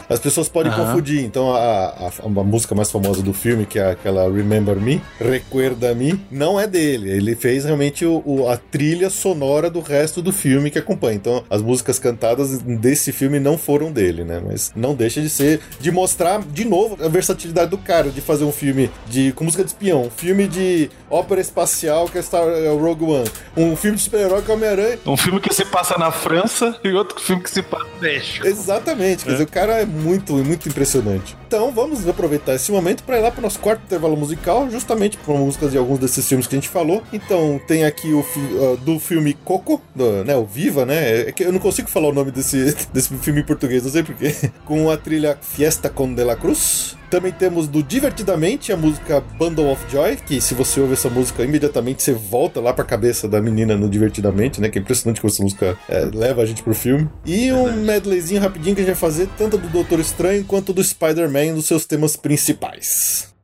as 0.09 0.19
pessoas 0.19 0.49
podem 0.49 0.73
uhum. 0.73 0.79
confundir. 0.79 1.25
Então, 1.25 1.55
a, 1.55 1.87
a, 1.87 2.11
a, 2.25 2.29
música 2.29 2.75
mais 2.75 2.91
famosa 2.91 3.23
do 3.23 3.33
filme, 3.33 3.65
que 3.67 3.79
é 3.79 3.91
aquela 3.91 4.31
Remember 4.31 4.77
Me, 4.77 5.01
Recuerda-me, 5.21 6.21
não 6.31 6.59
é 6.61 6.67
dele. 6.67 7.11
Ele 7.11 7.35
fez 7.35 7.65
realmente 7.65 8.05
o, 8.05 8.23
o, 8.25 8.49
a 8.49 8.57
trilha 8.57 9.11
sonora 9.11 9.71
do 9.71 9.81
resto 9.81 10.21
do 10.21 10.33
filme 10.33 10.71
que 10.71 10.79
acompanha. 10.79 11.17
Então, 11.17 11.45
as 11.49 11.63
músicas 11.63 11.99
cantadas 11.99 12.59
desse 12.59 13.13
filme 13.13 13.39
não 13.39 13.57
foram 13.57 13.93
dele, 13.93 14.25
né? 14.25 14.43
Mas 14.45 14.73
não 14.75 14.95
deixa 14.95 15.21
de 15.21 15.29
ser, 15.29 15.61
de 15.81 15.91
mostrar 15.91 16.41
de 16.43 16.65
novo 16.65 16.97
a 17.05 17.09
versatilidade 17.09 17.71
do 17.71 17.79
cara, 17.79 18.11
de 18.11 18.21
fazer 18.21 18.45
um 18.45 18.53
filme 18.53 18.91
de, 19.09 19.33
com 19.33 19.45
música 19.45 19.63
de 19.63 19.71
espião, 19.71 20.05
um 20.05 20.11
filme 20.11 20.47
de 20.47 20.91
ópera 21.11 21.41
espacial 21.41 22.09
que 22.09 22.19
é 22.19 22.23
Star 22.23 22.47
é 22.49 22.69
Rogue 22.69 23.05
One, 23.05 23.31
um 23.57 23.77
filme 23.77 23.97
de 23.97 24.03
super-herói 24.03 24.43
que 24.43 24.51
é 24.51 24.55
Homem-Aranha. 24.55 24.99
Um 25.07 25.17
filme 25.17 25.41
que 25.41 25.53
se 25.55 25.65
passa 25.65 25.97
na 25.99 26.11
França 26.11 26.79
e 26.83 26.93
outro 26.93 27.21
filme 27.21 27.43
que 27.43 27.51
se 27.51 27.63
passa 27.63 27.85
no 27.85 28.01
México. 28.01 28.47
Exatamente, 28.47 29.25
quer 29.25 29.33
dizer, 29.33 29.45
o 29.47 29.51
cara 29.51 29.80
é 29.80 29.86
muito, 29.86 30.34
muito 30.34 30.68
impressionante. 30.68 31.36
Então 31.47 31.70
vamos 31.70 32.07
aproveitar 32.09 32.55
esse 32.55 32.72
momento 32.72 33.05
para 33.05 33.18
ir 33.18 33.20
lá 33.20 33.30
para 33.30 33.38
o 33.38 33.42
nosso 33.42 33.61
quarto 33.61 33.84
intervalo 33.84 34.16
musical, 34.16 34.68
justamente 34.68 35.16
com 35.18 35.38
músicas 35.38 35.70
de 35.70 35.78
alguns 35.78 36.01
desses 36.01 36.26
filmes 36.26 36.47
que 36.47 36.57
a 36.57 36.59
gente 36.59 36.68
falou. 36.68 37.05
Então 37.12 37.61
tem 37.68 37.84
aqui 37.84 38.12
o 38.12 38.20
uh, 38.20 38.76
do 38.78 38.99
filme 38.99 39.32
Coco, 39.44 39.80
do, 39.94 40.24
né, 40.24 40.36
o 40.36 40.44
Viva, 40.44 40.84
né? 40.84 41.20
É 41.28 41.32
que 41.32 41.44
eu 41.44 41.53
não 41.53 41.61
consigo 41.61 41.88
falar 41.88 42.09
o 42.09 42.12
nome 42.12 42.32
desse, 42.32 42.74
desse 42.92 43.16
filme 43.18 43.40
em 43.40 43.44
português, 43.44 43.84
não 43.84 43.92
sei 43.92 44.03
porquê. 44.03 44.34
Com 44.64 44.90
a 44.90 44.97
trilha 44.97 45.38
Fiesta 45.40 45.88
con 45.88 46.12
de 46.12 46.24
la 46.24 46.34
Cruz. 46.34 46.97
Também 47.11 47.32
temos 47.32 47.68
do 47.68 47.82
Divertidamente 47.82 48.72
a 48.72 48.76
música 48.76 49.20
Bundle 49.38 49.70
of 49.70 49.84
Joy, 49.90 50.16
que 50.16 50.40
se 50.40 50.55
você 50.55 50.80
ouve 50.80 50.94
essa 50.94 51.09
música, 51.09 51.44
imediatamente 51.44 52.03
você 52.03 52.12
volta 52.12 52.61
lá 52.61 52.72
pra 52.72 52.84
cabeça 52.84 53.28
da 53.28 53.40
menina 53.40 53.76
no 53.76 53.88
Divertidamente, 53.88 54.61
né? 54.61 54.68
Que 54.68 54.78
é 54.78 54.82
impressionante 54.82 55.20
como 55.20 55.32
essa 55.32 55.42
música 55.42 55.78
é, 55.88 56.09
leva 56.12 56.42
a 56.42 56.47
gente 56.47 56.64
pro 56.64 56.74
filme. 56.74 57.09
E 57.24 57.53
um 57.53 57.72
medleyzinho 57.72 58.40
rapidinho 58.40 58.74
que 58.74 58.80
a 58.80 58.84
gente 58.84 58.94
vai 58.94 59.01
fazer, 59.01 59.28
tanto 59.38 59.57
do 59.57 59.68
Doutor 59.68 60.01
Estranho 60.01 60.44
quanto 60.44 60.72
do 60.72 60.82
Spider-Man, 60.82 61.36
dos 61.55 61.66
seus 61.66 61.87
temas 61.87 62.16
principais. 62.16 63.36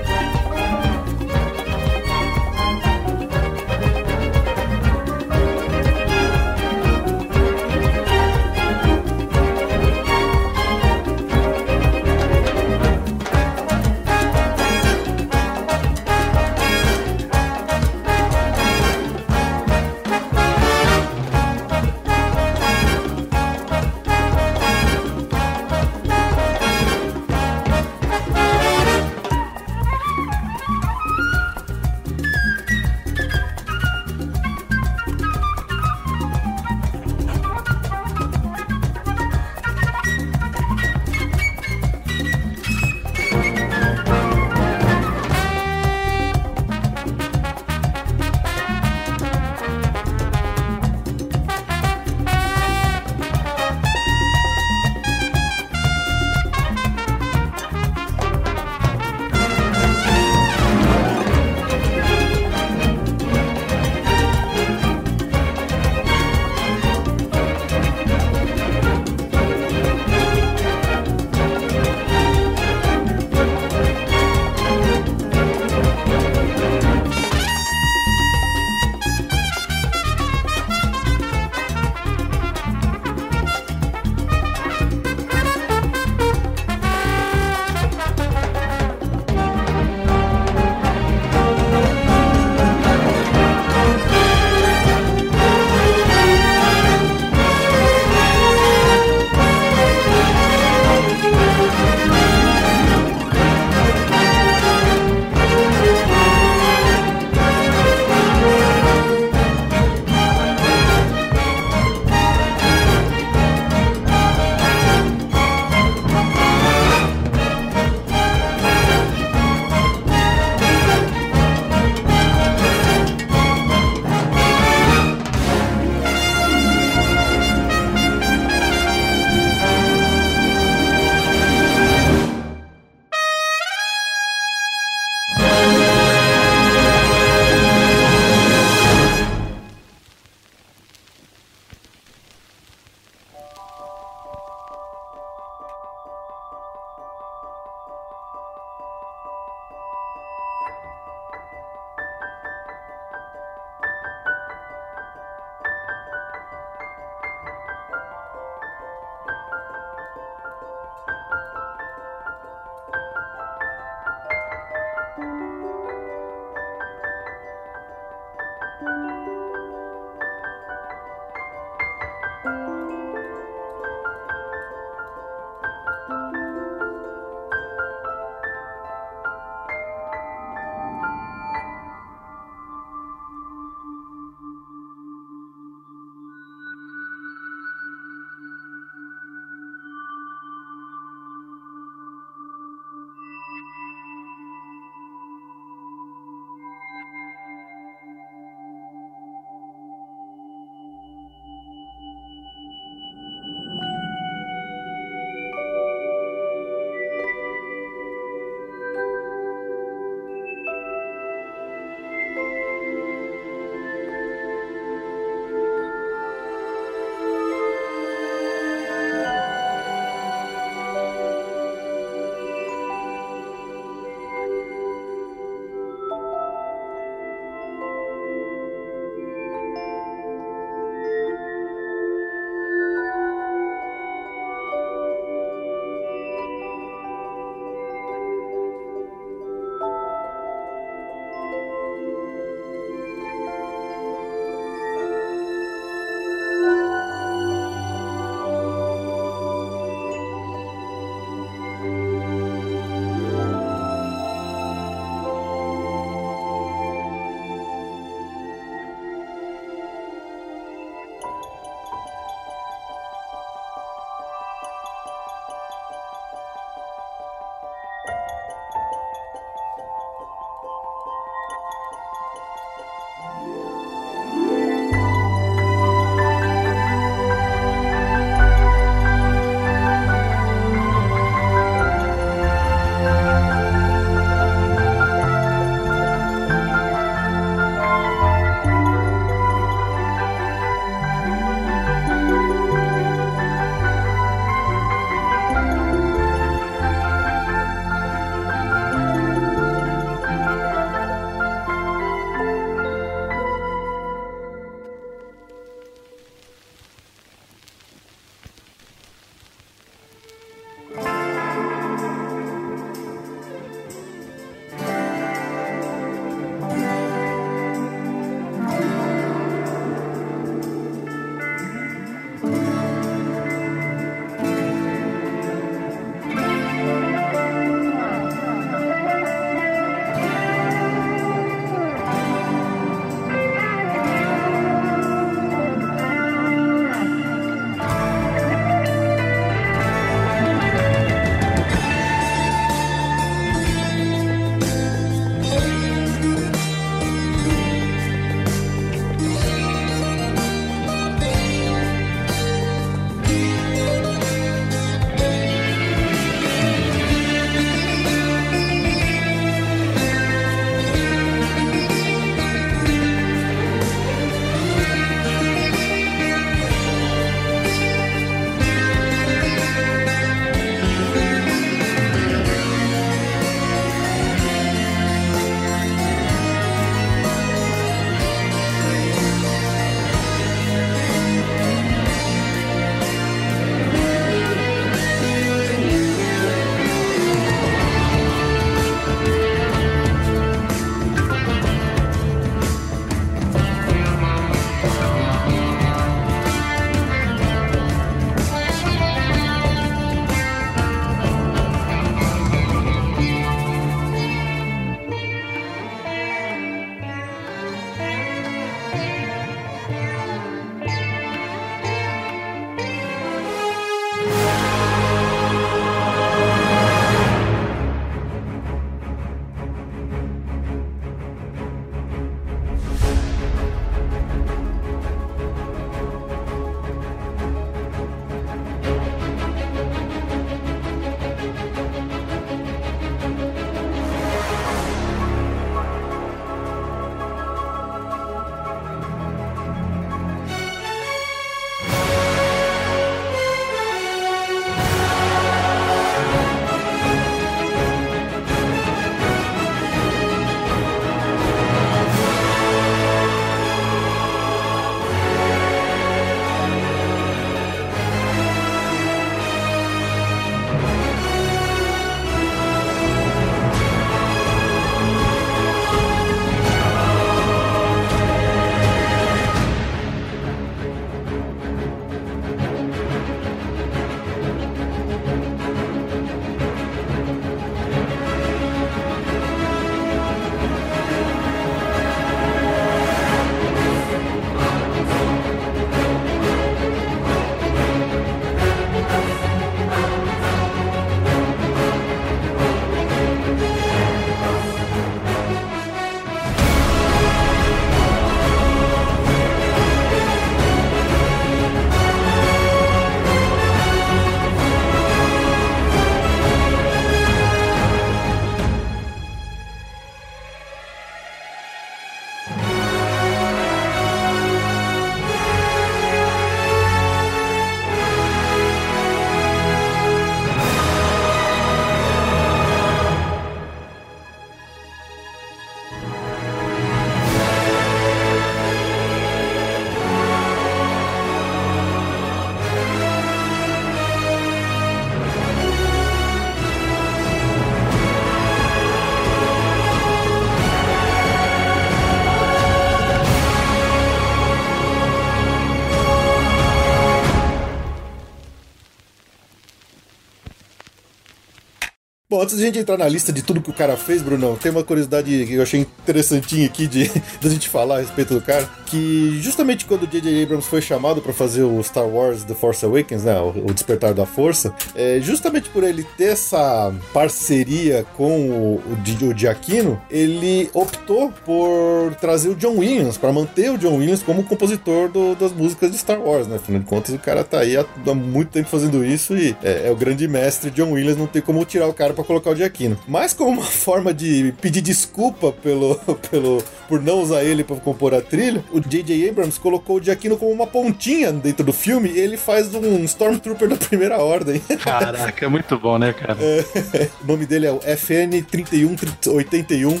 Antes 552.46 552.56
de 552.56 552.62
a 552.62 552.66
gente 552.66 552.78
entrar 552.78 552.96
na 552.96 553.08
lista 553.08 553.32
de 553.32 553.42
tudo 553.42 553.60
que 553.60 553.70
o 553.70 553.72
cara 553.72 553.96
fez, 553.96 554.22
Brunão, 554.22 554.54
tem 554.54 554.70
uma 554.70 554.84
curiosidade 554.84 555.44
que 555.46 555.54
eu 555.54 555.62
achei 555.62 555.80
interessantinha 555.80 556.64
aqui 556.64 556.86
de, 556.86 557.08
de 557.40 557.46
a 557.46 557.48
gente 557.48 557.68
falar 557.68 557.96
a 557.96 558.00
respeito 558.00 558.34
do 558.34 558.40
cara, 558.40 558.68
que 558.86 559.38
justamente 559.40 559.84
quando 559.84 560.04
o 560.04 560.06
J.J. 560.06 560.42
Abrams 560.42 560.68
foi 560.68 560.80
chamado 560.80 561.20
para 561.20 561.32
fazer 561.32 561.62
o 561.62 561.82
Star 561.82 562.06
Wars 562.06 562.44
The 562.44 562.54
Force 562.54 562.84
Awakens, 562.84 563.24
né, 563.24 563.38
o, 563.40 563.72
Despertar 563.72 564.14
da 564.14 564.24
Força, 564.24 564.74
é, 564.94 565.20
justamente 565.20 565.68
por 565.68 565.84
ele 565.84 566.04
ter 566.16 566.32
essa 566.32 566.94
parceria 567.12 568.06
com 568.16 568.48
o, 568.48 568.74
o, 568.76 569.26
o 569.26 569.36
Giacchino, 569.36 570.00
ele 570.10 570.70
optou 570.72 571.32
por 571.44 572.14
trazer 572.14 572.48
o 572.48 572.54
John 572.54 572.78
Williams, 572.78 573.18
para 573.18 573.32
manter 573.32 573.70
o 573.70 573.78
John 573.78 573.96
Williams 573.96 574.22
como 574.22 574.44
compositor 574.44 575.08
do, 575.08 575.34
das 575.34 575.52
músicas 575.52 575.90
de 575.90 575.98
Star 575.98 576.20
Wars, 576.20 576.46
né, 576.46 576.56
afinal 576.56 576.80
de 576.80 576.86
contas 576.86 577.14
o 577.14 577.18
cara 577.18 577.44
tá 577.44 577.60
aí 577.60 577.76
há, 577.76 577.84
há 578.06 578.14
muito 578.14 578.50
tempo 578.50 578.68
fazendo 578.68 579.04
isso 579.04 579.36
e 579.36 579.56
é, 579.62 579.88
é 579.88 579.90
o 579.90 579.96
grande 579.96 580.26
mestre 580.28 580.70
John 580.70 580.92
Williams, 580.92 581.16
não 581.16 581.26
tem 581.26 581.42
como 581.42 581.64
tirar 581.64 581.88
o 581.88 581.94
cara 581.94 582.14
para 582.14 582.24
colocar 582.24 582.50
o 582.50 582.56
Giacchino. 582.56 582.98
Mas 583.08 583.32
como 583.32 583.50
uma 583.50 583.62
forma 583.64 584.14
de 584.14 584.54
pedir 584.60 584.80
desculpa 584.80 585.52
pelo, 585.52 585.96
pelo, 586.30 586.62
por 586.88 587.02
não 587.02 587.20
usar 587.20 587.42
ele 587.42 587.64
para 587.64 587.76
compor 587.76 588.14
a 588.14 588.20
trilha, 588.20 588.64
o 588.76 588.80
J.J. 588.80 589.28
Abrams 589.28 589.58
colocou 589.58 589.96
o 589.96 590.02
Giacchino 590.02 590.36
como 590.36 590.50
uma 590.52 590.66
pontinha 590.66 591.32
dentro 591.32 591.64
do 591.64 591.72
filme 591.72 592.10
e 592.10 592.18
ele 592.18 592.36
faz 592.36 592.74
um 592.74 593.04
Stormtrooper 593.04 593.68
da 593.68 593.76
primeira 593.76 594.18
ordem. 594.18 594.60
Caraca, 594.82 595.44
é 595.44 595.48
muito 595.48 595.78
bom, 595.78 595.98
né, 595.98 596.12
cara? 596.12 596.36
É, 596.40 597.08
o 597.22 597.26
nome 597.26 597.46
dele 597.46 597.66
é 597.66 597.72
o 597.72 597.80
FN 597.80 598.42
3181 598.50 600.00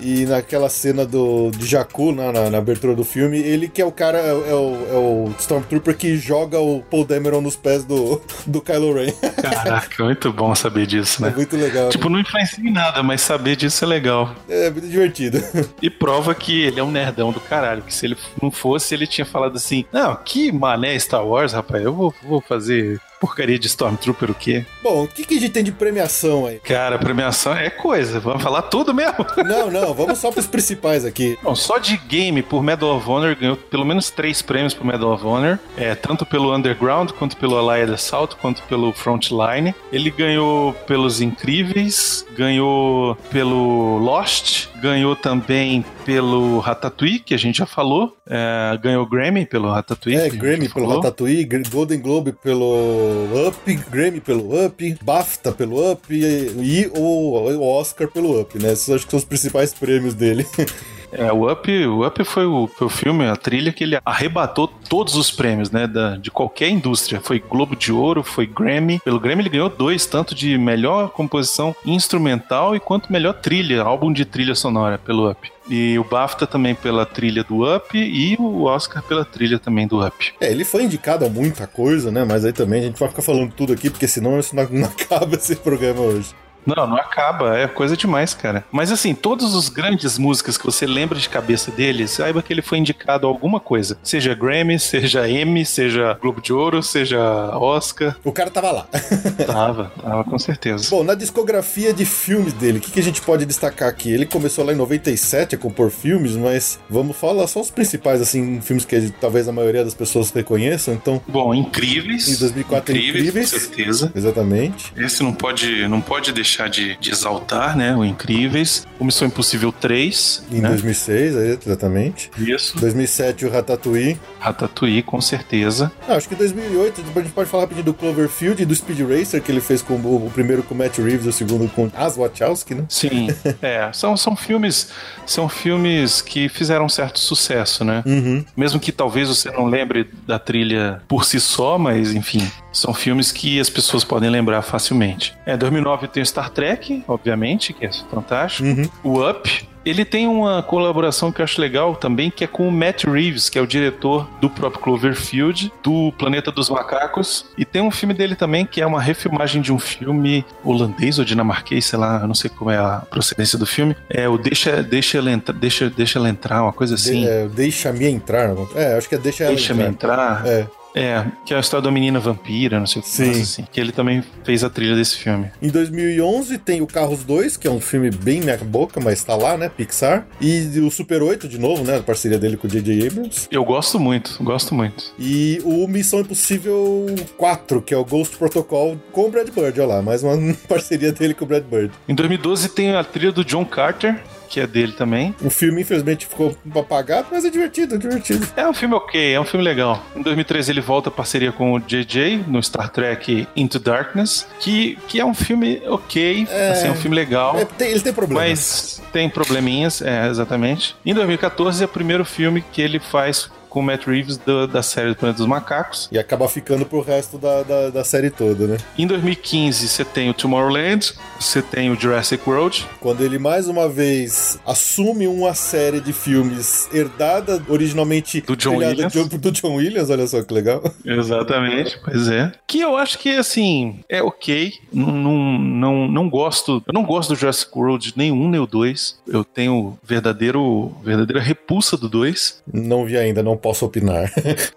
e 0.00 0.26
naquela 0.26 0.68
cena 0.68 1.06
do, 1.06 1.50
de 1.50 1.66
Jakku, 1.66 2.12
na, 2.12 2.32
na, 2.32 2.50
na, 2.50 2.58
abertura 2.58 2.94
do 2.94 3.04
filme, 3.04 3.38
ele 3.38 3.68
que 3.68 3.80
é 3.80 3.84
o 3.84 3.92
cara, 3.92 4.18
é, 4.18 4.28
é, 4.28 4.54
o, 4.54 4.86
é 4.90 4.94
o 4.94 5.34
Stormtrooper 5.38 5.96
que 5.96 6.16
joga 6.16 6.60
o 6.60 6.82
Paul 6.82 7.04
Dameron 7.04 7.40
nos 7.40 7.56
pés 7.56 7.84
do, 7.84 8.20
do 8.46 8.60
Kylo 8.60 8.94
Ren. 8.94 9.12
Caraca, 9.40 10.04
muito 10.04 10.32
bom 10.32 10.54
saber 10.54 10.86
disso, 10.86 11.22
né? 11.22 11.28
É 11.28 11.34
muito 11.34 11.56
legal. 11.56 11.88
Tipo, 11.88 12.08
não 12.08 12.20
influencia 12.20 12.62
em 12.62 12.72
nada, 12.72 13.02
mas 13.02 13.20
saber 13.20 13.56
disso 13.56 13.84
é 13.84 13.88
legal. 13.88 14.34
É, 14.48 14.70
muito 14.70 14.88
divertido. 14.88 15.42
E 15.80 15.88
prova 15.88 16.34
que 16.34 16.62
ele 16.62 16.80
é 16.80 16.82
um 16.82 16.90
nerdão 16.90 17.32
do 17.32 17.40
caralho, 17.40 17.82
que 17.82 17.94
se 17.94 18.04
ele 18.04 18.14
não 18.40 18.50
fosse, 18.50 18.94
ele 18.94 19.06
tinha 19.06 19.24
falado 19.24 19.56
assim, 19.56 19.84
não, 19.92 20.16
que 20.16 20.50
mané 20.52 20.98
Star 20.98 21.24
Wars, 21.24 21.52
rapaz, 21.52 21.84
eu 21.84 21.92
vou, 21.92 22.14
vou 22.22 22.40
fazer 22.40 23.00
porcaria 23.20 23.58
de 23.58 23.66
Stormtrooper 23.66 24.30
o 24.30 24.34
quê? 24.34 24.64
Bom, 24.82 25.04
o 25.04 25.08
que, 25.08 25.24
que 25.24 25.36
a 25.36 25.40
gente 25.40 25.52
tem 25.52 25.64
de 25.64 25.72
premiação 25.72 26.46
aí? 26.46 26.58
Cara, 26.58 26.98
premiação 26.98 27.54
é 27.54 27.70
coisa. 27.70 28.20
Vamos 28.20 28.42
falar 28.42 28.62
tudo 28.62 28.94
mesmo? 28.94 29.26
Não, 29.46 29.70
não, 29.70 29.94
vamos 29.94 30.18
só 30.18 30.30
pros 30.32 30.46
principais 30.46 31.04
aqui. 31.04 31.38
Bom, 31.42 31.54
só 31.54 31.78
de 31.78 31.96
game 31.96 32.42
por 32.42 32.62
Medal 32.62 32.96
of 32.96 33.08
Honor 33.08 33.36
ganhou 33.36 33.56
pelo 33.56 33.84
menos 33.84 34.10
três 34.10 34.42
prêmios 34.42 34.74
pro 34.74 34.84
Medal 34.84 35.12
of 35.12 35.24
Honor. 35.24 35.58
É, 35.76 35.94
tanto 35.94 36.26
pelo 36.26 36.54
Underground, 36.54 37.10
quanto 37.12 37.36
pelo 37.36 37.56
Allied 37.56 37.92
Assault, 37.92 38.34
quanto 38.36 38.62
pelo 38.64 38.92
Frontline. 38.92 39.74
Ele 39.92 40.10
ganhou 40.10 40.72
pelos 40.86 41.20
Incríveis, 41.20 42.26
ganhou 42.36 43.14
pelo 43.30 43.98
Lost, 43.98 44.66
ganhou 44.80 45.14
também 45.14 45.84
pelo 46.04 46.58
Ratatouille, 46.58 47.20
que 47.20 47.34
a 47.34 47.38
gente 47.38 47.58
já 47.58 47.66
falou. 47.66 48.16
É, 48.28 48.76
ganhou 48.82 49.06
Grammy 49.06 49.46
pelo 49.46 49.70
Ratatouille. 49.70 50.18
É, 50.18 50.28
Grammy 50.28 50.68
pelo 50.68 50.86
falou. 50.86 50.96
Ratatouille, 50.96 51.48
Golden 51.70 52.00
Globe 52.00 52.32
pelo 52.32 53.05
Up, 53.48 53.74
Grammy 53.90 54.20
pelo 54.20 54.66
Up, 54.66 54.98
BAFTA 55.02 55.52
pelo 55.52 55.92
Up 55.92 56.14
e, 56.14 56.22
e 56.22 56.90
o, 56.94 57.00
o 57.00 57.62
Oscar 57.62 58.08
pelo 58.08 58.40
Up, 58.40 58.58
né? 58.58 58.72
Esses 58.72 58.90
acho 58.90 59.04
que 59.04 59.10
são 59.10 59.18
os 59.18 59.24
principais 59.24 59.72
prêmios 59.72 60.14
dele. 60.14 60.46
É, 61.18 61.32
o 61.32 61.50
Up, 61.50 61.86
o 61.86 62.06
Up 62.06 62.24
foi, 62.24 62.44
o, 62.44 62.66
foi 62.66 62.86
o 62.86 62.90
filme, 62.90 63.26
a 63.26 63.36
trilha 63.36 63.72
que 63.72 63.84
ele 63.84 63.98
arrebatou 64.04 64.68
todos 64.68 65.16
os 65.16 65.30
prêmios, 65.30 65.70
né, 65.70 65.86
da, 65.86 66.16
de 66.16 66.30
qualquer 66.30 66.68
indústria. 66.68 67.20
Foi 67.20 67.38
Globo 67.38 67.74
de 67.74 67.92
Ouro, 67.92 68.22
foi 68.22 68.46
Grammy. 68.46 69.00
Pelo 69.00 69.18
Grammy 69.18 69.42
ele 69.42 69.48
ganhou 69.48 69.68
dois, 69.68 70.06
tanto 70.06 70.34
de 70.34 70.56
melhor 70.58 71.10
composição 71.10 71.74
instrumental 71.84 72.76
e 72.76 72.80
quanto 72.80 73.12
melhor 73.12 73.34
trilha, 73.34 73.82
álbum 73.82 74.12
de 74.12 74.24
trilha 74.24 74.54
sonora 74.54 74.98
pelo 74.98 75.30
Up. 75.30 75.50
E 75.68 75.98
o 75.98 76.04
BAFTA 76.04 76.46
também 76.46 76.74
pela 76.74 77.04
trilha 77.04 77.42
do 77.42 77.74
Up 77.74 77.98
e 77.98 78.36
o 78.38 78.64
Oscar 78.64 79.02
pela 79.02 79.24
trilha 79.24 79.58
também 79.58 79.86
do 79.86 80.04
Up. 80.04 80.34
É, 80.40 80.50
ele 80.50 80.64
foi 80.64 80.84
indicado 80.84 81.24
a 81.24 81.28
muita 81.28 81.66
coisa, 81.66 82.10
né? 82.10 82.24
Mas 82.24 82.44
aí 82.44 82.52
também 82.52 82.82
a 82.82 82.86
gente 82.86 83.00
vai 83.00 83.08
ficar 83.08 83.22
falando 83.22 83.52
tudo 83.52 83.72
aqui, 83.72 83.90
porque 83.90 84.06
senão 84.06 84.38
isso 84.38 84.54
não, 84.54 84.64
não 84.70 84.86
acaba 84.86 85.34
esse 85.34 85.56
programa 85.56 86.00
hoje. 86.00 86.34
Não, 86.66 86.86
não 86.86 86.96
acaba. 86.96 87.56
É 87.56 87.68
coisa 87.68 87.96
demais, 87.96 88.34
cara. 88.34 88.64
Mas 88.72 88.90
assim, 88.90 89.14
todas 89.14 89.54
as 89.54 89.68
grandes 89.68 90.18
músicas 90.18 90.58
que 90.58 90.64
você 90.64 90.86
lembra 90.86 91.18
de 91.18 91.28
cabeça 91.28 91.70
dele, 91.70 92.08
saiba 92.08 92.42
que 92.42 92.52
ele 92.52 92.62
foi 92.62 92.78
indicado 92.78 93.26
a 93.26 93.30
alguma 93.30 93.60
coisa. 93.60 93.98
Seja 94.02 94.34
Grammy, 94.34 94.78
seja 94.78 95.28
Emmy, 95.28 95.64
seja 95.64 96.18
Globo 96.20 96.40
de 96.40 96.52
Ouro, 96.52 96.82
seja 96.82 97.20
Oscar. 97.56 98.16
O 98.24 98.32
cara 98.32 98.50
tava 98.50 98.72
lá. 98.72 98.88
tava, 99.46 99.92
tava 100.02 100.24
com 100.24 100.38
certeza. 100.38 100.88
Bom, 100.90 101.04
na 101.04 101.14
discografia 101.14 101.92
de 101.92 102.04
filmes 102.04 102.52
dele, 102.52 102.78
o 102.78 102.80
que, 102.80 102.90
que 102.90 103.00
a 103.00 103.02
gente 103.02 103.20
pode 103.20 103.44
destacar 103.46 103.88
aqui? 103.88 104.10
Ele 104.10 104.26
começou 104.26 104.64
lá 104.64 104.72
em 104.72 104.76
97 104.76 105.54
a 105.54 105.58
compor 105.58 105.90
filmes, 105.90 106.34
mas 106.34 106.80
vamos 106.90 107.16
falar 107.16 107.46
só 107.46 107.60
os 107.60 107.70
principais, 107.70 108.20
assim, 108.20 108.60
filmes 108.60 108.84
que 108.84 109.10
talvez 109.20 109.48
a 109.48 109.52
maioria 109.52 109.84
das 109.84 109.94
pessoas 109.94 110.30
reconheçam. 110.30 110.94
Então. 110.94 111.22
Bom, 111.28 111.54
Incríveis. 111.54 112.28
Em 112.28 112.36
2004 112.36 112.96
Incríveis, 112.96 113.24
Incríveis. 113.24 113.52
Com 113.52 113.58
certeza. 113.58 114.12
Exatamente. 114.14 114.92
Esse 114.96 115.22
não 115.22 115.32
pode, 115.32 115.86
não 115.88 116.00
pode 116.00 116.32
deixar 116.32 116.55
deixar 116.56 116.68
de, 116.68 116.96
de 116.96 117.10
exaltar, 117.10 117.76
né? 117.76 117.94
O 117.94 118.04
Incríveis. 118.04 118.86
O 118.98 119.04
Missão 119.04 119.28
Impossível 119.28 119.70
3. 119.70 120.46
Em 120.50 120.60
né? 120.60 120.68
2006, 120.70 121.36
é, 121.36 121.58
exatamente. 121.64 122.30
Isso. 122.38 122.78
2007, 122.78 123.44
o 123.44 123.50
Ratatouille. 123.50 124.18
Ratatouille, 124.40 125.02
com 125.02 125.20
certeza. 125.20 125.92
Ah, 126.08 126.14
acho 126.14 126.28
que 126.28 126.34
2008, 126.34 127.02
a 127.14 127.20
gente 127.20 127.32
pode 127.32 127.50
falar 127.50 127.64
rapidinho 127.64 127.84
do 127.84 127.94
Cloverfield 127.94 128.62
e 128.62 128.64
do 128.64 128.74
Speed 128.74 129.00
Racer, 129.00 129.42
que 129.42 129.52
ele 129.52 129.60
fez 129.60 129.82
com 129.82 129.94
o, 129.94 130.26
o 130.26 130.30
primeiro 130.30 130.62
com 130.62 130.74
o 130.74 130.78
Matt 130.78 130.98
Reeves 130.98 131.26
o 131.26 131.32
segundo 131.32 131.68
com 131.68 131.90
As 131.94 132.16
Wachowski, 132.16 132.74
né? 132.74 132.84
Sim, 132.88 133.28
é. 133.60 133.90
São, 133.92 134.16
são 134.16 134.34
filmes 134.34 134.90
são 135.26 135.48
filmes 135.48 136.22
que 136.22 136.48
fizeram 136.48 136.86
um 136.86 136.88
certo 136.88 137.18
sucesso, 137.18 137.84
né? 137.84 138.02
Uhum. 138.06 138.44
Mesmo 138.56 138.80
que 138.80 138.92
talvez 138.92 139.28
você 139.28 139.50
não 139.50 139.66
lembre 139.66 140.08
da 140.26 140.38
trilha 140.38 141.02
por 141.08 141.24
si 141.24 141.40
só, 141.40 141.76
mas 141.76 142.14
enfim, 142.14 142.48
são 142.76 142.92
filmes 142.92 143.32
que 143.32 143.58
as 143.58 143.70
pessoas 143.70 144.04
podem 144.04 144.30
lembrar 144.30 144.62
facilmente. 144.62 145.34
É, 145.44 145.56
2009 145.56 146.08
tem 146.08 146.22
o 146.22 146.26
Star 146.26 146.50
Trek, 146.50 147.02
obviamente, 147.08 147.72
que 147.72 147.86
é 147.86 147.90
fantástico. 148.10 148.68
Uhum. 148.68 148.88
O 149.02 149.28
Up, 149.28 149.66
ele 149.84 150.04
tem 150.04 150.26
uma 150.26 150.62
colaboração 150.64 151.30
que 151.30 151.40
eu 151.40 151.44
acho 151.44 151.60
legal 151.60 151.94
também, 151.94 152.28
que 152.28 152.42
é 152.42 152.46
com 152.46 152.68
o 152.68 152.72
Matt 152.72 153.04
Reeves, 153.04 153.48
que 153.48 153.56
é 153.56 153.62
o 153.62 153.66
diretor 153.66 154.28
do 154.40 154.50
próprio 154.50 154.82
Cloverfield, 154.82 155.72
do 155.82 156.12
Planeta 156.18 156.50
dos 156.50 156.68
Macacos. 156.68 157.46
E 157.56 157.64
tem 157.64 157.80
um 157.80 157.90
filme 157.90 158.12
dele 158.12 158.34
também, 158.34 158.66
que 158.66 158.80
é 158.82 158.86
uma 158.86 159.00
refilmagem 159.00 159.62
de 159.62 159.72
um 159.72 159.78
filme 159.78 160.44
holandês 160.64 161.20
ou 161.20 161.24
dinamarquês, 161.24 161.86
sei 161.86 161.98
lá, 161.98 162.18
eu 162.20 162.26
não 162.26 162.34
sei 162.34 162.50
como 162.50 162.70
é 162.70 162.76
a 162.76 163.02
procedência 163.08 163.56
do 163.56 163.64
filme. 163.64 163.96
É 164.10 164.28
o 164.28 164.36
Deixa, 164.36 164.82
deixa, 164.82 165.18
ela, 165.18 165.30
entrar, 165.30 165.52
deixa, 165.54 165.88
deixa 165.88 166.18
ela 166.18 166.28
entrar, 166.28 166.62
uma 166.62 166.72
coisa 166.72 166.96
assim. 166.96 167.20
De, 167.20 167.28
é, 167.28 167.48
deixa-me 167.48 168.06
entrar. 168.06 168.54
É, 168.74 168.96
acho 168.96 169.08
que 169.08 169.14
é 169.14 169.18
Deixa 169.18 169.44
ela 169.44 169.54
deixa 169.54 169.72
entrar. 169.72 169.86
Deixa-me 169.86 169.94
entrar. 169.94 170.46
É. 170.46 170.66
É, 170.96 171.26
que 171.44 171.52
é 171.52 171.58
a 171.58 171.60
história 171.60 171.84
da 171.84 171.90
menina 171.90 172.18
vampira, 172.18 172.80
não 172.80 172.86
sei 172.86 173.00
o 173.00 173.04
que. 173.04 173.10
Sim. 173.10 173.42
Assim, 173.42 173.64
que 173.70 173.78
ele 173.78 173.92
também 173.92 174.24
fez 174.44 174.64
a 174.64 174.70
trilha 174.70 174.96
desse 174.96 175.16
filme. 175.18 175.50
Em 175.60 175.68
2011 175.68 176.56
tem 176.56 176.80
o 176.80 176.86
Carros 176.86 177.22
2, 177.22 177.58
que 177.58 177.68
é 177.68 177.70
um 177.70 177.80
filme 177.80 178.10
bem 178.10 178.40
minha 178.40 178.56
boca, 178.56 178.98
mas 178.98 179.22
tá 179.22 179.36
lá, 179.36 179.58
né? 179.58 179.68
Pixar. 179.68 180.26
E 180.40 180.80
o 180.80 180.90
Super 180.90 181.22
8, 181.22 181.46
de 181.46 181.58
novo, 181.58 181.84
né? 181.84 181.98
A 181.98 182.02
parceria 182.02 182.38
dele 182.38 182.56
com 182.56 182.66
o 182.66 182.70
J.J. 182.70 183.08
Abrams. 183.08 183.46
Eu 183.50 183.64
gosto 183.64 184.00
muito, 184.00 184.42
gosto 184.42 184.74
muito. 184.74 185.12
E 185.18 185.60
o 185.64 185.86
Missão 185.86 186.20
Impossível 186.20 187.06
4, 187.36 187.82
que 187.82 187.92
é 187.92 187.96
o 187.96 188.04
Ghost 188.04 188.36
Protocol 188.38 188.98
com 189.12 189.26
o 189.26 189.30
Brad 189.30 189.50
Bird, 189.50 189.78
olha 189.78 189.96
lá. 189.96 190.02
Mais 190.02 190.22
uma 190.22 190.36
parceria 190.66 191.12
dele 191.12 191.34
com 191.34 191.44
o 191.44 191.48
Brad 191.48 191.64
Bird. 191.64 191.92
Em 192.08 192.14
2012 192.14 192.70
tem 192.70 192.94
a 192.94 193.04
trilha 193.04 193.32
do 193.32 193.44
John 193.44 193.66
Carter, 193.66 194.18
que 194.48 194.60
é 194.60 194.66
dele 194.66 194.92
também. 194.92 195.34
O 195.42 195.50
filme, 195.50 195.82
infelizmente, 195.82 196.26
ficou 196.26 196.56
apagado, 196.74 197.28
mas 197.30 197.44
é 197.44 197.50
divertido, 197.50 197.94
é 197.94 197.98
divertido. 197.98 198.46
É 198.56 198.68
um 198.68 198.74
filme 198.74 198.94
ok, 198.94 199.34
é 199.34 199.40
um 199.40 199.44
filme 199.44 199.64
legal. 199.64 200.04
Em 200.14 200.22
2013 200.22 200.72
ele 200.72 200.80
volta 200.80 201.08
a 201.08 201.12
parceria 201.12 201.52
com 201.52 201.72
o 201.72 201.80
JJ 201.80 202.44
no 202.46 202.62
Star 202.62 202.90
Trek 202.90 203.46
Into 203.56 203.78
Darkness, 203.78 204.46
que, 204.60 204.98
que 205.08 205.20
é 205.20 205.24
um 205.24 205.34
filme 205.34 205.82
ok, 205.86 206.46
é, 206.50 206.70
assim, 206.70 206.88
é 206.88 206.90
um 206.90 206.96
filme 206.96 207.16
legal. 207.16 207.56
É, 207.58 207.64
tem, 207.64 207.90
ele 207.90 208.00
tem 208.00 208.12
problemas. 208.12 208.48
Mas 208.48 209.02
tem 209.12 209.28
probleminhas, 209.28 210.02
é, 210.02 210.28
exatamente. 210.28 210.96
Em 211.04 211.14
2014 211.14 211.82
é 211.82 211.86
o 211.86 211.88
primeiro 211.88 212.24
filme 212.24 212.64
que 212.72 212.80
ele 212.80 212.98
faz 212.98 213.50
com 213.76 213.80
o 213.80 213.82
Matt 213.82 214.06
Reeves 214.06 214.38
do, 214.38 214.66
da 214.66 214.82
série 214.82 215.10
do 215.10 215.16
Planeta 215.16 215.36
dos 215.36 215.46
Macacos. 215.46 216.08
E 216.10 216.18
acaba 216.18 216.48
ficando 216.48 216.86
pro 216.86 217.02
resto 217.02 217.36
da, 217.36 217.62
da, 217.62 217.90
da, 217.90 218.04
série 218.04 218.30
toda, 218.30 218.66
né? 218.66 218.78
Em 218.96 219.06
2015, 219.06 219.86
você 219.86 220.02
tem 220.02 220.30
o 220.30 220.32
Tomorrowland, 220.32 221.12
você 221.38 221.60
tem 221.60 221.90
o 221.90 221.94
Jurassic 221.94 222.48
World. 222.48 222.86
Quando 223.00 223.22
ele 223.22 223.38
mais 223.38 223.68
uma 223.68 223.86
vez 223.86 224.58
assume 224.64 225.28
uma 225.28 225.52
série 225.52 226.00
de 226.00 226.14
filmes 226.14 226.88
herdada 226.90 227.62
originalmente 227.68 228.40
do 228.40 228.56
John 228.56 228.76
Williams. 228.76 229.12
Do, 229.12 229.36
do 229.36 229.52
John 229.52 229.74
Williams, 229.74 230.08
olha 230.08 230.26
só 230.26 230.42
que 230.42 230.54
legal. 230.54 230.82
Exatamente, 231.04 232.00
pois 232.02 232.28
é. 232.28 232.52
Que 232.66 232.80
eu 232.80 232.96
acho 232.96 233.18
que, 233.18 233.28
assim, 233.36 234.00
é 234.08 234.22
ok. 234.22 234.72
Não, 234.90 235.12
não, 235.58 236.08
não, 236.08 236.30
gosto. 236.30 236.82
Eu 236.86 236.94
não 236.94 237.04
gosto 237.04 237.34
do 237.34 237.38
Jurassic 237.38 237.70
World 237.76 238.14
nenhum 238.16 238.48
nem 238.48 238.58
o 238.58 238.66
dois. 238.66 239.18
Eu 239.28 239.44
tenho 239.44 239.98
verdadeiro, 240.02 240.94
verdadeira 241.04 241.42
repulsa 241.42 241.94
do 241.94 242.08
dois. 242.08 242.62
Não 242.72 243.04
vi 243.04 243.18
ainda, 243.18 243.42
não 243.42 243.58
posso 243.66 243.84
opinar. 243.84 244.32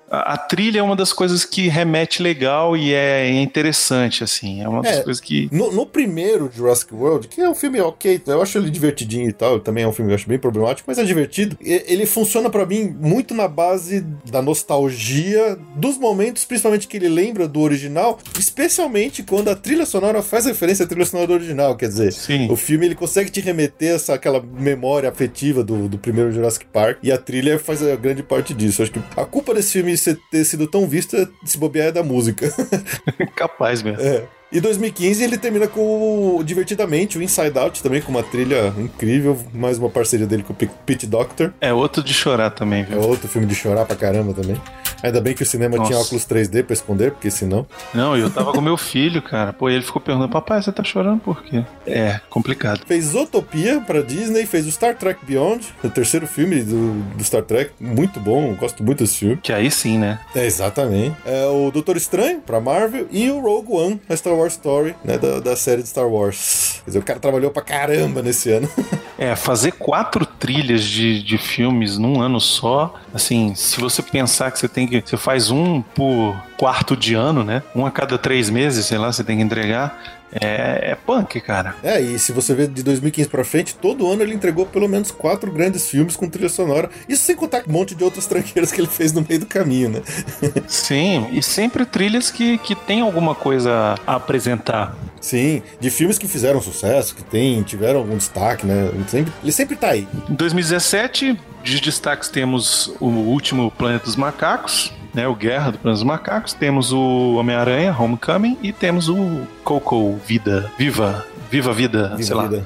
A, 0.10 0.34
a 0.34 0.38
trilha 0.38 0.80
é 0.80 0.82
uma 0.82 0.96
das 0.96 1.14
coisas 1.14 1.46
que 1.46 1.68
remete 1.68 2.24
legal 2.24 2.76
e 2.76 2.92
é 2.94 3.30
interessante, 3.40 4.24
assim. 4.24 4.64
É 4.64 4.68
uma 4.68 4.82
das 4.82 4.98
É. 4.98 5.04
coisas 5.04 5.22
que. 5.22 5.48
No, 5.52 5.72
no 5.72 5.86
primeiro 5.86 6.50
Jurassic 6.52 6.92
World, 6.94 7.28
que 7.28 7.40
é 7.40 7.48
um 7.48 7.54
filme 7.54 7.80
ok, 7.80 8.20
eu 8.26 8.42
acho 8.42 8.58
ele 8.58 8.72
divertidinho 8.72 9.30
e 9.30 9.34
tal, 9.34 9.60
também 9.60 9.84
é 9.84 9.88
um 9.88 9.92
filme 9.94 10.10
que 10.10 10.14
eu 10.14 10.16
acho 10.16 10.28
bem 10.28 10.40
problemático, 10.40 10.86
mas 10.90 10.98
é 10.98 11.04
divertido. 11.04 11.56
Ele 11.62 12.08
funciona 12.08 12.50
pra 12.50 12.66
mim 12.66 12.96
muito 13.00 13.36
na 13.36 13.48
base 13.48 14.02
da 14.32 14.42
nostalgia 14.42 15.56
dos 15.76 15.98
momentos, 15.98 16.44
principalmente 16.46 16.88
que 16.88 16.98
ele 16.98 17.10
lembra 17.10 17.48
do 17.48 17.60
original, 17.62 18.18
especialmente 18.40 19.22
quando 19.22 19.50
a 19.50 19.56
trilha 19.56 19.86
sonora 19.86 20.24
faz 20.24 20.46
referência 20.46 20.86
à 20.86 20.88
trilha 20.88 21.06
sonora 21.06 21.28
do 21.28 21.34
original, 21.34 21.76
quer 21.76 21.88
dizer, 21.90 22.12
Sim. 22.12 22.48
o 22.52 22.56
filme 22.56 22.86
ele 22.88 22.96
consegue 22.96 23.30
te 23.30 23.40
remeter 23.42 23.96
essa 23.96 24.14
aquela 24.16 24.42
memória 24.42 25.10
afetiva 25.10 25.64
do, 25.64 25.88
do 25.88 25.98
primeiro 26.00 26.32
Jurassic 26.32 26.66
Park 26.66 26.98
e 27.04 27.12
a 27.12 27.18
trilha 27.18 27.60
faz 27.60 27.84
a 27.84 27.96
grande 27.96 28.24
parte 28.24 28.54
disso. 28.54 28.79
Acho 28.84 28.92
que 28.92 29.02
a 29.18 29.26
culpa 29.26 29.54
desse 29.54 29.74
filme 29.74 29.96
ser- 29.98 30.20
ter 30.32 30.44
sido 30.46 30.68
tão 30.68 30.88
vista, 30.88 31.30
se 31.46 31.58
bobear, 31.58 31.88
é 31.88 31.92
da 31.92 32.04
música. 32.04 32.54
Capaz 33.36 33.82
mesmo. 33.82 34.02
É. 34.02 34.24
E 34.52 34.60
2015 34.60 35.24
ele 35.24 35.38
termina 35.38 35.68
com 35.68 36.38
o 36.38 36.44
Divertidamente, 36.44 37.18
o 37.20 37.22
Inside 37.22 37.58
Out 37.60 37.84
também, 37.84 38.02
com 38.02 38.12
uma 38.12 38.24
trilha 38.24 38.74
incrível, 38.80 39.38
mais 39.54 39.78
uma 39.78 39.90
parceria 39.90 40.26
dele 40.26 40.42
com 40.44 40.54
o 40.54 40.56
Pete 40.56 41.06
Doctor. 41.06 41.54
É 41.62 41.72
outro 41.72 42.02
de 42.04 42.14
chorar 42.16 42.50
também, 42.50 42.82
É 42.82 42.86
viu? 42.86 43.02
outro 43.02 43.28
filme 43.28 43.46
de 43.46 43.54
chorar 43.54 43.86
pra 43.86 43.96
caramba 43.96 44.34
também. 44.34 44.60
Ainda 45.02 45.22
bem 45.22 45.34
que 45.34 45.44
o 45.44 45.46
cinema 45.46 45.78
Nossa. 45.78 45.90
tinha 45.92 46.00
óculos 46.02 46.26
3D 46.26 46.64
pra 46.64 46.74
esconder, 46.74 47.12
porque 47.12 47.32
senão. 47.32 47.66
Não, 47.94 48.18
eu 48.18 48.30
tava 48.30 48.52
com 48.52 48.60
meu 48.60 48.76
filho, 48.76 49.22
cara. 49.22 49.54
Pô, 49.54 49.70
ele 49.70 49.82
ficou 49.84 50.02
perguntando, 50.02 50.32
papai, 50.34 50.62
você 50.62 50.72
tá 50.74 50.84
chorando 50.84 51.22
por 51.22 51.42
quê? 51.44 51.64
É, 51.88 52.20
complicado. 52.30 52.82
Fez 52.86 53.16
Utopia 53.16 53.80
pra 53.80 54.02
Disney, 54.02 54.46
fez 54.46 54.68
o 54.68 54.72
Star 54.72 54.96
Trek 54.98 55.26
Beyond, 55.26 55.66
o 55.84 55.90
terceiro 55.90 56.28
filme 56.28 56.62
do, 56.64 56.94
do 57.16 57.24
Star 57.24 57.44
Trek, 57.44 57.72
muito 57.80 58.20
bom, 58.20 58.54
gosto 58.56 58.84
muito 58.84 59.04
desse 59.04 59.20
filme. 59.20 59.38
Que 59.38 59.54
aí 59.54 59.72
sim, 59.72 59.98
né? 59.98 60.20
É, 60.36 60.46
exatamente. 60.46 61.16
É 61.26 61.46
o 61.46 61.72
Doutor 61.72 61.96
Estranho 61.96 62.42
pra 62.42 62.60
Marvel 62.60 63.08
e 63.10 63.30
o 63.32 63.40
Rogue 63.40 63.72
One, 63.72 64.02
a 64.10 64.18
Star 64.18 64.34
Wars 64.40 64.54
Story, 64.54 64.96
né, 65.04 65.18
da, 65.18 65.40
da 65.40 65.56
série 65.56 65.82
de 65.84 65.90
Star 65.90 66.08
Wars. 66.08 66.82
Quer 66.84 66.90
dizer, 66.92 67.00
o 67.00 67.04
cara 67.04 67.20
trabalhou 67.20 67.52
pra 67.52 67.62
caramba 67.62 68.22
nesse 68.22 68.52
ano. 68.52 68.70
É, 69.22 69.36
fazer 69.36 69.74
quatro 69.74 70.26
trilhas 70.26 70.82
de, 70.82 71.22
de 71.22 71.38
filmes 71.38 71.98
num 71.98 72.22
ano 72.22 72.40
só, 72.40 72.96
assim, 73.14 73.54
se 73.54 73.78
você 73.78 74.02
pensar 74.02 74.50
que 74.50 74.58
você 74.58 74.70
tem 74.70 74.88
que. 74.88 75.02
Você 75.02 75.18
faz 75.18 75.52
um 75.52 75.82
por 75.82 76.42
quarto 76.58 76.96
de 76.96 77.16
ano, 77.16 77.44
né? 77.44 77.62
Um 77.76 77.86
a 77.86 77.92
cada 77.92 78.18
três 78.18 78.50
meses, 78.50 78.86
sei 78.86 78.98
lá, 78.98 79.12
você 79.12 79.22
tem 79.22 79.36
que 79.36 79.44
entregar. 79.44 80.02
É, 80.34 80.92
é 80.92 80.96
punk, 80.96 81.40
cara. 81.42 81.76
É, 81.84 82.00
e 82.00 82.20
se 82.20 82.32
você 82.32 82.54
ver 82.54 82.68
de 82.68 82.84
2015 82.84 83.30
pra 83.30 83.44
frente, 83.44 83.76
todo 83.76 84.10
ano 84.10 84.22
ele 84.22 84.34
entregou 84.34 84.66
pelo 84.66 84.88
menos 84.88 85.12
quatro 85.12 85.52
grandes 85.52 85.90
filmes 85.90 86.16
com 86.16 86.30
trilha 86.30 86.50
sonora. 86.50 86.90
Isso 87.08 87.24
sem 87.24 87.36
contar 87.36 87.64
um 87.68 87.72
monte 87.72 87.96
de 87.96 88.04
outras 88.04 88.26
tranqueiras 88.28 88.72
que 88.72 88.80
ele 88.80 88.88
fez 88.88 89.12
no 89.12 89.26
meio 89.28 89.40
do 89.40 89.46
caminho, 89.46 89.90
né? 89.90 90.02
Sim, 90.68 91.28
e 91.32 91.42
sempre 91.42 91.86
trilhas 91.86 92.30
que, 92.32 92.58
que 92.60 92.76
tem 92.76 93.02
alguma 93.02 93.34
coisa 93.34 93.96
a 94.06 94.16
apresentar. 94.16 94.96
Sim, 95.20 95.62
de 95.80 95.90
filmes 95.90 96.18
que 96.18 96.28
fizeram 96.28 96.62
sucesso, 96.62 97.16
que 97.16 97.24
tem, 97.24 97.62
tiveram 97.64 98.00
algum 98.00 98.16
destaque, 98.16 98.66
né? 98.66 98.90
Ele 98.94 99.06
sempre, 99.08 99.34
ele 99.44 99.52
sempre 99.52 99.76
tá 99.76 99.90
aí. 99.90 100.08
Em 100.30 100.34
2017, 100.34 101.38
de 101.64 101.82
destaques 101.82 102.30
temos 102.30 102.94
o 103.00 103.08
último 103.08 103.70
Planeta 103.72 104.06
dos 104.06 104.16
Macacos, 104.16 104.94
né, 105.14 105.28
o 105.28 105.36
Guerra 105.36 105.72
do 105.72 105.78
Planeta 105.78 106.00
dos 106.00 106.04
Macacos, 106.04 106.54
temos 106.54 106.92
o 106.92 107.36
Homem-Aranha, 107.36 107.96
Homecoming, 107.98 108.58
e 108.62 108.72
temos 108.72 109.10
o 109.10 109.42
Coco 109.64 110.20
Vida, 110.26 110.72
Viva, 110.78 111.26
Viva 111.50 111.72
a 111.72 111.74
Vida, 111.74 112.10
Viva 112.10 112.24
sei 112.24 112.36
lá. 112.36 112.48
vida. 112.48 112.66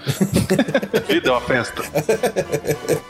Vida 1.07 1.29
é 1.29 1.32
uma 1.32 1.41
festa. 1.41 1.82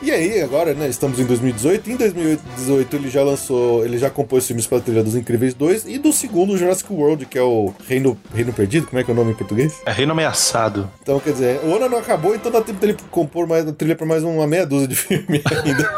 E 0.00 0.10
aí, 0.10 0.40
agora, 0.40 0.72
né, 0.72 0.88
estamos 0.88 1.18
em 1.18 1.24
2018. 1.24 1.90
Em 1.90 1.96
2018 1.96 2.96
ele 2.96 3.10
já 3.10 3.22
lançou, 3.24 3.84
ele 3.84 3.98
já 3.98 4.08
compôs 4.08 4.46
filmes 4.46 4.66
para 4.66 4.78
a 4.78 4.80
trilha 4.80 5.02
dos 5.02 5.16
Incríveis 5.16 5.52
2 5.52 5.86
e 5.86 5.98
do 5.98 6.12
segundo 6.12 6.56
Jurassic 6.56 6.92
World, 6.92 7.26
que 7.26 7.36
é 7.36 7.42
o 7.42 7.74
Reino, 7.88 8.16
Reino 8.32 8.52
Perdido, 8.52 8.86
como 8.86 9.00
é 9.00 9.04
que 9.04 9.10
é 9.10 9.14
o 9.14 9.16
nome 9.16 9.32
em 9.32 9.34
português? 9.34 9.80
É 9.84 9.90
Reino 9.90 10.12
Ameaçado. 10.12 10.88
Então, 11.02 11.18
quer 11.18 11.32
dizer, 11.32 11.60
o 11.64 11.74
ano 11.74 11.88
não 11.88 11.98
acabou, 11.98 12.34
então 12.36 12.52
dá 12.52 12.60
tempo 12.60 12.78
dele 12.78 12.96
compor 13.10 13.48
mais, 13.48 13.64
trilha 13.72 13.96
para 13.96 14.06
mais 14.06 14.22
uma 14.22 14.46
meia 14.46 14.64
dúzia 14.64 14.86
de 14.86 14.94
filme 14.94 15.42
ainda. 15.64 15.90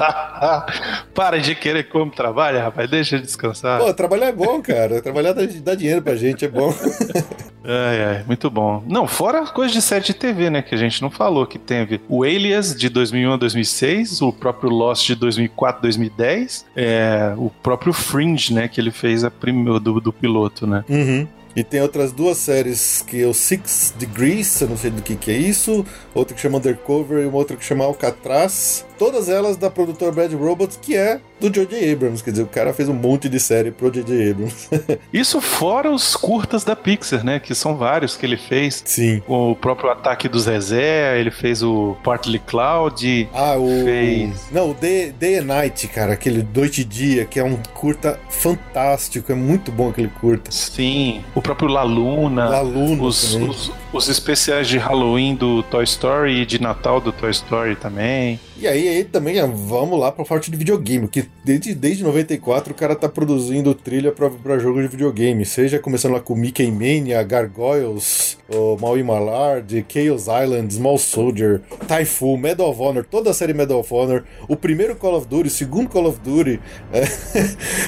Para 1.14 1.38
de 1.38 1.54
querer 1.54 1.88
como 1.88 2.10
trabalha, 2.10 2.64
rapaz, 2.64 2.90
deixa 2.90 3.18
descansar. 3.18 3.80
Pô, 3.80 3.92
trabalhar 3.92 4.26
é 4.26 4.32
bom, 4.32 4.60
cara. 4.62 5.00
Trabalhar 5.02 5.32
dá, 5.32 5.42
dá 5.62 5.74
dinheiro 5.74 6.02
pra 6.02 6.16
gente, 6.16 6.44
é 6.44 6.48
bom. 6.48 6.72
Ai, 7.62 8.02
ai, 8.02 8.24
muito 8.26 8.50
bom. 8.50 8.82
Não, 8.86 9.06
fora 9.06 9.46
coisa 9.46 9.72
de 9.72 9.82
série 9.82 10.02
de 10.02 10.14
TV, 10.14 10.48
né, 10.48 10.62
que 10.62 10.74
a 10.74 10.78
gente 10.78 11.02
não 11.02 11.10
falou, 11.10 11.46
que 11.46 11.58
teve 11.58 12.00
o 12.08 12.24
Alias 12.24 12.74
de 12.74 12.88
2001 12.88 13.32
a 13.34 13.36
2006, 13.36 14.22
o 14.22 14.32
próprio 14.32 14.70
Lost 14.70 15.06
de 15.06 15.14
2004 15.14 15.82
2010, 15.82 16.64
é, 16.74 17.34
o 17.36 17.50
próprio 17.62 17.92
Fringe, 17.92 18.54
né, 18.54 18.66
que 18.66 18.80
ele 18.80 18.90
fez 18.90 19.24
a 19.24 19.30
primeira 19.30 19.78
do, 19.78 20.00
do 20.00 20.10
piloto, 20.10 20.66
né. 20.66 20.82
Uhum. 20.88 21.28
E 21.54 21.64
tem 21.64 21.82
outras 21.82 22.12
duas 22.12 22.38
séries 22.38 23.04
que 23.06 23.22
é 23.22 23.26
o 23.26 23.34
Six 23.34 23.94
Degrees, 23.98 24.60
eu 24.60 24.68
não 24.68 24.76
sei 24.76 24.90
do 24.90 25.02
que 25.02 25.16
que 25.16 25.30
é 25.30 25.36
isso, 25.36 25.84
outra 26.14 26.34
que 26.34 26.40
chama 26.40 26.58
Undercover 26.58 27.22
e 27.22 27.26
uma 27.26 27.36
outra 27.36 27.56
que 27.56 27.64
chama 27.64 27.84
Alcatraz. 27.84 28.86
Todas 29.00 29.30
elas 29.30 29.56
da 29.56 29.70
produtora 29.70 30.12
Bad 30.12 30.34
Robots, 30.36 30.78
que 30.80 30.94
é 30.94 31.22
do 31.40 31.48
J.J. 31.48 31.90
Abrams. 31.90 32.22
Quer 32.22 32.32
dizer, 32.32 32.42
o 32.42 32.46
cara 32.46 32.74
fez 32.74 32.86
um 32.86 32.92
monte 32.92 33.30
de 33.30 33.40
série 33.40 33.70
pro 33.70 33.90
J.J. 33.90 34.30
Abrams. 34.32 34.68
Isso 35.10 35.40
fora 35.40 35.90
os 35.90 36.14
curtas 36.14 36.64
da 36.64 36.76
Pixar, 36.76 37.24
né, 37.24 37.40
que 37.40 37.54
são 37.54 37.78
vários 37.78 38.14
que 38.14 38.26
ele 38.26 38.36
fez. 38.36 38.82
Sim. 38.84 39.22
O 39.26 39.56
próprio 39.56 39.88
Ataque 39.90 40.28
do 40.28 40.38
Zezé, 40.38 41.18
ele 41.18 41.30
fez 41.30 41.62
o 41.62 41.96
Partly 42.04 42.40
Cloud, 42.40 43.26
Ah, 43.32 43.56
o. 43.56 43.68
Fez. 43.84 44.48
Não, 44.52 44.72
o 44.72 44.74
Day, 44.74 45.12
Day 45.12 45.38
and 45.38 45.44
Night, 45.44 45.88
cara, 45.88 46.12
aquele 46.12 46.46
Noite 46.54 46.82
e 46.82 46.84
Dia, 46.84 47.24
que 47.24 47.40
é 47.40 47.42
um 47.42 47.56
curta 47.72 48.20
fantástico, 48.28 49.32
é 49.32 49.34
muito 49.34 49.72
bom 49.72 49.88
aquele 49.88 50.08
curta. 50.20 50.50
sim, 50.52 51.24
o 51.34 51.40
próprio 51.40 51.70
La 51.70 51.84
Luna. 51.84 52.50
La 52.50 52.60
Luna 52.60 53.02
Os, 53.04 53.34
os, 53.34 53.72
os 53.94 54.08
especiais 54.10 54.68
de 54.68 54.76
Halloween 54.76 55.34
do 55.36 55.62
Toy 55.62 55.84
Story 55.84 56.42
e 56.42 56.44
de 56.44 56.60
Natal 56.60 57.00
do 57.00 57.12
Toy 57.12 57.30
Story 57.30 57.76
também. 57.76 58.38
E 58.58 58.68
aí, 58.68 58.89
aí 58.90 59.04
também 59.04 59.36
vamos 59.54 59.98
lá 59.98 60.10
pra 60.12 60.24
parte 60.24 60.50
de 60.50 60.56
videogame, 60.56 61.08
que 61.08 61.24
desde, 61.44 61.74
desde 61.74 62.02
94 62.04 62.72
o 62.72 62.76
cara 62.76 62.94
tá 62.94 63.08
produzindo 63.08 63.74
trilha 63.74 64.12
pra, 64.12 64.30
pra 64.30 64.58
jogo 64.58 64.80
de 64.82 64.88
videogame, 64.88 65.44
seja 65.44 65.78
começando 65.78 66.12
lá 66.12 66.20
com 66.20 66.34
Mickey 66.34 66.70
Mania, 66.70 67.22
Gargoyles, 67.22 68.38
o 68.48 68.76
Maui 68.80 69.02
Mallard, 69.02 69.84
Chaos 69.88 70.22
Island, 70.26 70.72
Small 70.74 70.98
Soldier, 70.98 71.60
Typhoon, 71.86 72.36
Medal 72.36 72.70
of 72.70 72.80
Honor, 72.80 73.04
toda 73.04 73.30
a 73.30 73.34
série 73.34 73.54
Medal 73.54 73.80
of 73.80 73.92
Honor, 73.92 74.24
o 74.48 74.56
primeiro 74.56 74.94
Call 74.96 75.16
of 75.16 75.26
Duty, 75.26 75.48
o 75.48 75.50
segundo 75.50 75.88
Call 75.88 76.06
of 76.06 76.18
Duty, 76.20 76.60
é, 76.92 77.02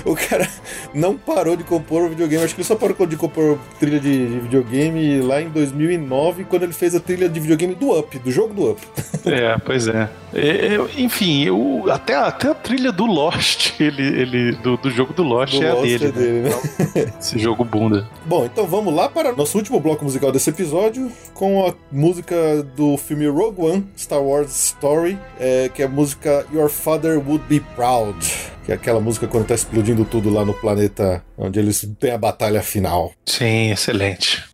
o 0.09 0.15
cara 0.15 0.49
não 0.95 1.16
parou 1.16 1.57
de 1.57 1.65
compor 1.65 2.03
o 2.05 2.09
videogame, 2.09 2.45
acho 2.45 2.55
que 2.55 2.61
ele 2.61 2.69
só 2.69 2.74
parou 2.77 3.07
de 3.07 3.16
compor 3.16 3.59
trilha 3.81 3.99
de, 4.01 4.27
de 4.27 4.41
videogame 4.41 5.20
lá 5.20 5.41
em 5.41 5.49
2009, 5.49 6.45
quando 6.45 6.65
ele 6.65 6.73
fez 6.73 6.95
a 6.95 7.01
trilha 7.01 7.29
de 7.29 7.41
videogame 7.41 7.74
do 7.74 7.99
Up, 7.99 8.19
do 8.19 8.31
jogo 8.31 8.55
do 8.55 8.70
Up. 8.70 8.81
É, 9.27 9.57
pois. 9.65 9.87
É, 9.89 10.09
eu- 10.77 10.89
enfim, 10.97 11.44
eu, 11.44 11.85
até, 11.90 12.14
até 12.14 12.48
a 12.48 12.55
trilha 12.55 12.93
do 12.93 13.06
Lost, 13.06 13.74
ele, 13.81 14.02
ele, 14.02 14.52
do, 14.56 14.77
do 14.77 14.90
jogo 14.90 15.12
do 15.12 15.23
Lost 15.23 15.55
Do 15.55 15.64
é 15.64 15.70
a 15.70 15.74
Lost 15.74 15.86
dele. 15.86 16.05
é 16.06 16.12
dele, 16.12 16.40
né? 16.43 16.51
né? 16.94 17.12
Esse 17.20 17.39
jogo 17.39 17.64
bunda. 17.64 18.09
Bom, 18.27 18.44
então 18.44 18.66
vamos 18.66 18.94
lá 18.94 19.09
para 19.09 19.32
nosso 19.32 19.56
último 19.56 19.81
bloco 19.81 20.05
musical 20.05 20.31
desse 20.32 20.51
episódio, 20.51 21.10
com 21.35 21.66
a 21.66 21.74
música 21.90 22.62
do 22.77 22.97
filme 22.97 23.27
Rogue 23.28 23.60
One, 23.60 23.86
Star 23.97 24.23
Wars 24.23 24.55
Story, 24.66 25.19
é, 25.39 25.69
que 25.69 25.82
é 25.82 25.86
a 25.86 25.89
música 25.89 26.47
Your 26.52 26.69
Father 26.69 27.19
Would 27.19 27.44
Be 27.48 27.60
Proud, 27.60 28.16
que 28.64 28.73
é 28.73 28.74
aquela 28.74 29.01
música 29.01 29.27
quando 29.27 29.47
tá 29.47 29.55
explodindo 29.55 30.05
tudo 30.05 30.31
lá 30.31 30.44
no 30.44 30.55
planeta 30.55 31.24
onde 31.36 31.59
eles 31.59 31.89
têm 31.98 32.12
a 32.12 32.19
batalha 32.19 32.62
final. 32.62 33.12
Sim, 33.27 33.70
excelente. 33.73 34.52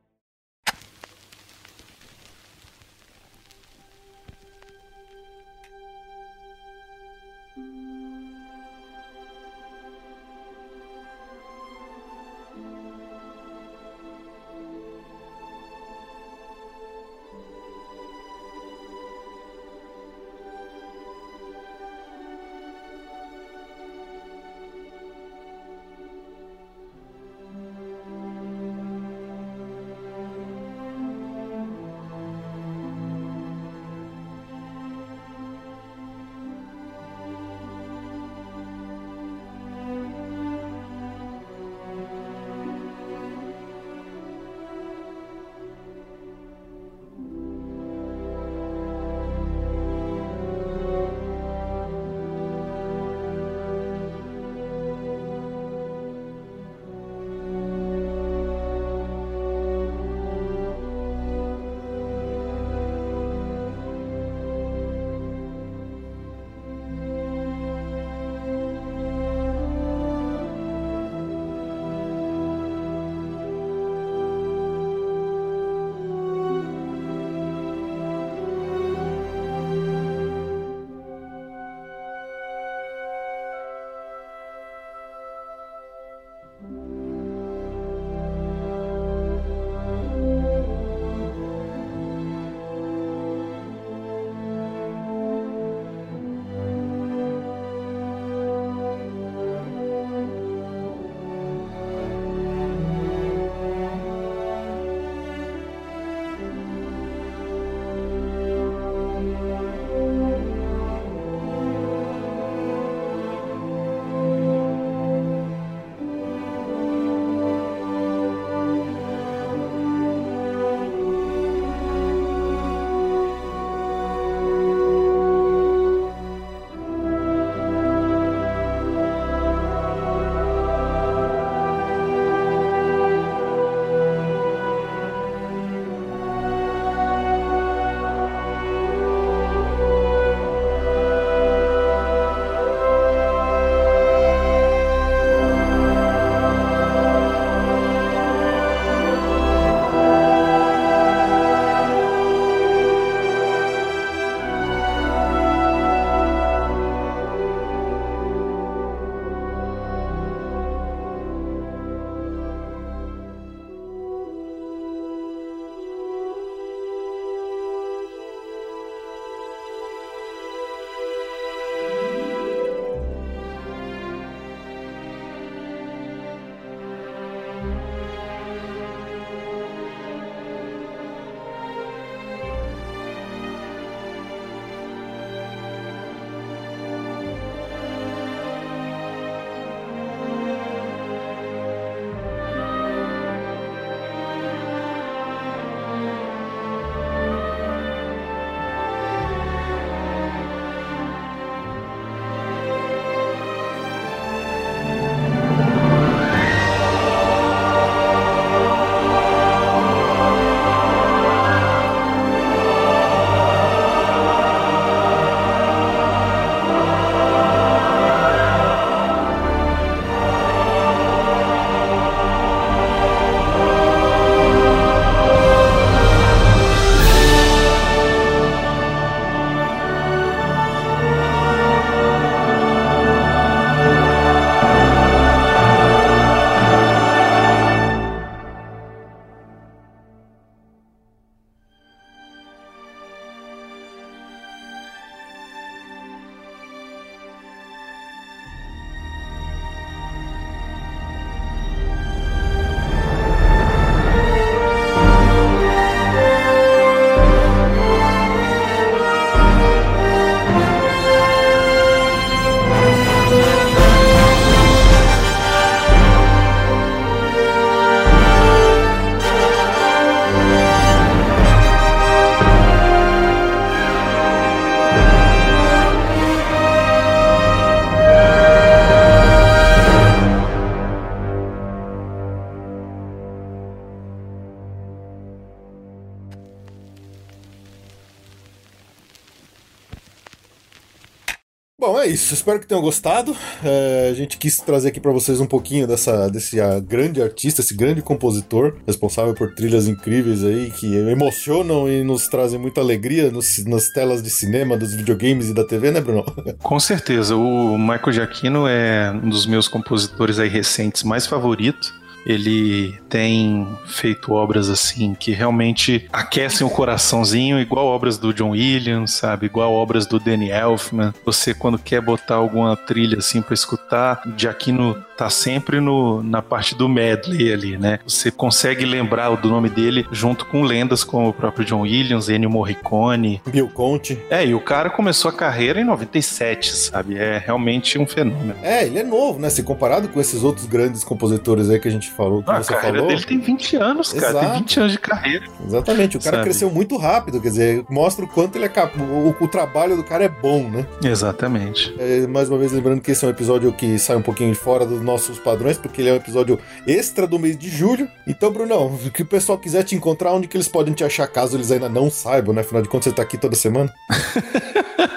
Isso. 292.08 292.34
Espero 292.34 292.58
que 292.60 292.66
tenham 292.66 292.82
gostado. 292.82 293.36
É, 293.64 294.08
a 294.10 294.14
gente 294.14 294.38
quis 294.38 294.56
trazer 294.56 294.88
aqui 294.88 295.00
para 295.00 295.12
vocês 295.12 295.40
um 295.40 295.46
pouquinho 295.46 295.86
dessa, 295.86 296.28
desse 296.28 296.60
uh, 296.60 296.80
grande 296.80 297.22
artista, 297.22 297.60
esse 297.60 297.74
grande 297.74 298.02
compositor, 298.02 298.76
responsável 298.86 299.34
por 299.34 299.54
trilhas 299.54 299.88
incríveis 299.88 300.44
aí, 300.44 300.70
que 300.70 300.94
emocionam 300.96 301.88
e 301.88 302.02
nos 302.02 302.26
trazem 302.28 302.58
muita 302.58 302.80
alegria 302.80 303.30
nos, 303.30 303.64
nas 303.64 303.88
telas 303.90 304.22
de 304.22 304.30
cinema, 304.30 304.76
dos 304.76 304.94
videogames 304.94 305.48
e 305.48 305.54
da 305.54 305.64
TV, 305.64 305.90
né, 305.90 306.00
Bruno? 306.00 306.24
Com 306.62 306.80
certeza. 306.80 307.36
O 307.36 307.78
Michael 307.78 308.12
Giacchino 308.12 308.66
é 308.66 309.10
um 309.12 309.28
dos 309.28 309.46
meus 309.46 309.68
compositores 309.68 310.38
aí 310.38 310.48
recentes 310.48 311.02
mais 311.02 311.26
favoritos. 311.26 311.92
Ele 312.28 313.00
tem 313.08 313.66
feito 313.86 314.32
obras 314.32 314.68
assim 314.68 315.14
que 315.14 315.32
realmente 315.32 316.06
aquecem 316.12 316.66
o 316.66 316.70
coraçãozinho, 316.70 317.58
igual 317.58 317.86
obras 317.86 318.18
do 318.18 318.34
John 318.34 318.50
Williams, 318.50 319.12
sabe? 319.12 319.46
Igual 319.46 319.72
obras 319.72 320.06
do 320.06 320.20
Danny 320.20 320.50
Elfman. 320.50 321.14
Você 321.24 321.54
quando 321.54 321.78
quer 321.78 322.02
botar 322.02 322.34
alguma 322.34 322.76
trilha 322.76 323.18
assim 323.18 323.40
para 323.40 323.54
escutar, 323.54 324.22
Giacchino 324.36 325.02
tá 325.18 325.28
sempre 325.28 325.80
no, 325.80 326.22
na 326.22 326.40
parte 326.40 326.76
do 326.76 326.88
medley 326.88 327.52
ali, 327.52 327.76
né? 327.76 327.98
Você 328.06 328.30
consegue 328.30 328.84
lembrar 328.84 329.28
do 329.34 329.48
nome 329.48 329.68
dele 329.68 330.06
junto 330.12 330.46
com 330.46 330.62
lendas 330.62 331.02
como 331.02 331.28
o 331.28 331.32
próprio 331.32 331.66
John 331.66 331.80
Williams, 331.80 332.28
Ennio 332.28 332.48
Morricone, 332.48 333.42
Bill 333.50 333.68
Conte. 333.68 334.16
É, 334.30 334.46
e 334.46 334.54
o 334.54 334.60
cara 334.60 334.88
começou 334.88 335.28
a 335.30 335.34
carreira 335.34 335.80
em 335.80 335.84
97, 335.84 336.72
sabe? 336.72 337.18
É 337.18 337.36
realmente 337.44 337.98
um 337.98 338.06
fenômeno. 338.06 338.54
É, 338.62 338.86
ele 338.86 339.00
é 339.00 339.02
novo, 339.02 339.40
né? 339.40 339.50
Se 339.50 339.64
comparado 339.64 340.08
com 340.08 340.20
esses 340.20 340.44
outros 340.44 340.66
grandes 340.66 341.02
compositores 341.02 341.68
aí 341.68 341.80
que 341.80 341.88
a 341.88 341.90
gente 341.90 342.10
falou, 342.12 342.44
que 342.44 342.50
ah, 342.52 342.62
você 342.62 342.72
a 342.72 342.76
carreira 342.76 342.98
falou. 342.98 343.12
dele 343.12 343.26
tem 343.26 343.40
20 343.40 343.76
anos, 343.76 344.12
cara. 344.12 344.28
Exato. 344.28 344.46
Tem 344.46 344.58
20 344.60 344.80
anos 344.80 344.92
de 344.92 344.98
carreira. 344.98 345.44
Exatamente, 345.66 346.16
o 346.16 346.20
cara 346.20 346.36
Sabe? 346.36 346.48
cresceu 346.48 346.70
muito 346.70 346.96
rápido, 346.96 347.40
quer 347.40 347.48
dizer, 347.48 347.84
mostra 347.90 348.24
o 348.24 348.28
quanto 348.28 348.54
ele 348.54 348.66
é 348.66 348.68
cap... 348.68 348.96
o, 348.96 349.34
o 349.40 349.48
trabalho 349.48 349.96
do 349.96 350.04
cara 350.04 350.22
é 350.22 350.28
bom, 350.28 350.70
né? 350.70 350.86
Exatamente. 351.02 351.92
É, 351.98 352.24
mais 352.28 352.48
uma 352.48 352.56
vez 352.56 352.70
lembrando 352.70 353.00
que 353.00 353.10
esse 353.10 353.24
é 353.24 353.26
um 353.26 353.32
episódio 353.32 353.72
que 353.72 353.98
sai 353.98 354.14
um 354.14 354.22
pouquinho 354.22 354.54
fora 354.54 354.86
dos 354.86 355.07
nossos 355.08 355.38
padrões, 355.38 355.78
porque 355.78 356.02
ele 356.02 356.10
é 356.10 356.12
um 356.12 356.16
episódio 356.16 356.60
extra 356.86 357.26
do 357.26 357.38
mês 357.38 357.56
de 357.58 357.68
julho. 357.70 358.08
Então, 358.26 358.52
Brunão, 358.52 358.96
que 359.12 359.22
o 359.22 359.26
pessoal 359.26 359.58
quiser 359.58 359.82
te 359.82 359.94
encontrar, 359.94 360.32
onde 360.32 360.46
que 360.46 360.56
eles 360.56 360.68
podem 360.68 360.92
te 360.92 361.02
achar, 361.02 361.26
caso 361.26 361.56
eles 361.56 361.70
ainda 361.70 361.88
não 361.88 362.10
saibam, 362.10 362.54
né? 362.54 362.60
Afinal 362.60 362.82
de 362.82 362.88
contas, 362.88 363.06
você 363.06 363.16
tá 363.16 363.22
aqui 363.22 363.38
toda 363.38 363.56
semana. 363.56 363.92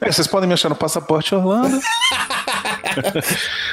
É, 0.00 0.12
vocês 0.12 0.28
podem 0.28 0.46
me 0.46 0.54
achar 0.54 0.68
no 0.68 0.76
Passaporte 0.76 1.34
Orlando. 1.34 1.80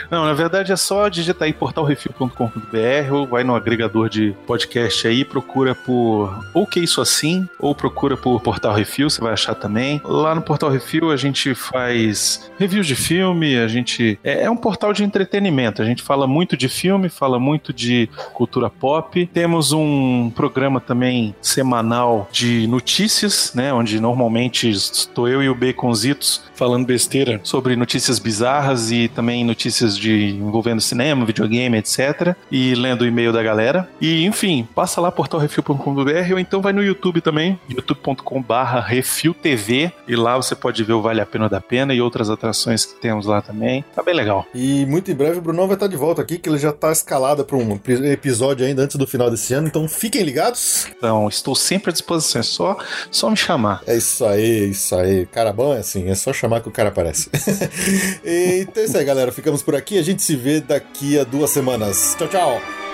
Não, 0.09 0.25
na 0.25 0.33
verdade 0.33 0.71
é 0.71 0.75
só 0.75 1.07
digitar 1.09 1.45
aí 1.45 1.53
portalrefil.com.br 1.53 3.13
ou 3.13 3.27
vai 3.27 3.43
no 3.43 3.55
agregador 3.55 4.09
de 4.09 4.35
podcast 4.45 5.07
aí, 5.07 5.25
procura 5.25 5.73
por 5.73 6.45
ou 6.53 6.65
que 6.65 6.79
isso 6.79 7.01
assim, 7.01 7.47
ou 7.59 7.73
procura 7.73 8.15
por 8.15 8.41
Portal 8.41 8.73
Refil, 8.73 9.09
você 9.09 9.21
vai 9.21 9.33
achar 9.33 9.55
também. 9.55 10.01
Lá 10.03 10.35
no 10.35 10.41
Portal 10.41 10.69
Refil 10.69 11.11
a 11.11 11.17
gente 11.17 11.53
faz 11.55 12.51
reviews 12.57 12.87
de 12.87 12.95
filme, 12.95 13.57
a 13.57 13.67
gente 13.67 14.19
é, 14.23 14.43
é 14.43 14.51
um 14.51 14.57
portal 14.57 14.93
de 14.93 15.03
entretenimento. 15.03 15.81
A 15.81 15.85
gente 15.85 16.01
fala 16.01 16.27
muito 16.27 16.55
de 16.55 16.69
filme, 16.69 17.09
fala 17.09 17.39
muito 17.39 17.73
de 17.73 18.09
cultura 18.33 18.69
pop. 18.69 19.25
Temos 19.33 19.71
um 19.71 20.31
programa 20.35 20.79
também 20.79 21.35
semanal 21.41 22.27
de 22.31 22.67
notícias, 22.67 23.53
né, 23.53 23.73
onde 23.73 23.99
normalmente 23.99 24.69
estou 24.69 25.27
eu 25.27 25.43
e 25.43 25.49
o 25.49 25.55
Baconzitos 25.55 26.43
falando 26.53 26.85
besteira 26.85 27.39
sobre 27.43 27.75
notícias 27.75 28.19
bizarras 28.19 28.91
e 28.91 29.04
também 29.07 29.43
notícias 29.43 29.97
de 29.97 30.31
envolvendo 30.31 30.81
cinema, 30.81 31.25
videogame, 31.25 31.77
etc. 31.77 32.35
E 32.51 32.75
lendo 32.75 33.01
o 33.01 33.05
e-mail 33.05 33.31
da 33.31 33.41
galera. 33.41 33.87
E, 33.99 34.25
enfim, 34.25 34.67
passa 34.75 35.01
lá 35.01 35.11
portalrefil.com.br 35.11 36.33
ou 36.33 36.39
então 36.39 36.61
vai 36.61 36.73
no 36.73 36.83
YouTube 36.83 37.21
também, 37.21 37.59
youtube.com/barra 37.69 38.79
refiltv 38.79 39.91
e 40.07 40.15
lá 40.15 40.37
você 40.37 40.55
pode 40.55 40.83
ver 40.83 40.93
o 40.93 41.01
Vale 41.01 41.21
a 41.21 41.25
Pena 41.25 41.49
da 41.49 41.61
Pena 41.61 41.93
e 41.93 42.01
outras 42.01 42.29
atrações 42.29 42.85
que 42.85 42.99
temos 42.99 43.25
lá 43.25 43.41
também. 43.41 43.83
Tá 43.95 44.03
bem 44.03 44.13
legal. 44.13 44.45
E 44.53 44.85
muito 44.85 45.11
em 45.11 45.15
breve 45.15 45.39
o 45.39 45.41
Brunão 45.41 45.67
vai 45.67 45.75
estar 45.75 45.87
de 45.87 45.95
volta 45.95 46.21
aqui, 46.21 46.37
que 46.37 46.49
ele 46.49 46.57
já 46.57 46.71
tá 46.71 46.91
escalado 46.91 47.43
para 47.45 47.57
um 47.57 47.79
episódio 48.11 48.65
ainda 48.65 48.83
antes 48.83 48.95
do 48.95 49.07
final 49.07 49.29
desse 49.29 49.53
ano, 49.53 49.67
então 49.67 49.87
fiquem 49.87 50.23
ligados. 50.23 50.87
Então, 50.97 51.27
estou 51.27 51.55
sempre 51.55 51.89
à 51.89 51.93
disposição, 51.93 52.39
é 52.39 52.43
só, 52.43 52.77
só 53.11 53.29
me 53.29 53.37
chamar. 53.37 53.81
É 53.87 53.95
isso 53.95 54.25
aí, 54.25 54.63
é 54.63 54.65
isso 54.65 54.95
aí. 54.95 55.25
Cara 55.27 55.51
bom 55.51 55.73
é 55.73 55.79
assim, 55.79 56.09
é 56.09 56.15
só 56.15 56.31
chamar 56.33 56.61
que 56.61 56.69
o 56.69 56.71
cara 56.71 56.89
aparece. 56.89 57.29
então 58.23 58.83
é 58.83 58.85
isso 58.95 58.99
aí, 58.99 59.05
galera. 59.05 59.31
Ficamos 59.31 59.61
por 59.61 59.75
aqui. 59.75 59.97
A 59.97 60.01
gente 60.01 60.23
se 60.23 60.35
vê 60.35 60.61
daqui 60.61 61.19
a 61.19 61.23
duas 61.25 61.49
semanas. 61.49 62.15
Tchau, 62.17 62.27
tchau. 62.29 62.84